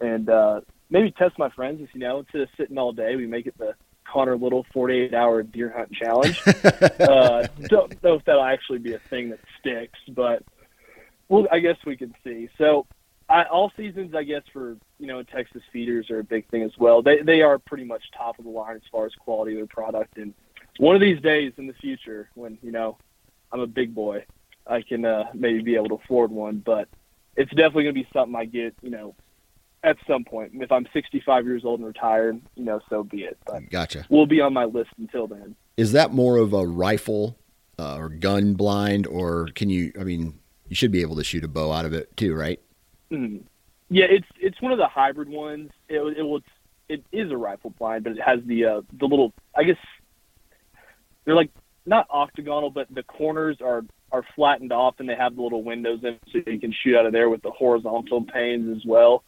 and 0.00 0.28
uh, 0.28 0.62
maybe 0.90 1.10
test 1.12 1.38
my 1.38 1.50
friends. 1.50 1.80
If 1.82 1.94
you 1.94 2.00
know, 2.00 2.20
instead 2.20 2.40
of 2.40 2.48
sitting 2.56 2.78
all 2.78 2.92
day, 2.92 3.16
we 3.16 3.26
make 3.26 3.46
it 3.46 3.56
the 3.58 3.74
Connor 4.10 4.36
Little 4.36 4.66
48 4.72 5.14
hour 5.14 5.42
deer 5.42 5.72
hunt 5.76 5.92
challenge. 5.92 6.40
uh, 6.46 7.46
don't 7.68 8.02
know 8.02 8.14
if 8.14 8.24
that'll 8.24 8.42
actually 8.42 8.78
be 8.78 8.94
a 8.94 8.98
thing 9.10 9.30
that 9.30 9.40
sticks, 9.60 9.98
but 10.08 10.42
well, 11.28 11.46
I 11.52 11.60
guess 11.60 11.76
we 11.86 11.96
can 11.96 12.14
see. 12.24 12.48
So, 12.58 12.86
I, 13.28 13.44
all 13.44 13.70
seasons, 13.76 14.14
I 14.14 14.24
guess 14.24 14.42
for 14.52 14.76
you 15.02 15.08
know, 15.08 15.20
Texas 15.24 15.62
feeders 15.72 16.10
are 16.10 16.20
a 16.20 16.24
big 16.24 16.48
thing 16.48 16.62
as 16.62 16.70
well. 16.78 17.02
They 17.02 17.22
they 17.22 17.42
are 17.42 17.58
pretty 17.58 17.82
much 17.82 18.04
top 18.16 18.38
of 18.38 18.44
the 18.44 18.50
line 18.52 18.76
as 18.76 18.82
far 18.90 19.04
as 19.04 19.12
quality 19.16 19.54
of 19.54 19.58
their 19.58 19.66
product. 19.66 20.16
And 20.16 20.32
one 20.78 20.94
of 20.94 21.00
these 21.02 21.20
days 21.20 21.52
in 21.56 21.66
the 21.66 21.72
future, 21.72 22.30
when 22.34 22.56
you 22.62 22.70
know 22.70 22.98
I'm 23.50 23.58
a 23.58 23.66
big 23.66 23.96
boy, 23.96 24.24
I 24.64 24.80
can 24.80 25.04
uh, 25.04 25.24
maybe 25.34 25.60
be 25.60 25.74
able 25.74 25.88
to 25.88 25.94
afford 25.96 26.30
one. 26.30 26.62
But 26.64 26.88
it's 27.36 27.50
definitely 27.50 27.82
going 27.82 27.96
to 27.96 28.00
be 28.00 28.08
something 28.12 28.36
I 28.36 28.44
get, 28.44 28.76
you 28.80 28.90
know, 28.90 29.16
at 29.82 29.96
some 30.06 30.22
point. 30.22 30.52
If 30.54 30.70
I'm 30.70 30.86
65 30.92 31.46
years 31.46 31.64
old 31.64 31.80
and 31.80 31.86
retired, 31.88 32.40
you 32.54 32.64
know, 32.64 32.80
so 32.88 33.02
be 33.02 33.24
it. 33.24 33.36
But 33.44 33.68
Gotcha. 33.70 34.06
we'll 34.08 34.26
be 34.26 34.40
on 34.40 34.52
my 34.52 34.66
list 34.66 34.90
until 34.98 35.26
then. 35.26 35.56
Is 35.76 35.90
that 35.92 36.12
more 36.12 36.36
of 36.36 36.52
a 36.52 36.64
rifle 36.64 37.36
uh, 37.76 37.96
or 37.96 38.08
gun 38.08 38.54
blind, 38.54 39.08
or 39.08 39.48
can 39.56 39.68
you? 39.68 39.92
I 39.98 40.04
mean, 40.04 40.38
you 40.68 40.76
should 40.76 40.92
be 40.92 41.00
able 41.00 41.16
to 41.16 41.24
shoot 41.24 41.42
a 41.42 41.48
bow 41.48 41.72
out 41.72 41.86
of 41.86 41.92
it 41.92 42.16
too, 42.16 42.36
right? 42.36 42.60
Mm. 43.10 43.42
Yeah, 43.92 44.06
it's 44.08 44.26
it's 44.40 44.60
one 44.62 44.72
of 44.72 44.78
the 44.78 44.88
hybrid 44.88 45.28
ones. 45.28 45.70
It 45.88 46.00
it 46.18 46.22
will 46.22 46.40
it 46.88 47.04
is 47.12 47.30
a 47.30 47.36
rifle 47.36 47.70
blind, 47.70 48.04
but 48.04 48.12
it 48.14 48.20
has 48.22 48.40
the 48.46 48.64
uh, 48.64 48.80
the 48.98 49.06
little 49.06 49.32
I 49.54 49.64
guess 49.64 49.76
they're 51.24 51.34
like 51.34 51.50
not 51.86 52.08
octagonal, 52.10 52.70
but 52.70 52.86
the 52.92 53.02
corners 53.02 53.58
are 53.60 53.84
are 54.10 54.22
flattened 54.34 54.72
off, 54.72 54.94
and 54.98 55.08
they 55.08 55.14
have 55.14 55.36
the 55.36 55.42
little 55.42 55.62
windows 55.62 56.00
in, 56.04 56.18
so 56.32 56.38
you 56.50 56.58
can 56.60 56.72
shoot 56.82 56.96
out 56.96 57.06
of 57.06 57.12
there 57.12 57.28
with 57.30 57.42
the 57.42 57.50
horizontal 57.50 58.24
panes 58.24 58.74
as 58.76 58.84
well. 58.86 59.22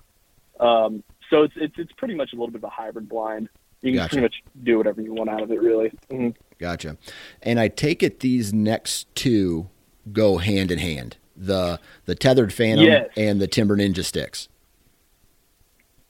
Um, 0.61 1.03
so 1.31 1.43
it's 1.43 1.55
it's 1.57 1.75
it's 1.79 1.93
pretty 1.99 2.15
much 2.15 2.33
a 2.33 2.37
little 2.37 2.51
bit 2.51 2.59
of 2.61 2.65
a 2.65 2.71
hybrid 2.71 3.09
blind. 3.09 3.49
You 3.83 3.93
can 3.93 3.99
Gotcha. 3.99 4.09
pretty 4.11 4.23
much 4.23 4.35
do 4.62 4.79
whatever 4.79 5.03
you 5.03 5.12
want 5.12 5.29
out 5.29 5.43
of 5.43 5.51
it, 5.51 5.61
really. 5.61 5.93
hmm 6.11 6.31
Gotcha. 6.59 6.97
And 7.43 7.61
I 7.61 7.69
take 7.69 8.03
it 8.03 8.21
these 8.21 8.55
next 8.55 9.15
two 9.15 9.69
go 10.12 10.39
hand 10.39 10.71
in 10.71 10.79
hand 10.79 11.17
the 11.37 11.81
the 12.05 12.15
Tethrd 12.15 12.53
Phantom 12.53 12.85
Yes. 12.87 13.09
and 13.17 13.41
the 13.41 13.47
timber 13.47 13.77
ninja 13.77 14.05
sticks. 14.05 14.49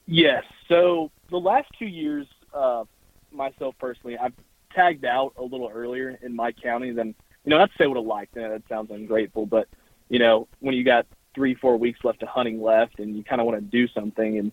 Yes. 0.07 0.45
So 0.69 1.11
the 1.31 1.39
last 1.39 1.69
two 1.79 1.87
years, 1.87 2.27
uh, 2.53 2.85
myself 3.33 3.75
personally, 3.79 4.17
I've 4.19 4.33
tagged 4.75 5.05
out 5.05 5.33
a 5.37 5.43
little 5.43 5.71
earlier 5.73 6.19
in 6.23 6.35
my 6.35 6.53
county 6.53 6.91
than 6.91 7.15
you 7.45 7.51
know. 7.51 7.59
Not 7.59 7.71
to 7.71 7.77
say 7.79 7.87
what 7.87 7.97
I 7.97 8.01
liked 8.01 8.35
that. 8.35 8.63
Sounds 8.69 8.91
ungrateful, 8.91 9.47
but 9.47 9.69
you 10.09 10.19
know, 10.19 10.49
when 10.61 10.75
you 10.75 10.85
got 10.85 11.07
three, 11.35 11.55
four 11.55 11.77
weeks 11.77 12.01
left 12.05 12.23
of 12.23 12.29
hunting 12.29 12.63
left, 12.63 12.99
and 12.99 13.17
you 13.17 13.25
kind 13.25 13.41
of 13.41 13.47
want 13.47 13.59
to 13.59 13.65
do 13.65 13.89
something, 13.89 14.39
and 14.39 14.53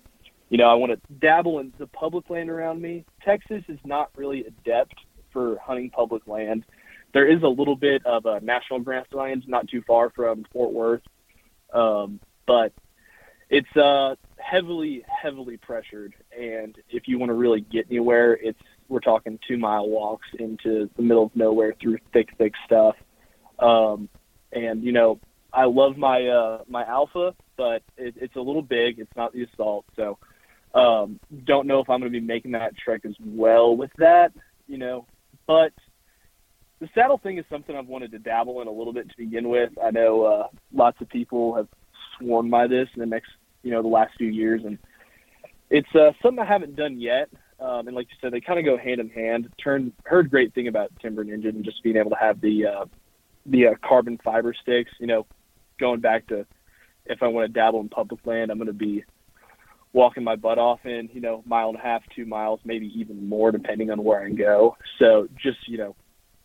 you 0.50 0.58
know, 0.58 0.66
I 0.66 0.74
want 0.74 0.92
to 0.92 1.14
dabble 1.20 1.60
in 1.60 1.74
the 1.78 1.88
public 1.88 2.30
land 2.30 2.50
around 2.50 2.82
me. 2.82 3.06
Texas 3.24 3.64
is 3.68 3.80
not 3.86 4.10
really 4.16 4.46
adept 4.46 4.96
for 5.32 5.58
hunting 5.60 5.90
public 5.90 6.28
land. 6.28 6.66
There 7.14 7.28
is 7.28 7.44
a 7.44 7.48
little 7.48 7.76
bit 7.76 8.06
of 8.06 8.26
a 8.26 8.40
national 8.42 8.80
grasslands 8.80 9.46
not 9.48 9.68
too 9.68 9.82
far 9.86 10.10
from 10.10 10.46
Fort 10.52 10.72
Worth, 10.74 11.02
um, 11.74 12.20
but 12.46 12.74
it's 13.52 13.76
uh, 13.76 14.16
heavily, 14.38 15.04
heavily 15.22 15.58
pressured. 15.58 16.16
And 16.36 16.76
if 16.90 17.04
you 17.08 17.20
want 17.20 17.30
to 17.30 17.34
really 17.36 17.62
get 17.62 17.86
anywhere, 17.90 18.34
it's 18.42 18.58
we're 18.88 19.02
talking 19.02 19.38
two 19.48 19.58
mile 19.58 19.88
walks 19.88 20.28
into 20.40 20.90
the 20.96 21.02
middle 21.04 21.26
of 21.26 21.36
nowhere 21.36 21.76
through 21.80 21.98
thick, 22.14 22.30
thick 22.38 22.54
stuff. 22.66 22.96
Um, 23.60 24.10
and 24.54 24.84
you 24.84 24.94
know, 24.94 25.20
I 25.54 25.66
love 25.66 25.98
my 25.98 26.28
uh, 26.28 26.64
my 26.68 26.86
alpha, 26.86 27.36
but 27.58 27.84
it, 27.98 28.16
it's 28.18 28.36
a 28.38 28.42
little 28.42 28.62
big. 28.62 29.00
It's 29.00 29.16
not 29.16 29.34
the 29.34 29.44
assault, 29.44 29.86
so 29.96 30.18
um, 30.74 31.20
don't 31.46 31.68
know 31.68 31.80
if 31.80 31.90
I'm 31.90 32.00
going 32.00 32.12
to 32.12 32.20
be 32.20 32.26
making 32.26 32.52
that 32.52 32.74
trek 32.78 33.02
as 33.06 33.16
well 33.24 33.76
with 33.76 33.92
that. 33.98 34.32
You 34.68 34.78
know, 34.78 35.06
but 35.46 35.74
the 36.80 36.88
saddle 36.96 37.18
thing 37.18 37.38
is 37.38 37.46
something 37.50 37.76
I've 37.76 37.88
wanted 37.88 38.12
to 38.12 38.20
dabble 38.20 38.62
in 38.62 38.68
a 38.68 38.72
little 38.72 38.94
bit 38.94 39.10
to 39.10 39.18
begin 39.18 39.50
with. 39.50 39.72
I 39.84 39.92
know 39.92 40.24
uh, 40.24 40.48
lots 40.74 41.00
of 41.02 41.10
people 41.10 41.56
have 41.56 41.68
sworn 42.18 42.50
by 42.50 42.68
this 42.68 42.88
in 42.96 43.02
the 43.02 43.06
next, 43.06 43.30
you 43.64 43.72
know, 43.72 43.82
the 43.82 43.88
last 43.88 44.14
few 44.18 44.30
years, 44.30 44.62
and 44.66 44.78
it's 45.70 45.94
uh, 45.96 46.12
something 46.22 46.40
I 46.40 46.46
haven't 46.46 46.76
done 46.76 47.00
yet. 47.00 47.30
Um, 47.60 47.88
and 47.88 47.96
like 47.96 48.08
you 48.10 48.16
said, 48.20 48.34
they 48.34 48.42
kind 48.42 48.58
of 48.58 48.66
go 48.66 48.76
hand 48.76 49.00
in 49.00 49.10
hand. 49.10 49.48
Turned 49.64 49.94
heard 50.06 50.32
great 50.32 50.54
thing 50.54 50.68
about 50.68 50.92
Timber 51.00 51.24
Ninja 51.24 51.50
and 51.50 51.64
just 51.64 51.84
being 51.84 51.98
able 51.98 52.10
to 52.10 52.18
have 52.18 52.42
the 52.42 52.66
uh, 52.66 52.86
the 53.46 53.68
uh, 53.68 53.74
carbon 53.88 54.20
fiber 54.24 54.54
sticks. 54.54 54.92
You 55.00 55.08
know, 55.08 55.26
going 55.80 56.00
back 56.00 56.28
to 56.28 56.46
if 57.06 57.22
I 57.22 57.28
want 57.28 57.48
to 57.48 57.54
dabble 57.54 57.80
in 57.80 57.90
public 57.90 58.26
land, 58.26 58.52
I'm 58.52 58.58
going 58.58 58.68
to 58.68 58.74
be 58.74 59.04
walking 59.94 60.24
my 60.24 60.36
butt 60.36 60.58
off 60.58 60.80
in, 60.86 61.10
you 61.14 61.22
know, 61.22 61.44
mile 61.46 61.70
and 61.70 61.78
a 61.78 61.82
half, 61.82 62.02
two 62.16 62.26
miles, 62.26 62.60
maybe 62.64 62.88
even 62.98 63.28
more, 63.28 63.52
depending 63.52 63.92
on 63.92 64.04
where 64.04 64.24
I 64.24 64.30
go. 64.30 64.78
So 65.00 65.28
just, 65.36 65.68
you 65.68 65.78
know, 65.78 65.96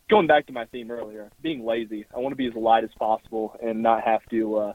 going 0.09 0.27
back 0.27 0.47
to 0.47 0.53
my 0.53 0.65
theme 0.65 0.91
earlier, 0.91 1.31
being 1.41 1.65
lazy. 1.65 2.05
I 2.13 2.19
want 2.19 2.33
to 2.33 2.37
be 2.37 2.47
as 2.47 2.53
light 2.55 2.83
as 2.83 2.89
possible 2.99 3.55
and 3.61 3.81
not 3.81 4.03
have 4.03 4.21
to 4.31 4.57
uh, 4.57 4.73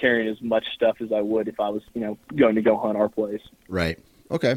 carry 0.00 0.28
as 0.28 0.40
much 0.40 0.64
stuff 0.74 0.96
as 1.00 1.12
I 1.12 1.20
would 1.20 1.48
if 1.48 1.60
I 1.60 1.68
was, 1.68 1.82
you 1.94 2.00
know, 2.00 2.18
going 2.34 2.54
to 2.54 2.62
go 2.62 2.76
hunt 2.76 2.96
our 2.96 3.08
place. 3.08 3.42
Right. 3.68 3.98
Okay. 4.30 4.56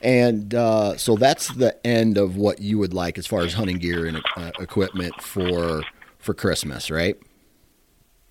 And 0.00 0.54
uh, 0.54 0.96
so 0.96 1.16
that's 1.16 1.48
the 1.48 1.84
end 1.86 2.16
of 2.16 2.36
what 2.36 2.60
you 2.60 2.78
would 2.78 2.94
like 2.94 3.18
as 3.18 3.26
far 3.26 3.42
as 3.42 3.52
hunting 3.54 3.76
gear 3.78 4.06
and 4.06 4.22
uh, 4.36 4.50
equipment 4.58 5.20
for 5.22 5.82
for 6.18 6.34
Christmas, 6.34 6.90
right? 6.90 7.16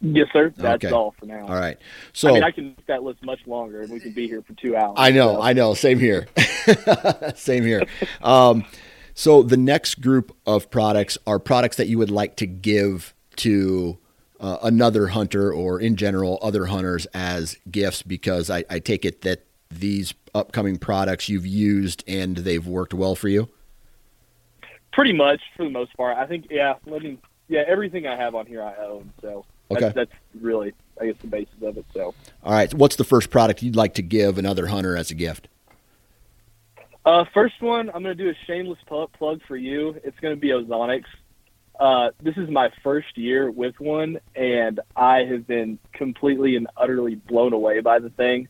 Yes, 0.02 0.28
sir. 0.32 0.54
That's 0.56 0.86
Okay. 0.86 0.94
all 0.94 1.14
for 1.20 1.26
now. 1.26 1.42
All 1.48 1.56
right. 1.56 1.78
So 2.14 2.30
I 2.30 2.34
mean, 2.34 2.44
I 2.44 2.52
can 2.52 2.66
make 2.68 2.86
that 2.86 3.04
list 3.04 3.24
much 3.24 3.40
longer, 3.46 3.82
and 3.82 3.92
we 3.92 4.00
can 4.00 4.14
be 4.14 4.28
here 4.28 4.42
for 4.42 4.54
two 4.54 4.76
hours. 4.76 4.96
I 4.98 5.12
know, 5.12 5.36
so. 5.36 5.42
I 5.42 5.54
know. 5.54 5.74
Same 5.74 6.00
here. 6.00 6.28
Same 7.36 7.64
here. 7.66 7.84
Um, 8.22 8.66
so 9.14 9.44
the 9.44 9.58
next 9.58 10.00
group 10.02 10.36
of 10.46 10.72
products 10.72 11.18
are 11.28 11.38
products 11.38 11.76
that 11.78 11.88
you 11.88 11.98
would 11.98 12.12
like 12.12 12.38
to 12.38 12.48
give 12.48 13.14
to 13.38 13.98
uh, 14.40 14.58
another 14.64 15.08
hunter 15.08 15.52
or 15.54 15.80
in 15.80 15.96
general 15.96 16.40
other 16.42 16.66
hunters 16.66 17.06
as 17.08 17.58
gifts 17.70 18.02
because 18.02 18.50
I, 18.50 18.64
I 18.70 18.80
take 18.80 19.06
it 19.06 19.22
that 19.22 19.46
these 19.70 20.14
upcoming 20.34 20.78
products 20.78 21.30
you've 21.30 21.46
used 21.46 22.04
and 22.08 22.38
they've 22.38 22.66
worked 22.66 22.94
well 22.94 23.16
for 23.16 23.28
you. 23.28 23.50
Pretty 24.92 25.14
much 25.14 25.42
for 25.56 25.64
the 25.64 25.70
most 25.70 25.96
part. 25.96 26.18
I 26.18 26.26
think, 26.26 26.48
yeah, 26.50 26.76
let 26.86 27.04
me, 27.04 27.20
yeah, 27.48 27.64
everything 27.68 28.08
I 28.08 28.16
have 28.16 28.36
on 28.36 28.46
here 28.46 28.64
I 28.64 28.76
own. 28.78 29.12
So 29.22 29.46
that's, 29.70 29.84
Okay. 29.84 29.94
that's 29.96 30.12
really, 30.42 30.74
I 31.00 31.08
guess, 31.08 31.16
the 31.22 31.28
basis 31.28 31.54
of 31.62 31.78
it. 31.78 31.86
So. 31.94 32.16
All 32.44 32.52
right. 32.54 32.74
What's 32.74 32.96
the 32.96 33.04
first 33.04 33.30
product 33.30 33.62
you'd 33.62 33.76
like 33.76 33.94
to 33.96 34.02
give 34.02 34.38
another 34.38 34.68
hunter 34.68 34.98
as 34.98 35.12
a 35.12 35.16
gift? 35.16 35.48
Uh, 37.06 37.26
first 37.34 37.62
one, 37.62 37.90
I'm 37.90 38.04
going 38.04 38.16
to 38.18 38.24
do 38.24 38.30
a 38.30 38.36
shameless 38.46 38.80
plug 38.88 39.42
for 39.48 39.56
you. 39.56 40.00
It's 40.04 40.20
going 40.20 40.36
to 40.36 40.40
be 40.40 40.50
Ozonics. 40.50 41.06
Uh, 41.80 42.10
this 42.22 42.36
is 42.36 42.50
my 42.50 42.70
first 42.84 43.18
year 43.18 43.50
with 43.50 43.80
one, 43.80 44.20
and 44.36 44.82
I 44.98 45.20
have 45.20 45.48
been 45.48 45.80
completely 45.94 46.58
and 46.58 46.68
utterly 46.76 47.16
blown 47.16 47.54
away 47.54 47.80
by 47.80 48.00
the 48.00 48.10
thing. 48.10 48.50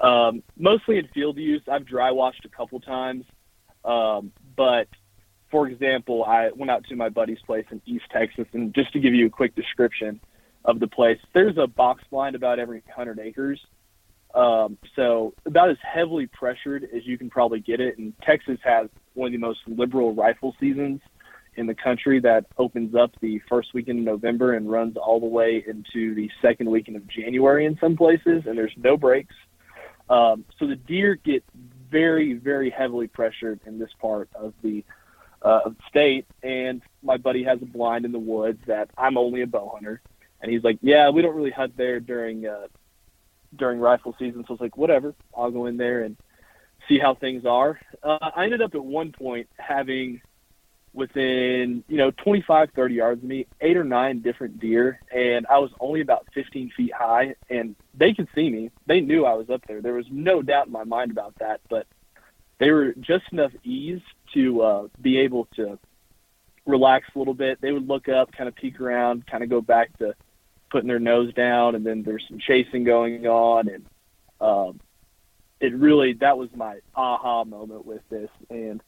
Um, 0.00 0.42
mostly 0.58 0.98
in 0.98 1.06
field 1.14 1.36
use. 1.36 1.62
I've 1.70 1.86
dry 1.86 2.10
washed 2.10 2.44
a 2.44 2.48
couple 2.48 2.80
times, 2.80 3.24
um, 3.84 4.32
but 4.56 4.88
for 5.48 5.68
example, 5.68 6.24
I 6.24 6.50
went 6.56 6.70
out 6.70 6.84
to 6.88 6.96
my 6.96 7.08
buddy's 7.08 7.38
place 7.46 7.66
in 7.70 7.80
East 7.86 8.06
Texas, 8.12 8.46
and 8.52 8.74
just 8.74 8.92
to 8.94 8.98
give 8.98 9.14
you 9.14 9.26
a 9.26 9.30
quick 9.30 9.54
description 9.54 10.20
of 10.64 10.80
the 10.80 10.88
place, 10.88 11.18
there's 11.34 11.56
a 11.56 11.68
box 11.68 12.02
blind 12.10 12.34
about 12.34 12.58
every 12.58 12.82
100 12.86 13.20
acres. 13.20 13.60
Um, 14.34 14.76
so 14.96 15.34
about 15.46 15.70
as 15.70 15.78
heavily 15.80 16.26
pressured 16.26 16.82
as 16.94 17.06
you 17.06 17.16
can 17.16 17.30
probably 17.30 17.60
get 17.60 17.80
it. 17.80 17.96
And 17.96 18.12
Texas 18.22 18.58
has 18.64 18.88
one 19.14 19.28
of 19.28 19.32
the 19.32 19.38
most 19.38 19.60
liberal 19.66 20.14
rifle 20.14 20.54
seasons 20.60 21.00
in 21.56 21.66
the 21.66 21.74
country 21.74 22.20
that 22.20 22.46
opens 22.58 22.94
up 22.94 23.12
the 23.20 23.40
first 23.48 23.74
weekend 23.74 24.00
of 24.00 24.04
November 24.04 24.54
and 24.54 24.70
runs 24.70 24.96
all 24.96 25.20
the 25.20 25.26
way 25.26 25.64
into 25.66 26.14
the 26.14 26.30
second 26.42 26.70
weekend 26.70 26.96
of 26.96 27.06
January 27.08 27.64
in 27.64 27.78
some 27.78 27.96
places, 27.96 28.44
and 28.46 28.56
there's 28.56 28.72
no 28.76 28.96
breaks. 28.96 29.34
Um, 30.08 30.44
so 30.58 30.66
the 30.66 30.76
deer 30.76 31.16
get 31.16 31.42
very, 31.90 32.34
very 32.34 32.70
heavily 32.70 33.06
pressured 33.06 33.60
in 33.66 33.78
this 33.78 33.90
part 34.00 34.28
of 34.34 34.52
the 34.62 34.84
uh, 35.42 35.60
of 35.66 35.76
state. 35.88 36.26
And 36.42 36.82
my 37.02 37.16
buddy 37.16 37.44
has 37.44 37.60
a 37.62 37.66
blind 37.66 38.04
in 38.04 38.12
the 38.12 38.18
woods 38.18 38.60
that 38.66 38.90
I'm 38.96 39.16
only 39.16 39.42
a 39.42 39.46
bow 39.46 39.70
hunter, 39.72 40.00
and 40.40 40.50
he's 40.50 40.64
like, 40.64 40.78
"Yeah, 40.82 41.10
we 41.10 41.22
don't 41.22 41.34
really 41.34 41.50
hunt 41.50 41.76
there 41.76 42.00
during 42.00 42.46
uh, 42.46 42.66
during 43.56 43.80
rifle 43.80 44.14
season." 44.18 44.42
So 44.42 44.50
I 44.50 44.52
was 44.52 44.60
like, 44.60 44.76
"Whatever, 44.76 45.14
I'll 45.36 45.50
go 45.50 45.66
in 45.66 45.76
there 45.76 46.02
and 46.02 46.16
see 46.88 46.98
how 46.98 47.14
things 47.14 47.44
are." 47.44 47.78
Uh, 48.02 48.30
I 48.34 48.44
ended 48.44 48.62
up 48.62 48.74
at 48.74 48.84
one 48.84 49.12
point 49.12 49.48
having 49.58 50.20
within 50.96 51.84
you 51.88 51.98
know 51.98 52.10
25 52.10 52.70
30 52.74 52.94
yards 52.94 53.22
of 53.22 53.28
me 53.28 53.46
eight 53.60 53.76
or 53.76 53.84
nine 53.84 54.20
different 54.20 54.58
deer 54.58 54.98
and 55.14 55.46
i 55.48 55.58
was 55.58 55.70
only 55.78 56.00
about 56.00 56.26
15 56.32 56.72
feet 56.74 56.92
high 56.92 57.34
and 57.50 57.76
they 57.94 58.12
could 58.12 58.28
see 58.34 58.50
me. 58.50 58.70
They 58.86 59.00
knew 59.00 59.24
i 59.24 59.34
was 59.34 59.48
up 59.48 59.62
there. 59.66 59.80
There 59.80 59.94
was 59.94 60.06
no 60.10 60.42
doubt 60.42 60.66
in 60.66 60.72
my 60.72 60.84
mind 60.84 61.10
about 61.10 61.34
that 61.38 61.60
but 61.68 61.86
they 62.58 62.70
were 62.70 62.94
just 62.98 63.24
enough 63.30 63.52
ease 63.62 64.00
to 64.32 64.62
uh, 64.62 64.88
be 65.00 65.18
able 65.18 65.46
to 65.56 65.78
relax 66.64 67.06
a 67.14 67.18
little 67.18 67.34
bit. 67.34 67.60
They 67.60 67.72
would 67.72 67.86
look 67.86 68.08
up 68.08 68.32
kind 68.32 68.48
of 68.48 68.54
peek 68.54 68.80
around 68.80 69.26
kind 69.26 69.44
of 69.44 69.50
go 69.50 69.60
back 69.60 69.96
to 69.98 70.14
putting 70.70 70.88
their 70.88 70.98
nose 70.98 71.32
down 71.34 71.74
and 71.74 71.84
then 71.84 72.02
there's 72.02 72.24
some 72.26 72.38
chasing 72.38 72.84
going 72.84 73.26
on 73.26 73.68
and 73.68 73.84
um, 74.40 74.80
it 75.60 75.74
really 75.74 76.14
that 76.14 76.38
was 76.38 76.48
my 76.54 76.78
aha 76.94 77.44
moment 77.44 77.84
with 77.84 78.02
this 78.08 78.30
and 78.48 78.82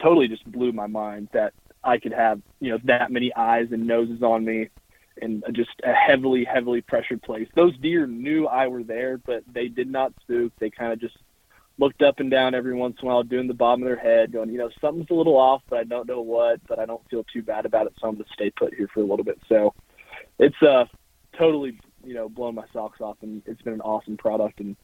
totally 0.00 0.28
just 0.28 0.50
blew 0.50 0.72
my 0.72 0.86
mind 0.86 1.28
that 1.32 1.54
I 1.82 1.98
could 1.98 2.12
have, 2.12 2.40
you 2.60 2.72
know, 2.72 2.78
that 2.84 3.10
many 3.10 3.34
eyes 3.34 3.68
and 3.72 3.86
noses 3.86 4.22
on 4.22 4.44
me 4.44 4.68
in 5.20 5.42
just 5.52 5.70
a 5.84 5.92
heavily, 5.92 6.44
heavily 6.44 6.80
pressured 6.80 7.22
place. 7.22 7.48
Those 7.54 7.76
deer 7.78 8.06
knew 8.06 8.46
I 8.46 8.66
were 8.66 8.82
there, 8.82 9.18
but 9.18 9.44
they 9.52 9.68
did 9.68 9.90
not 9.90 10.12
spook. 10.22 10.52
They 10.58 10.70
kind 10.70 10.92
of 10.92 11.00
just 11.00 11.16
looked 11.78 12.02
up 12.02 12.20
and 12.20 12.30
down 12.30 12.54
every 12.54 12.74
once 12.74 12.96
in 13.00 13.08
a 13.08 13.10
while, 13.10 13.22
doing 13.22 13.48
the 13.48 13.54
bottom 13.54 13.82
of 13.82 13.86
their 13.86 13.96
head, 13.96 14.32
going, 14.32 14.50
you 14.50 14.58
know, 14.58 14.70
something's 14.80 15.10
a 15.10 15.14
little 15.14 15.36
off, 15.36 15.62
but 15.68 15.78
I 15.78 15.84
don't 15.84 16.08
know 16.08 16.20
what, 16.20 16.60
but 16.68 16.78
I 16.78 16.86
don't 16.86 17.02
feel 17.10 17.24
too 17.32 17.42
bad 17.42 17.66
about 17.66 17.86
it, 17.86 17.94
so 18.00 18.08
I'm 18.08 18.16
to 18.16 18.24
stay 18.32 18.50
put 18.50 18.74
here 18.74 18.88
for 18.92 19.00
a 19.00 19.06
little 19.06 19.24
bit. 19.24 19.40
So 19.48 19.74
it's 20.38 20.60
uh, 20.62 20.84
totally, 21.36 21.78
you 22.04 22.14
know, 22.14 22.28
blown 22.28 22.54
my 22.54 22.64
socks 22.72 23.00
off, 23.00 23.16
and 23.22 23.42
it's 23.46 23.62
been 23.62 23.74
an 23.74 23.80
awesome 23.80 24.16
product, 24.16 24.60
and 24.60 24.76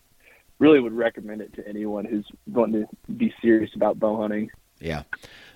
really 0.58 0.80
would 0.80 0.92
recommend 0.92 1.40
it 1.40 1.54
to 1.54 1.66
anyone 1.66 2.04
who's 2.04 2.26
going 2.52 2.72
to 2.72 2.86
be 3.14 3.32
serious 3.40 3.70
about 3.74 3.98
bow 3.98 4.20
hunting. 4.20 4.50
Yeah. 4.80 5.02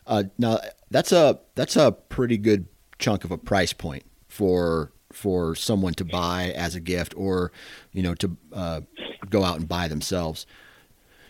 Uh, 0.06 0.24
now 0.38 0.58
that's 0.90 1.12
a 1.12 1.40
that's 1.54 1.76
a 1.76 1.92
pretty 1.92 2.36
good 2.36 2.66
chunk 2.98 3.24
of 3.24 3.30
a 3.30 3.38
price 3.38 3.72
point 3.72 4.04
for 4.28 4.92
for 5.12 5.54
someone 5.54 5.94
to 5.94 6.04
buy 6.04 6.52
as 6.56 6.74
a 6.74 6.80
gift 6.80 7.14
or 7.16 7.52
you 7.92 8.02
know 8.02 8.14
to 8.16 8.36
uh, 8.52 8.80
go 9.30 9.44
out 9.44 9.58
and 9.58 9.68
buy 9.68 9.88
themselves. 9.88 10.46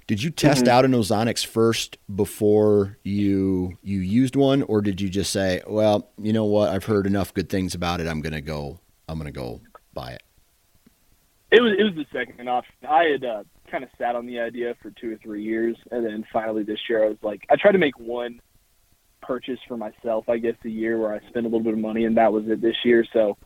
Did 0.06 0.22
you 0.22 0.30
test 0.30 0.64
mm-hmm. 0.64 0.74
out 0.74 0.84
an 0.84 0.92
Ozonics 0.92 1.46
first 1.46 1.96
before 2.14 2.98
you 3.04 3.78
you 3.82 4.00
used 4.00 4.36
one, 4.36 4.62
or 4.62 4.82
did 4.82 5.00
you 5.00 5.08
just 5.08 5.32
say, 5.32 5.62
"Well, 5.66 6.10
you 6.20 6.32
know 6.32 6.44
what? 6.44 6.70
I've 6.70 6.84
heard 6.84 7.06
enough 7.06 7.32
good 7.32 7.48
things 7.48 7.74
about 7.74 8.00
it. 8.00 8.08
I'm 8.08 8.20
gonna 8.20 8.42
go. 8.42 8.80
I'm 9.08 9.18
gonna 9.18 9.32
go 9.32 9.60
buy 9.94 10.12
it." 10.12 10.22
It 11.54 11.62
was 11.62 11.72
it 11.78 11.84
was 11.84 11.94
the 11.94 12.06
second 12.12 12.48
option. 12.48 12.74
I 12.88 13.04
had 13.04 13.24
uh, 13.24 13.44
kind 13.70 13.84
of 13.84 13.90
sat 13.96 14.16
on 14.16 14.26
the 14.26 14.40
idea 14.40 14.74
for 14.82 14.90
two 14.90 15.12
or 15.12 15.16
three 15.18 15.44
years, 15.44 15.76
and 15.92 16.04
then 16.04 16.24
finally 16.32 16.64
this 16.64 16.80
year 16.88 17.04
I 17.04 17.08
was 17.08 17.18
like, 17.22 17.46
I 17.48 17.54
tried 17.54 17.72
to 17.72 17.78
make 17.78 17.96
one 17.96 18.40
purchase 19.22 19.60
for 19.68 19.76
myself, 19.76 20.28
I 20.28 20.38
guess, 20.38 20.56
a 20.64 20.68
year 20.68 20.98
where 20.98 21.14
I 21.14 21.20
spent 21.28 21.46
a 21.46 21.48
little 21.48 21.62
bit 21.62 21.74
of 21.74 21.78
money, 21.78 22.06
and 22.06 22.16
that 22.16 22.32
was 22.32 22.42
it 22.48 22.60
this 22.60 22.74
year. 22.84 23.06
So, 23.12 23.36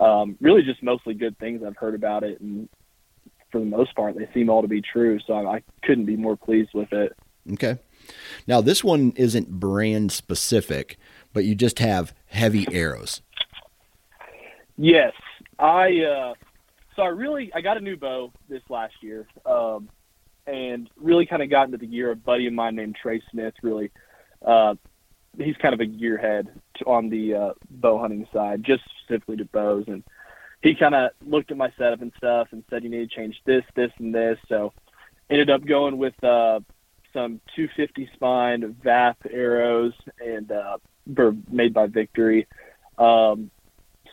um, 0.00 0.36
really, 0.40 0.62
just 0.62 0.82
mostly 0.82 1.14
good 1.14 1.38
things 1.38 1.62
I've 1.64 1.76
heard 1.76 1.94
about 1.94 2.24
it, 2.24 2.40
and 2.40 2.68
for 3.52 3.60
the 3.60 3.66
most 3.66 3.94
part, 3.94 4.18
they 4.18 4.28
seem 4.34 4.50
all 4.50 4.62
to 4.62 4.68
be 4.68 4.82
true. 4.82 5.20
So 5.24 5.34
I, 5.34 5.56
I 5.58 5.62
couldn't 5.84 6.06
be 6.06 6.16
more 6.16 6.36
pleased 6.36 6.70
with 6.74 6.92
it. 6.92 7.16
Okay. 7.52 7.78
Now 8.48 8.60
this 8.60 8.82
one 8.82 9.12
isn't 9.14 9.60
brand 9.60 10.10
specific, 10.10 10.96
but 11.32 11.44
you 11.44 11.54
just 11.54 11.78
have 11.78 12.12
heavy 12.26 12.66
arrows. 12.72 13.22
Yes, 14.76 15.12
I. 15.60 16.00
Uh, 16.00 16.34
so 16.96 17.02
I 17.02 17.08
really 17.08 17.52
I 17.54 17.60
got 17.60 17.76
a 17.76 17.80
new 17.80 17.96
bow 17.96 18.32
this 18.48 18.62
last 18.68 18.94
year, 19.00 19.26
um, 19.46 19.88
and 20.46 20.88
really 20.96 21.26
kind 21.26 21.42
of 21.42 21.50
got 21.50 21.66
into 21.66 21.78
the 21.78 21.86
gear. 21.86 22.10
A 22.10 22.16
buddy 22.16 22.46
of 22.46 22.52
mine 22.52 22.76
named 22.76 22.96
Trey 23.00 23.22
Smith 23.30 23.54
really. 23.62 23.90
Uh, 24.44 24.74
he's 25.38 25.56
kind 25.62 25.72
of 25.72 25.80
a 25.80 25.86
gearhead 25.86 26.48
on 26.86 27.08
the 27.08 27.34
uh, 27.34 27.52
bow 27.70 27.98
hunting 27.98 28.26
side, 28.32 28.62
just 28.64 28.82
specifically 29.04 29.36
to 29.36 29.44
bows, 29.46 29.84
and 29.86 30.02
he 30.62 30.74
kind 30.74 30.94
of 30.94 31.10
looked 31.26 31.50
at 31.50 31.56
my 31.56 31.72
setup 31.76 32.02
and 32.02 32.12
stuff 32.16 32.48
and 32.52 32.64
said 32.70 32.84
you 32.84 32.90
need 32.90 33.10
to 33.10 33.16
change 33.16 33.40
this, 33.44 33.64
this, 33.74 33.90
and 33.98 34.14
this. 34.14 34.38
So 34.48 34.72
ended 35.28 35.50
up 35.50 35.64
going 35.66 35.98
with 35.98 36.14
uh, 36.22 36.60
some 37.12 37.40
250 37.56 38.08
spine 38.14 38.76
VAP 38.82 39.16
arrows 39.30 39.92
and 40.24 40.50
uh, 40.50 40.78
made 41.50 41.74
by 41.74 41.86
Victory. 41.86 42.46
Um, 42.98 43.50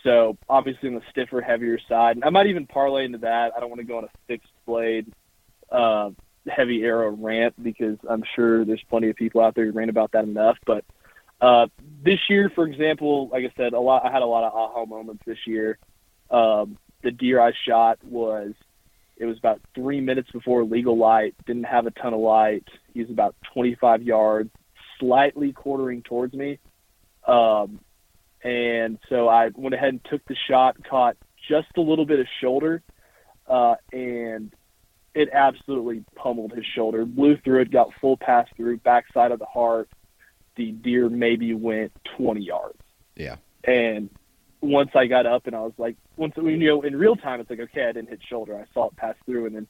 so 0.03 0.37
obviously 0.47 0.89
on 0.89 0.95
the 0.95 1.01
stiffer, 1.09 1.41
heavier 1.41 1.79
side. 1.87 2.15
And 2.15 2.25
I 2.25 2.29
might 2.29 2.47
even 2.47 2.65
parlay 2.67 3.05
into 3.05 3.19
that. 3.19 3.51
I 3.55 3.59
don't 3.59 3.69
want 3.69 3.79
to 3.81 3.87
go 3.87 3.97
on 3.97 4.05
a 4.05 4.09
fixed 4.27 4.51
blade 4.65 5.11
uh, 5.71 6.11
heavy 6.47 6.83
arrow 6.83 7.11
rant 7.11 7.61
because 7.61 7.97
I'm 8.09 8.23
sure 8.35 8.65
there's 8.65 8.83
plenty 8.89 9.09
of 9.09 9.15
people 9.15 9.41
out 9.41 9.55
there 9.55 9.65
who 9.65 9.71
rant 9.71 9.89
about 9.89 10.11
that 10.13 10.23
enough. 10.23 10.57
But 10.65 10.85
uh, 11.41 11.67
this 12.03 12.19
year, 12.29 12.51
for 12.53 12.67
example, 12.67 13.29
like 13.29 13.43
I 13.43 13.53
said, 13.55 13.73
a 13.73 13.79
lot. 13.79 14.05
I 14.05 14.11
had 14.11 14.21
a 14.21 14.25
lot 14.25 14.43
of 14.43 14.53
aha 14.53 14.85
moments 14.85 15.23
this 15.25 15.37
year. 15.45 15.77
Um, 16.29 16.77
the 17.01 17.11
deer 17.11 17.39
I 17.39 17.53
shot 17.67 18.03
was 18.03 18.53
it 19.17 19.25
was 19.25 19.37
about 19.37 19.61
three 19.75 20.01
minutes 20.01 20.31
before 20.31 20.63
legal 20.63 20.97
light. 20.97 21.35
Didn't 21.45 21.65
have 21.65 21.85
a 21.85 21.91
ton 21.91 22.13
of 22.13 22.19
light. 22.19 22.67
He 22.93 23.01
was 23.01 23.09
about 23.09 23.35
25 23.53 24.03
yards, 24.03 24.49
slightly 24.99 25.51
quartering 25.51 26.01
towards 26.01 26.33
me. 26.33 26.59
Um, 27.27 27.79
and 28.43 28.99
so 29.09 29.27
I 29.27 29.49
went 29.55 29.75
ahead 29.75 29.89
and 29.89 30.05
took 30.05 30.25
the 30.25 30.35
shot, 30.49 30.77
caught 30.89 31.17
just 31.47 31.67
a 31.77 31.81
little 31.81 32.05
bit 32.05 32.19
of 32.19 32.27
shoulder, 32.41 32.81
uh, 33.47 33.75
and 33.91 34.53
it 35.13 35.29
absolutely 35.33 36.03
pummeled 36.15 36.53
his 36.53 36.65
shoulder. 36.65 37.05
Blew 37.05 37.37
through 37.37 37.61
it, 37.61 37.71
got 37.71 37.89
full 37.99 38.17
pass 38.17 38.47
through, 38.55 38.77
backside 38.77 39.31
of 39.31 39.39
the 39.39 39.45
heart. 39.45 39.89
The 40.55 40.71
deer 40.71 41.09
maybe 41.09 41.53
went 41.53 41.91
20 42.17 42.41
yards. 42.41 42.79
Yeah. 43.15 43.37
And 43.63 44.09
once 44.61 44.91
I 44.93 45.07
got 45.07 45.25
up 45.25 45.47
and 45.47 45.55
I 45.55 45.61
was 45.61 45.73
like, 45.77 45.95
once 46.15 46.33
you 46.37 46.57
know, 46.57 46.81
in 46.81 46.95
real 46.95 47.15
time, 47.15 47.39
it's 47.39 47.49
like, 47.49 47.59
okay, 47.59 47.83
I 47.83 47.91
didn't 47.91 48.09
hit 48.09 48.19
shoulder. 48.29 48.55
I 48.55 48.65
saw 48.73 48.87
it 48.87 48.95
pass 48.95 49.15
through, 49.25 49.47
and 49.47 49.55
then 49.55 49.67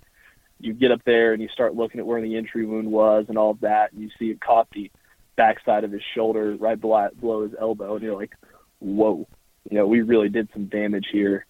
you 0.59 0.73
get 0.73 0.91
up 0.91 1.01
there 1.05 1.33
and 1.33 1.41
you 1.41 1.47
start 1.49 1.75
looking 1.75 1.99
at 1.99 2.05
where 2.05 2.21
the 2.21 2.35
entry 2.35 2.65
wound 2.65 2.91
was 2.91 3.25
and 3.29 3.37
all 3.37 3.51
of 3.51 3.61
that, 3.61 3.93
and 3.93 4.01
you 4.01 4.09
see 4.19 4.25
it 4.25 4.41
caught 4.41 4.67
the 4.71 4.91
backside 5.35 5.83
of 5.83 5.91
his 5.91 6.01
shoulder 6.15 6.55
right 6.59 6.79
below, 6.79 7.07
below 7.19 7.43
his 7.43 7.53
elbow, 7.59 7.95
and 7.95 8.03
you're 8.03 8.15
like, 8.15 8.33
whoa, 8.79 9.27
you 9.69 9.77
know, 9.77 9.87
we 9.87 10.01
really 10.01 10.29
did 10.29 10.49
some 10.53 10.65
damage 10.65 11.07
here. 11.11 11.45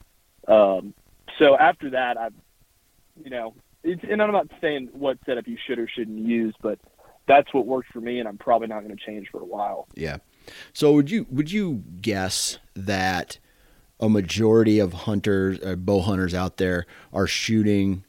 Um, 0.47 0.93
so 1.37 1.57
after 1.57 1.91
that, 1.91 2.17
I, 2.17 2.29
you 3.23 3.29
know, 3.29 3.53
it's, 3.83 4.01
and 4.09 4.21
I'm 4.21 4.31
not 4.31 4.47
saying 4.61 4.89
what 4.93 5.17
setup 5.25 5.47
you 5.47 5.57
should 5.65 5.79
or 5.79 5.87
shouldn't 5.87 6.19
use, 6.19 6.53
but 6.61 6.79
that's 7.27 7.53
what 7.53 7.65
worked 7.65 7.93
for 7.93 8.01
me, 8.01 8.19
and 8.19 8.27
I'm 8.27 8.37
probably 8.37 8.67
not 8.67 8.83
going 8.83 8.95
to 8.95 9.05
change 9.05 9.29
for 9.31 9.39
a 9.41 9.45
while. 9.45 9.87
Yeah. 9.95 10.17
So 10.73 10.91
would 10.93 11.11
you 11.11 11.27
would 11.29 11.51
you 11.51 11.83
guess 12.01 12.57
that 12.75 13.37
a 13.99 14.09
majority 14.09 14.79
of 14.79 14.93
hunters, 14.93 15.59
uh, 15.63 15.75
bow 15.75 16.01
hunters 16.01 16.33
out 16.33 16.57
there, 16.57 16.85
are 17.13 17.27
shooting 17.27 18.03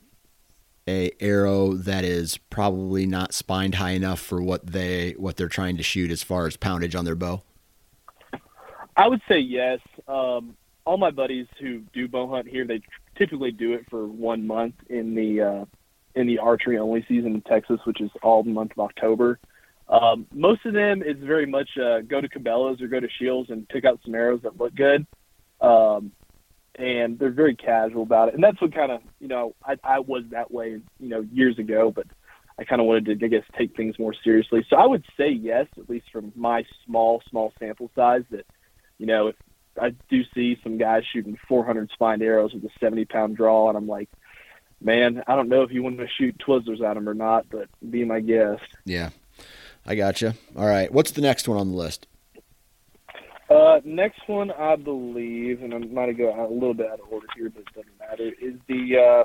a 0.88 1.10
arrow 1.20 1.74
that 1.74 2.04
is 2.04 2.38
probably 2.48 3.06
not 3.06 3.34
spined 3.34 3.76
high 3.76 3.90
enough 3.90 4.20
for 4.20 4.42
what 4.42 4.66
they 4.66 5.12
what 5.12 5.36
they're 5.36 5.48
trying 5.48 5.76
to 5.76 5.82
shoot 5.82 6.10
as 6.10 6.22
far 6.22 6.46
as 6.46 6.56
poundage 6.56 6.94
on 6.94 7.04
their 7.04 7.14
bow? 7.14 7.42
I 9.00 9.08
would 9.08 9.22
say 9.26 9.38
yes. 9.38 9.80
Um, 10.06 10.56
all 10.84 10.98
my 10.98 11.10
buddies 11.10 11.46
who 11.58 11.80
do 11.94 12.06
bow 12.06 12.28
hunt 12.28 12.46
here, 12.46 12.66
they 12.66 12.82
typically 13.16 13.50
do 13.50 13.72
it 13.72 13.86
for 13.88 14.06
one 14.06 14.46
month 14.46 14.74
in 14.90 15.14
the 15.14 15.40
uh, 15.40 15.64
in 16.14 16.26
the 16.26 16.38
archery 16.38 16.76
only 16.76 17.02
season 17.08 17.34
in 17.34 17.40
Texas, 17.40 17.80
which 17.84 18.02
is 18.02 18.10
all 18.22 18.42
the 18.42 18.50
month 18.50 18.72
of 18.72 18.80
October. 18.80 19.38
Um, 19.88 20.26
most 20.34 20.66
of 20.66 20.74
them 20.74 21.02
is 21.02 21.16
very 21.22 21.46
much 21.46 21.70
uh, 21.78 22.00
go 22.00 22.20
to 22.20 22.28
Cabela's 22.28 22.82
or 22.82 22.88
go 22.88 23.00
to 23.00 23.08
Scheels 23.16 23.46
and 23.48 23.66
pick 23.70 23.86
out 23.86 24.00
some 24.04 24.14
arrows 24.14 24.40
that 24.42 24.58
look 24.58 24.74
good. 24.74 25.06
Um, 25.62 26.12
and 26.74 27.18
they're 27.18 27.30
very 27.30 27.56
casual 27.56 28.02
about 28.02 28.28
it. 28.28 28.34
And 28.34 28.44
that's 28.44 28.60
what 28.60 28.74
kind 28.74 28.92
of, 28.92 29.00
you 29.18 29.28
know, 29.28 29.54
I, 29.64 29.76
I 29.82 30.00
was 30.00 30.24
that 30.30 30.50
way, 30.50 30.80
you 30.98 31.08
know, 31.08 31.26
years 31.32 31.58
ago, 31.58 31.90
but 31.90 32.06
I 32.58 32.64
kind 32.64 32.80
of 32.80 32.86
wanted 32.86 33.18
to, 33.18 33.26
I 33.26 33.28
guess, 33.28 33.44
take 33.56 33.76
things 33.76 33.98
more 33.98 34.14
seriously. 34.22 34.64
So 34.68 34.76
I 34.76 34.86
would 34.86 35.04
say 35.16 35.30
yes, 35.30 35.66
at 35.78 35.88
least 35.88 36.06
from 36.12 36.32
my 36.36 36.64
small, 36.84 37.22
small 37.30 37.52
sample 37.58 37.90
size, 37.94 38.22
that, 38.30 38.46
you 39.00 39.06
know, 39.06 39.28
if 39.28 39.36
I 39.80 39.94
do 40.10 40.22
see 40.34 40.58
some 40.62 40.76
guys 40.76 41.04
shooting 41.10 41.38
400 41.48 41.90
spined 41.90 42.22
arrows 42.22 42.52
with 42.52 42.62
a 42.64 42.70
70 42.78 43.06
pound 43.06 43.34
draw, 43.34 43.68
and 43.68 43.78
I'm 43.78 43.88
like, 43.88 44.10
man, 44.80 45.22
I 45.26 45.36
don't 45.36 45.48
know 45.48 45.62
if 45.62 45.72
you 45.72 45.82
want 45.82 45.96
to 45.98 46.06
shoot 46.06 46.36
Twizzlers 46.38 46.82
at 46.82 46.94
them 46.94 47.08
or 47.08 47.14
not, 47.14 47.46
but 47.50 47.68
be 47.88 48.04
my 48.04 48.20
guest. 48.20 48.62
Yeah, 48.84 49.08
I 49.86 49.94
got 49.94 50.20
you. 50.20 50.34
All 50.54 50.66
right, 50.66 50.92
what's 50.92 51.12
the 51.12 51.22
next 51.22 51.48
one 51.48 51.56
on 51.56 51.70
the 51.70 51.76
list? 51.76 52.06
Uh, 53.48 53.80
next 53.84 54.20
one, 54.28 54.52
I 54.52 54.76
believe, 54.76 55.62
and 55.62 55.74
I 55.74 55.78
might 55.78 56.16
go 56.16 56.28
a 56.28 56.52
little 56.52 56.74
bit 56.74 56.86
out 56.86 57.00
of 57.00 57.10
order 57.10 57.26
here, 57.34 57.48
but 57.48 57.62
it 57.62 57.74
doesn't 57.74 57.98
matter. 57.98 58.32
Is 58.38 58.54
the 58.68 58.98
uh, 58.98 59.24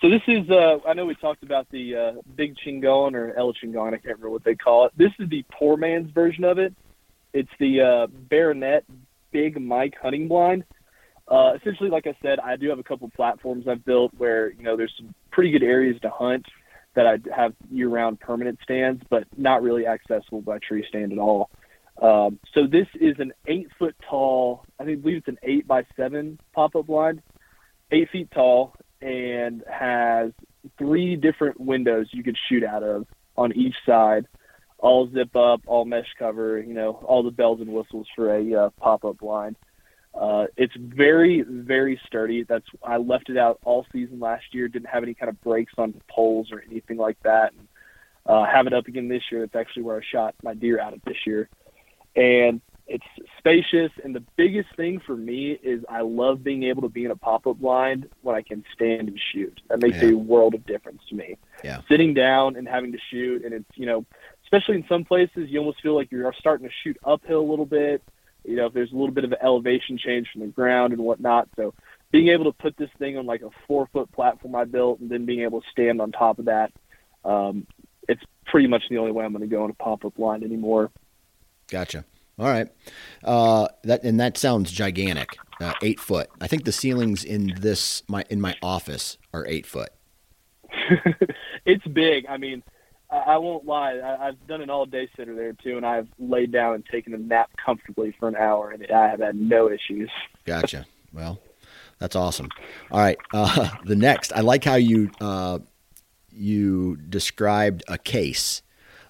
so 0.00 0.08
this 0.08 0.22
is 0.26 0.48
uh, 0.48 0.78
I 0.86 0.94
know 0.94 1.04
we 1.04 1.14
talked 1.14 1.42
about 1.42 1.68
the 1.70 1.94
uh, 1.94 2.12
Big 2.34 2.56
Chingon 2.56 3.14
or 3.14 3.34
El 3.36 3.52
Chingon, 3.52 3.88
I 3.88 3.98
can't 3.98 4.04
remember 4.06 4.30
what 4.30 4.44
they 4.44 4.54
call 4.54 4.86
it. 4.86 4.92
This 4.96 5.12
is 5.18 5.28
the 5.28 5.44
poor 5.52 5.76
man's 5.76 6.10
version 6.10 6.42
of 6.42 6.58
it. 6.58 6.74
It's 7.32 7.50
the 7.58 7.80
uh, 7.80 8.06
Barronett 8.08 8.84
Big 9.30 9.60
Mike 9.60 9.94
hunting 10.00 10.28
blind. 10.28 10.64
Uh, 11.28 11.54
essentially, 11.54 11.88
like 11.88 12.06
I 12.06 12.14
said, 12.22 12.38
I 12.40 12.56
do 12.56 12.68
have 12.68 12.78
a 12.78 12.82
couple 12.82 13.08
platforms 13.10 13.66
I've 13.68 13.84
built 13.84 14.12
where 14.18 14.52
you 14.52 14.62
know 14.62 14.76
there's 14.76 14.92
some 14.98 15.14
pretty 15.30 15.50
good 15.50 15.62
areas 15.62 15.98
to 16.02 16.10
hunt 16.10 16.44
that 16.94 17.06
I 17.06 17.18
have 17.34 17.54
year-round 17.70 18.20
permanent 18.20 18.58
stands, 18.62 19.02
but 19.08 19.24
not 19.36 19.62
really 19.62 19.86
accessible 19.86 20.42
by 20.42 20.58
tree 20.58 20.84
stand 20.88 21.12
at 21.12 21.18
all. 21.18 21.48
Um, 22.00 22.38
so 22.54 22.66
this 22.66 22.86
is 23.00 23.14
an 23.18 23.32
eight-foot 23.46 23.94
tall, 24.08 24.64
I 24.78 24.84
think, 24.84 24.98
I 24.98 25.00
believe 25.00 25.16
it's 25.18 25.28
an 25.28 25.38
eight 25.42 25.66
by 25.66 25.84
seven 25.96 26.38
pop-up 26.52 26.86
blind, 26.86 27.22
eight 27.92 28.10
feet 28.10 28.30
tall, 28.30 28.74
and 29.00 29.62
has 29.70 30.32
three 30.78 31.16
different 31.16 31.60
windows 31.60 32.08
you 32.12 32.22
could 32.22 32.36
shoot 32.48 32.64
out 32.64 32.82
of 32.82 33.06
on 33.36 33.52
each 33.52 33.74
side, 33.86 34.26
all 34.82 35.08
zip 35.08 35.34
up, 35.36 35.62
all 35.66 35.84
mesh 35.84 36.12
cover, 36.18 36.58
you 36.60 36.74
know, 36.74 36.90
all 37.04 37.22
the 37.22 37.30
bells 37.30 37.60
and 37.60 37.72
whistles 37.72 38.06
for 38.14 38.34
a 38.34 38.54
uh, 38.54 38.70
pop-up 38.80 39.18
blind. 39.18 39.56
Uh, 40.12 40.46
it's 40.58 40.74
very, 40.76 41.40
very 41.40 41.98
sturdy. 42.06 42.42
That's 42.42 42.66
I 42.82 42.98
left 42.98 43.30
it 43.30 43.38
out 43.38 43.60
all 43.64 43.86
season 43.92 44.20
last 44.20 44.44
year. 44.52 44.68
Didn't 44.68 44.88
have 44.88 45.04
any 45.04 45.14
kind 45.14 45.30
of 45.30 45.40
breaks 45.40 45.72
on 45.78 45.94
poles 46.08 46.52
or 46.52 46.62
anything 46.68 46.98
like 46.98 47.16
that. 47.22 47.54
And, 47.56 47.68
uh, 48.26 48.44
have 48.44 48.66
it 48.66 48.74
up 48.74 48.88
again 48.88 49.08
this 49.08 49.22
year. 49.30 49.40
That's 49.40 49.56
actually 49.58 49.84
where 49.84 49.96
I 49.96 50.02
shot 50.04 50.34
my 50.42 50.54
deer 50.54 50.78
out 50.80 50.92
of 50.92 51.00
this 51.04 51.26
year, 51.26 51.48
and 52.14 52.60
it's 52.88 53.04
spacious, 53.38 53.90
and 54.04 54.14
the 54.14 54.22
biggest 54.36 54.68
thing 54.76 55.00
for 55.00 55.16
me 55.16 55.52
is 55.52 55.84
I 55.88 56.02
love 56.02 56.42
being 56.44 56.64
able 56.64 56.82
to 56.82 56.88
be 56.88 57.04
in 57.04 57.10
a 57.10 57.16
pop-up 57.16 57.58
blind 57.58 58.08
when 58.22 58.34
I 58.36 58.42
can 58.42 58.64
stand 58.74 59.08
and 59.08 59.18
shoot. 59.32 59.60
That 59.68 59.80
makes 59.80 60.02
Yeah. 60.02 60.10
a 60.10 60.14
world 60.16 60.54
of 60.54 60.66
difference 60.66 61.02
to 61.08 61.14
me. 61.14 61.36
Yeah. 61.64 61.80
Sitting 61.88 62.12
down 62.12 62.56
and 62.56 62.68
having 62.68 62.92
to 62.92 62.98
shoot, 63.10 63.44
and 63.44 63.54
it's 63.54 63.70
you 63.76 63.86
know, 63.86 64.04
especially 64.52 64.76
in 64.76 64.84
some 64.88 65.04
places, 65.04 65.48
you 65.48 65.58
almost 65.58 65.80
feel 65.80 65.94
like 65.94 66.10
you're 66.10 66.32
starting 66.38 66.68
to 66.68 66.74
shoot 66.84 66.98
uphill 67.04 67.40
a 67.40 67.48
little 67.48 67.66
bit. 67.66 68.02
You 68.44 68.56
know, 68.56 68.66
if 68.66 68.74
there's 68.74 68.92
a 68.92 68.96
little 68.96 69.14
bit 69.14 69.24
of 69.24 69.32
an 69.32 69.38
elevation 69.42 69.96
change 69.96 70.28
from 70.30 70.42
the 70.42 70.48
ground 70.48 70.92
and 70.92 71.02
whatnot. 71.02 71.48
So 71.56 71.74
being 72.10 72.28
able 72.28 72.44
to 72.44 72.52
put 72.52 72.76
this 72.76 72.90
thing 72.98 73.16
on 73.16 73.24
like 73.24 73.42
a 73.42 73.50
four 73.66 73.88
foot 73.92 74.12
platform 74.12 74.54
I 74.54 74.64
built, 74.64 75.00
and 75.00 75.08
then 75.08 75.24
being 75.24 75.42
able 75.42 75.62
to 75.62 75.66
stand 75.70 76.00
on 76.00 76.12
top 76.12 76.38
of 76.38 76.46
that, 76.46 76.72
um, 77.24 77.66
it's 78.08 78.22
pretty 78.44 78.66
much 78.66 78.82
the 78.90 78.98
only 78.98 79.12
way 79.12 79.24
I'm 79.24 79.32
going 79.32 79.48
to 79.48 79.54
go 79.54 79.62
on 79.62 79.70
a 79.70 79.74
pop-up 79.74 80.18
line 80.18 80.42
anymore. 80.42 80.90
Gotcha. 81.70 82.04
All 82.38 82.48
right. 82.48 82.68
Uh, 83.24 83.68
that 83.84 84.02
and 84.02 84.20
that 84.20 84.36
sounds 84.36 84.70
gigantic. 84.70 85.36
Uh, 85.60 85.72
eight 85.82 86.00
foot. 86.00 86.28
I 86.40 86.48
think 86.48 86.64
the 86.64 86.72
ceilings 86.72 87.24
in 87.24 87.54
this 87.60 88.02
my 88.08 88.24
in 88.28 88.40
my 88.40 88.56
office 88.62 89.16
are 89.32 89.46
eight 89.46 89.64
foot. 89.64 89.90
it's 91.64 91.86
big. 91.86 92.26
I 92.28 92.36
mean, 92.36 92.62
I, 93.12 93.36
won't 93.38 93.66
lie. 93.66 93.94
I, 93.94 94.28
I've 94.28 94.46
done 94.46 94.62
an 94.62 94.70
all-day 94.70 95.08
sitter 95.16 95.34
there 95.34 95.52
too, 95.52 95.76
and 95.76 95.84
I've 95.84 96.08
laid 96.18 96.50
down 96.50 96.74
and 96.74 96.86
taken 96.86 97.14
a 97.14 97.18
nap 97.18 97.50
comfortably 97.64 98.14
for 98.18 98.28
an 98.28 98.36
hour, 98.36 98.70
and 98.70 98.86
I 98.90 99.08
have 99.08 99.20
had 99.20 99.36
no 99.36 99.70
issues. 99.70 100.10
Gotcha. 100.44 100.86
well, 101.12 101.38
that's 101.98 102.16
awesome. 102.16 102.48
All 102.90 103.00
right. 103.00 103.18
Uh, 103.34 103.70
the 103.84 103.96
next, 103.96 104.32
I 104.32 104.40
like 104.40 104.62
how 104.64 104.74
you 104.74 105.10
uh, 105.20 105.58
you 106.30 106.96
described 106.96 107.82
a 107.88 107.96
case, 107.96 108.62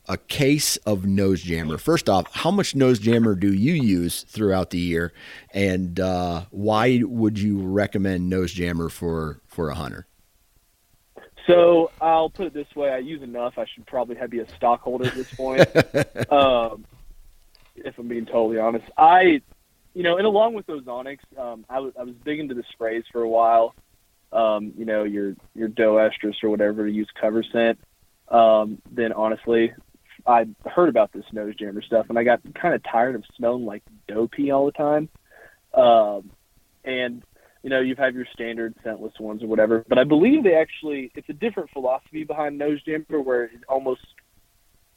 a 0.09 0.16
case 0.16 0.76
of 0.78 1.05
nose 1.05 1.42
jammer. 1.42 1.76
First 1.76 2.09
off, 2.09 2.32
how 2.32 2.50
much 2.50 2.74
nose 2.74 2.98
jammer 2.98 3.34
do 3.34 3.53
you 3.53 3.72
use 3.72 4.22
throughout 4.22 4.70
the 4.70 4.78
year, 4.78 5.12
and 5.53 5.98
uh, 5.98 6.44
why 6.50 7.03
would 7.05 7.38
you 7.38 7.61
recommend 7.61 8.30
nose 8.30 8.53
jammer 8.53 8.88
for 8.88 9.40
for 9.46 9.70
a 9.70 9.74
hunter? 9.74 10.07
So 11.47 11.90
I'll 12.01 12.30
put 12.30 12.47
it 12.47 12.55
this 12.55 12.74
way: 12.74 12.90
I 12.90 12.99
use 12.99 13.22
enough. 13.22 13.55
I 13.59 13.64
should 13.66 13.86
probably 13.86 14.16
have 14.16 14.30
be 14.30 14.40
a 14.40 14.49
stockholder 14.57 15.07
at 15.07 15.14
this 15.14 15.32
point. 15.34 15.61
um, 16.32 16.84
if 17.76 17.99
I'm 17.99 18.09
being 18.09 18.26
totally 18.26 18.59
honest, 18.59 18.84
I, 18.97 19.43
you 19.95 20.03
know, 20.03 20.18
and 20.18 20.26
along 20.26 20.55
with 20.55 20.66
Ozonics, 20.66 21.20
um, 21.36 21.64
I 21.68 21.80
was 21.80 21.93
I 21.99 22.05
was 22.05 22.14
big 22.14 22.38
into 22.38 22.55
the 22.55 22.64
sprays 22.72 23.05
for 23.11 23.22
a 23.22 23.28
while. 23.28 23.74
Um, 24.32 24.72
you 24.76 24.84
know, 24.84 25.05
your 25.05 25.34
your 25.55 25.68
doe 25.68 25.95
estrus 25.95 26.43
or 26.43 26.51
whatever 26.51 26.86
to 26.86 26.93
use 26.93 27.09
cover 27.20 27.43
scent. 27.43 27.78
Um, 28.28 28.80
then 28.90 29.12
honestly, 29.12 29.72
I 30.26 30.47
heard 30.64 30.88
about 30.88 31.12
this 31.12 31.24
nose 31.32 31.55
jammer 31.57 31.82
stuff, 31.82 32.07
and 32.09 32.18
I 32.18 32.24
got 32.24 32.40
kind 32.55 32.74
of 32.74 32.82
tired 32.84 33.14
of 33.14 33.24
smelling 33.36 33.66
like 33.66 33.82
doe 34.07 34.28
pee 34.28 34.51
all 34.51 34.66
the 34.66 34.72
time. 34.72 35.09
Um, 35.74 36.30
and 36.84 37.22
you 37.62 37.70
know, 37.70 37.80
you've 37.80 37.98
your 37.98 38.26
standard 38.32 38.74
scentless 38.84 39.18
ones 39.20 39.42
or 39.42 39.46
whatever, 39.46 39.84
but 39.88 39.98
I 39.98 40.04
believe 40.04 40.42
they 40.42 40.54
actually, 40.54 41.12
it's 41.14 41.28
a 41.28 41.32
different 41.34 41.70
philosophy 41.70 42.24
behind 42.24 42.58
nose 42.58 42.82
jammer 42.82 43.20
where 43.20 43.44
it 43.44 43.60
almost 43.68 44.00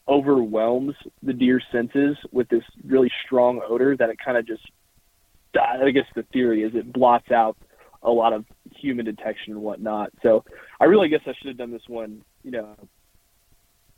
overwhelms 0.08 0.96
the 1.24 1.34
deer's 1.34 1.64
senses 1.72 2.18
with 2.32 2.48
this 2.50 2.64
really 2.86 3.12
strong 3.26 3.62
odor 3.68 3.96
that 3.98 4.10
it 4.10 4.18
kind 4.24 4.38
of 4.38 4.48
just, 4.48 4.64
I 5.60 5.90
guess 5.92 6.06
the 6.16 6.24
theory 6.34 6.64
is 6.64 6.76
it 6.76 6.92
blots 6.92 7.32
out 7.32 7.58
a 8.04 8.12
lot 8.12 8.34
of 8.34 8.46
human 8.76 9.06
detection 9.06 9.54
and 9.54 9.62
whatnot. 9.62 10.12
So 10.22 10.44
I 10.80 10.86
really 10.86 11.10
guess 11.10 11.22
I 11.26 11.34
should 11.38 11.48
have 11.48 11.58
done 11.58 11.72
this 11.72 11.88
one, 11.88 12.24
you 12.44 12.52
know, 12.52 12.76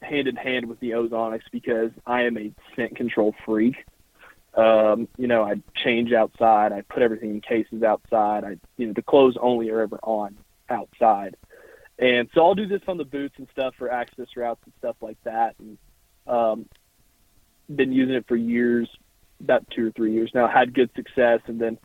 hand 0.02 0.28
in 0.28 0.36
hand 0.36 0.68
with 0.68 0.80
the 0.80 0.92
ozonics 0.92 1.42
because 1.52 1.92
I 2.06 2.24
am 2.24 2.38
a 2.38 2.54
scent 2.76 2.96
control 2.96 3.34
freak. 3.46 3.76
Um, 4.58 5.08
you 5.18 5.28
know, 5.28 5.44
I 5.44 5.62
change 5.76 6.12
outside. 6.12 6.74
I 6.74 6.82
put 6.82 7.04
everything 7.04 7.30
in 7.30 7.42
cases 7.42 7.84
outside. 7.84 8.44
I, 8.44 8.58
you 8.78 8.88
know, 8.88 8.94
the 8.94 9.04
clothes 9.04 9.38
only 9.40 9.70
are 9.70 9.82
ever 9.82 10.00
on 10.02 10.36
outside. 10.68 11.38
And 12.00 12.28
so 12.34 12.44
I'll 12.44 12.56
do 12.56 12.68
this 12.68 12.82
on 12.88 12.98
the 12.98 13.06
boots 13.06 13.36
and 13.38 13.48
stuff 13.52 13.76
for 13.78 13.92
access 13.92 14.28
routes 14.36 14.62
and 14.66 14.74
stuff 14.80 14.96
like 15.00 15.18
that. 15.24 15.56
And 15.60 15.78
um, 16.26 16.66
been 17.74 17.92
using 17.92 18.16
it 18.16 18.26
for 18.28 18.36
years, 18.36 18.90
about 19.40 19.70
two 19.70 19.88
or 19.88 19.92
three 19.92 20.14
years 20.14 20.32
now. 20.34 20.48
Had 20.48 20.74
good 20.74 20.90
success, 20.96 21.42
and 21.46 21.62
then 21.62 21.78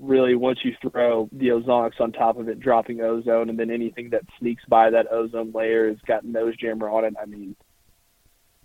really 0.00 0.34
once 0.34 0.60
you 0.64 0.74
throw 0.80 1.28
the 1.32 1.48
ozonics 1.48 2.00
on 2.00 2.12
top 2.12 2.38
of 2.38 2.48
it, 2.48 2.60
dropping 2.60 3.00
ozone, 3.00 3.50
and 3.50 3.58
then 3.58 3.70
anything 3.70 4.10
that 4.10 4.22
sneaks 4.38 4.62
by 4.68 4.90
that 4.90 5.10
ozone 5.12 5.52
layer 5.52 5.88
has 5.88 5.98
got 6.06 6.24
nose 6.24 6.56
jammer 6.56 6.88
on 6.88 7.04
it. 7.04 7.14
I 7.20 7.26
mean, 7.26 7.56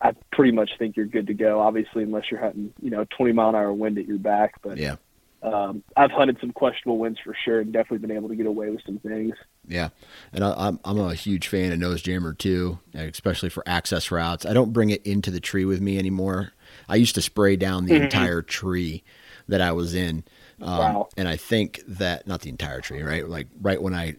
I 0.03 0.13
pretty 0.33 0.51
much 0.51 0.71
think 0.77 0.97
you're 0.97 1.05
good 1.05 1.27
to 1.27 1.33
go. 1.33 1.59
Obviously, 1.61 2.03
unless 2.03 2.29
you're 2.29 2.41
hunting, 2.41 2.73
you 2.81 2.89
know, 2.89 3.05
20 3.17 3.31
mile 3.31 3.49
an 3.49 3.55
hour 3.55 3.71
wind 3.73 3.97
at 3.97 4.05
your 4.05 4.19
back. 4.19 4.61
But 4.61 4.77
Yeah. 4.77 4.97
um, 5.41 5.81
I've 5.95 6.11
hunted 6.11 6.37
some 6.41 6.51
questionable 6.51 6.97
winds 6.99 7.19
for 7.23 7.33
sure, 7.45 7.61
and 7.61 7.71
definitely 7.71 7.99
been 8.05 8.15
able 8.15 8.27
to 8.29 8.35
get 8.35 8.45
away 8.45 8.69
with 8.69 8.81
some 8.85 8.99
things. 8.99 9.33
Yeah, 9.67 9.89
and 10.33 10.43
I, 10.43 10.53
I'm 10.67 10.79
I'm 10.83 10.99
a 10.99 11.13
huge 11.15 11.47
fan 11.47 11.71
of 11.71 11.79
nose 11.79 12.01
jammer 12.01 12.33
too, 12.33 12.79
especially 12.93 13.47
for 13.49 13.63
access 13.65 14.11
routes. 14.11 14.45
I 14.45 14.51
don't 14.53 14.73
bring 14.73 14.89
it 14.89 15.05
into 15.05 15.31
the 15.31 15.39
tree 15.39 15.63
with 15.65 15.79
me 15.81 15.97
anymore. 15.97 16.51
I 16.89 16.97
used 16.97 17.15
to 17.15 17.21
spray 17.21 17.55
down 17.55 17.85
the 17.85 17.95
entire 17.95 18.41
tree 18.41 19.03
that 19.47 19.61
I 19.61 19.71
was 19.71 19.95
in, 19.95 20.25
um, 20.61 20.77
Wow. 20.79 21.09
and 21.17 21.27
I 21.29 21.37
think 21.37 21.81
that 21.87 22.27
not 22.27 22.41
the 22.41 22.49
entire 22.49 22.81
tree, 22.81 23.01
right? 23.03 23.27
Like 23.27 23.47
right 23.61 23.81
when 23.81 23.93
I 23.93 24.15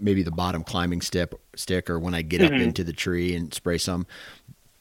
maybe 0.00 0.22
the 0.22 0.30
bottom 0.30 0.64
climbing 0.64 1.00
step 1.02 1.34
stick, 1.54 1.88
or 1.90 1.98
when 1.98 2.14
I 2.14 2.22
get 2.22 2.40
up 2.42 2.52
into 2.52 2.82
the 2.84 2.92
tree 2.94 3.34
and 3.36 3.52
spray 3.52 3.76
some. 3.78 4.06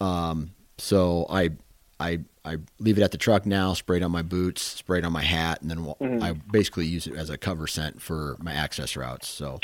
Um, 0.02 0.52
so 0.78 1.26
I 1.30 1.52
I 2.00 2.20
I 2.44 2.58
leave 2.80 2.98
it 2.98 3.02
at 3.04 3.12
the 3.12 3.18
truck 3.18 3.46
now, 3.46 3.74
spray 3.74 3.98
it 3.98 4.04
on 4.04 4.12
my 4.12 4.22
boots, 4.22 4.62
spray 4.62 5.00
it 5.00 5.06
on 5.06 5.12
my 5.14 5.22
hat, 5.24 5.62
and 5.62 5.72
then 5.72 5.84
wa- 5.86 5.96
I 6.00 6.34
basically 6.34 6.86
use 6.86 7.08
it 7.08 7.16
as 7.16 7.30
a 7.30 7.38
cover 7.38 7.66
scent 7.68 8.02
for 8.02 8.36
my 8.40 8.54
access 8.54 8.96
routes. 8.96 9.28
So 9.28 9.60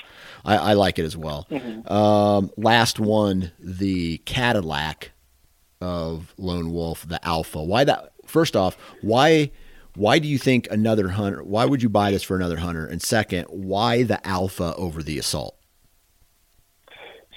I, 0.46 0.58
I 0.58 0.74
like 0.74 0.98
it 0.98 1.04
as 1.06 1.16
well. 1.16 1.48
Um, 1.88 2.50
last 2.58 3.00
one, 3.00 3.52
the 3.60 4.18
Cadillac 4.20 5.12
of 5.82 6.34
Lone 6.38 6.72
Wolf, 6.72 7.08
the 7.08 7.24
Alpha. 7.26 7.62
Why 7.62 7.84
that? 7.84 8.14
First 8.26 8.56
off, 8.56 8.78
why 9.02 9.52
why 9.96 10.18
do 10.20 10.28
you 10.28 10.38
think 10.38 10.68
another 10.72 11.10
hunter? 11.10 11.44
Why 11.44 11.66
would 11.66 11.84
you 11.84 11.90
buy 11.90 12.12
this 12.12 12.24
for 12.24 12.36
another 12.38 12.58
hunter? 12.58 12.86
And 12.86 13.02
second, 13.02 13.46
why 13.50 14.04
the 14.04 14.26
Alpha 14.26 14.74
over 14.76 15.04
the 15.04 15.20
Assault? 15.20 15.58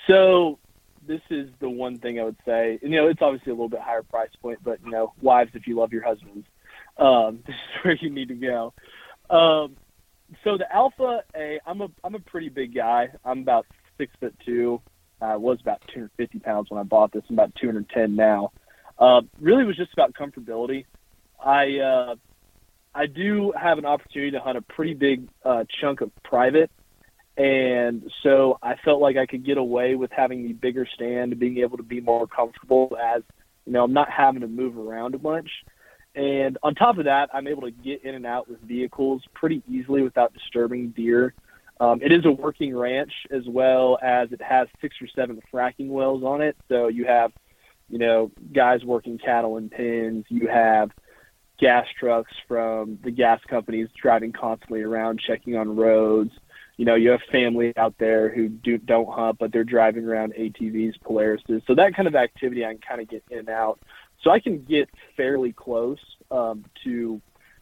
So 0.06 0.58
this 1.06 1.20
is 1.30 1.48
the 1.60 1.68
one 1.68 1.98
thing 1.98 2.20
I 2.20 2.24
would 2.24 2.36
say. 2.44 2.78
And, 2.82 2.92
you 2.92 3.00
know, 3.00 3.08
it's 3.08 3.22
obviously 3.22 3.50
a 3.50 3.54
little 3.54 3.68
bit 3.68 3.80
higher 3.80 4.02
price 4.02 4.30
point, 4.40 4.58
but 4.62 4.78
you 4.84 4.90
know, 4.90 5.12
wives, 5.20 5.50
if 5.54 5.66
you 5.66 5.76
love 5.76 5.92
your 5.92 6.04
husbands, 6.04 6.46
um, 6.98 7.40
this 7.46 7.54
is 7.54 7.84
where 7.84 7.96
you 7.96 8.10
need 8.10 8.28
to 8.28 8.34
go. 8.34 8.72
Um, 9.30 9.76
so 10.42 10.58
the 10.58 10.72
Alpha 10.72 11.22
A, 11.36 11.60
I'm 11.66 11.80
a 11.80 11.88
I'm 12.02 12.14
a 12.14 12.20
pretty 12.20 12.48
big 12.48 12.74
guy. 12.74 13.10
I'm 13.24 13.40
about 13.40 13.66
six 13.98 14.12
foot 14.18 14.34
two. 14.44 14.80
I 15.20 15.36
was 15.36 15.58
about 15.60 15.80
250 15.88 16.40
pounds 16.40 16.70
when 16.70 16.80
I 16.80 16.82
bought 16.82 17.12
this. 17.12 17.22
I'm 17.28 17.36
about 17.36 17.54
210 17.54 18.16
now. 18.16 18.52
Uh, 18.98 19.22
really 19.40 19.64
was 19.64 19.76
just 19.76 19.92
about 19.92 20.12
comfortability. 20.14 20.84
I 21.42 21.78
uh, 21.78 22.14
I 22.94 23.06
do 23.06 23.52
have 23.60 23.78
an 23.78 23.86
opportunity 23.86 24.32
to 24.32 24.40
hunt 24.40 24.58
a 24.58 24.62
pretty 24.62 24.94
big 24.94 25.28
uh, 25.44 25.64
chunk 25.80 26.00
of 26.00 26.10
private 26.22 26.70
and 27.36 28.10
so 28.22 28.58
I 28.62 28.76
felt 28.84 29.00
like 29.00 29.16
I 29.16 29.26
could 29.26 29.44
get 29.44 29.58
away 29.58 29.96
with 29.96 30.10
having 30.12 30.46
the 30.46 30.52
bigger 30.52 30.86
stand, 30.94 31.38
being 31.38 31.58
able 31.58 31.76
to 31.76 31.82
be 31.82 32.00
more 32.00 32.26
comfortable 32.26 32.96
as 33.02 33.22
you 33.66 33.72
know 33.72 33.84
I'm 33.84 33.92
not 33.92 34.10
having 34.10 34.42
to 34.42 34.48
move 34.48 34.78
around 34.78 35.20
much. 35.22 35.48
And 36.14 36.58
on 36.62 36.76
top 36.76 36.98
of 36.98 37.06
that, 37.06 37.28
I'm 37.34 37.48
able 37.48 37.62
to 37.62 37.72
get 37.72 38.04
in 38.04 38.14
and 38.14 38.24
out 38.24 38.48
with 38.48 38.60
vehicles 38.60 39.22
pretty 39.34 39.62
easily 39.68 40.02
without 40.02 40.32
disturbing 40.32 40.90
deer. 40.90 41.34
Um, 41.80 42.00
it 42.02 42.12
is 42.12 42.24
a 42.24 42.30
working 42.30 42.76
ranch 42.76 43.12
as 43.32 43.42
well 43.48 43.98
as 44.00 44.30
it 44.30 44.40
has 44.40 44.68
six 44.80 44.94
or 45.02 45.08
seven 45.08 45.40
fracking 45.52 45.88
wells 45.88 46.22
on 46.22 46.40
it. 46.40 46.56
So 46.68 46.86
you 46.86 47.04
have, 47.06 47.32
you 47.88 47.98
know, 47.98 48.30
guys 48.52 48.84
working 48.84 49.18
cattle 49.18 49.56
in 49.56 49.68
pens. 49.68 50.24
You 50.28 50.46
have 50.46 50.92
gas 51.58 51.86
trucks 51.98 52.32
from 52.46 52.98
the 53.02 53.10
gas 53.10 53.40
companies 53.48 53.88
driving 54.00 54.32
constantly 54.32 54.82
around 54.82 55.20
checking 55.26 55.56
on 55.56 55.74
roads 55.74 56.30
you 56.76 56.84
know, 56.84 56.94
you 56.94 57.10
have 57.10 57.20
family 57.30 57.72
out 57.76 57.94
there 57.98 58.28
who 58.28 58.48
do 58.48 58.78
don't 58.78 59.08
hunt, 59.08 59.38
but 59.38 59.52
they're 59.52 59.64
driving 59.64 60.04
around 60.04 60.34
ATVs, 60.34 60.98
Polarises. 61.00 61.64
So 61.66 61.74
that 61.76 61.94
kind 61.94 62.08
of 62.08 62.14
activity, 62.16 62.64
I 62.64 62.72
can 62.72 62.80
kind 62.86 63.00
of 63.00 63.08
get 63.08 63.22
in 63.30 63.40
and 63.40 63.48
out. 63.48 63.78
So 64.22 64.30
I 64.30 64.40
can 64.40 64.64
get 64.64 64.88
fairly 65.16 65.52
close 65.52 66.00
um, 66.30 66.64
to 66.84 67.20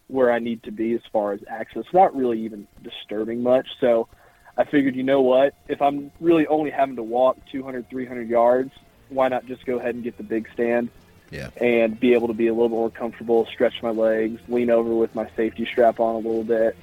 where 0.08 0.32
I 0.32 0.38
need 0.38 0.62
to 0.64 0.70
be 0.70 0.94
as 0.94 1.00
far 1.12 1.32
as 1.32 1.40
access, 1.48 1.84
not 1.92 2.14
really 2.14 2.40
even 2.42 2.66
disturbing 2.82 3.42
much. 3.42 3.68
So 3.80 4.08
I 4.56 4.64
figured, 4.64 4.94
you 4.94 5.02
know 5.02 5.20
what, 5.22 5.54
if 5.68 5.80
I'm 5.82 6.10
really 6.20 6.46
only 6.46 6.70
having 6.70 6.96
to 6.96 7.02
walk 7.02 7.38
200, 7.50 7.88
300 7.88 8.28
yards, 8.28 8.72
why 9.08 9.28
not 9.28 9.46
just 9.46 9.64
go 9.66 9.78
ahead 9.78 9.94
and 9.94 10.04
get 10.04 10.16
the 10.16 10.22
big 10.22 10.48
stand 10.52 10.90
Yeah. 11.30 11.50
and 11.56 11.98
be 11.98 12.14
able 12.14 12.28
to 12.28 12.34
be 12.34 12.46
a 12.48 12.52
little 12.52 12.68
more 12.68 12.90
comfortable, 12.90 13.46
stretch 13.46 13.82
my 13.82 13.90
legs, 13.90 14.40
lean 14.48 14.70
over 14.70 14.94
with 14.94 15.14
my 15.14 15.28
safety 15.36 15.64
strap 15.66 16.00
on 16.00 16.14
a 16.14 16.18
little 16.18 16.44
bit, 16.44 16.76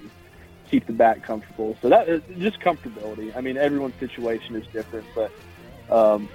keep 0.70 0.86
the 0.86 0.94
back 0.94 1.24
comfortable. 1.24 1.78
So 1.82 1.90
that 1.90 2.08
is 2.08 2.22
just 2.38 2.60
comfortability. 2.60 3.36
I 3.36 3.42
mean, 3.42 3.58
everyone's 3.58 3.96
situation 4.00 4.56
is 4.56 4.66
different, 4.68 5.08
but 5.16 5.32
um, 5.90 6.30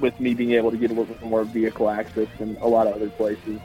with 0.00 0.18
me 0.18 0.34
being 0.34 0.52
able 0.52 0.70
to 0.70 0.76
get 0.76 0.90
a 0.90 0.94
little 0.94 1.12
bit 1.14 1.22
more 1.22 1.44
vehicle 1.44 1.88
access 1.88 2.28
than 2.38 2.56
a 2.56 2.68
lot 2.68 2.86
of 2.86 2.94
other 2.94 3.10
places, 3.10 3.60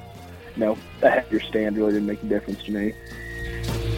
you 0.55 0.59
know, 0.59 0.77
a 1.01 1.09
heavier 1.09 1.39
stand 1.39 1.77
really 1.77 1.93
didn't 1.93 2.07
make 2.07 2.21
a 2.21 2.25
difference 2.25 2.63
to 2.63 2.71
me. 2.71 3.88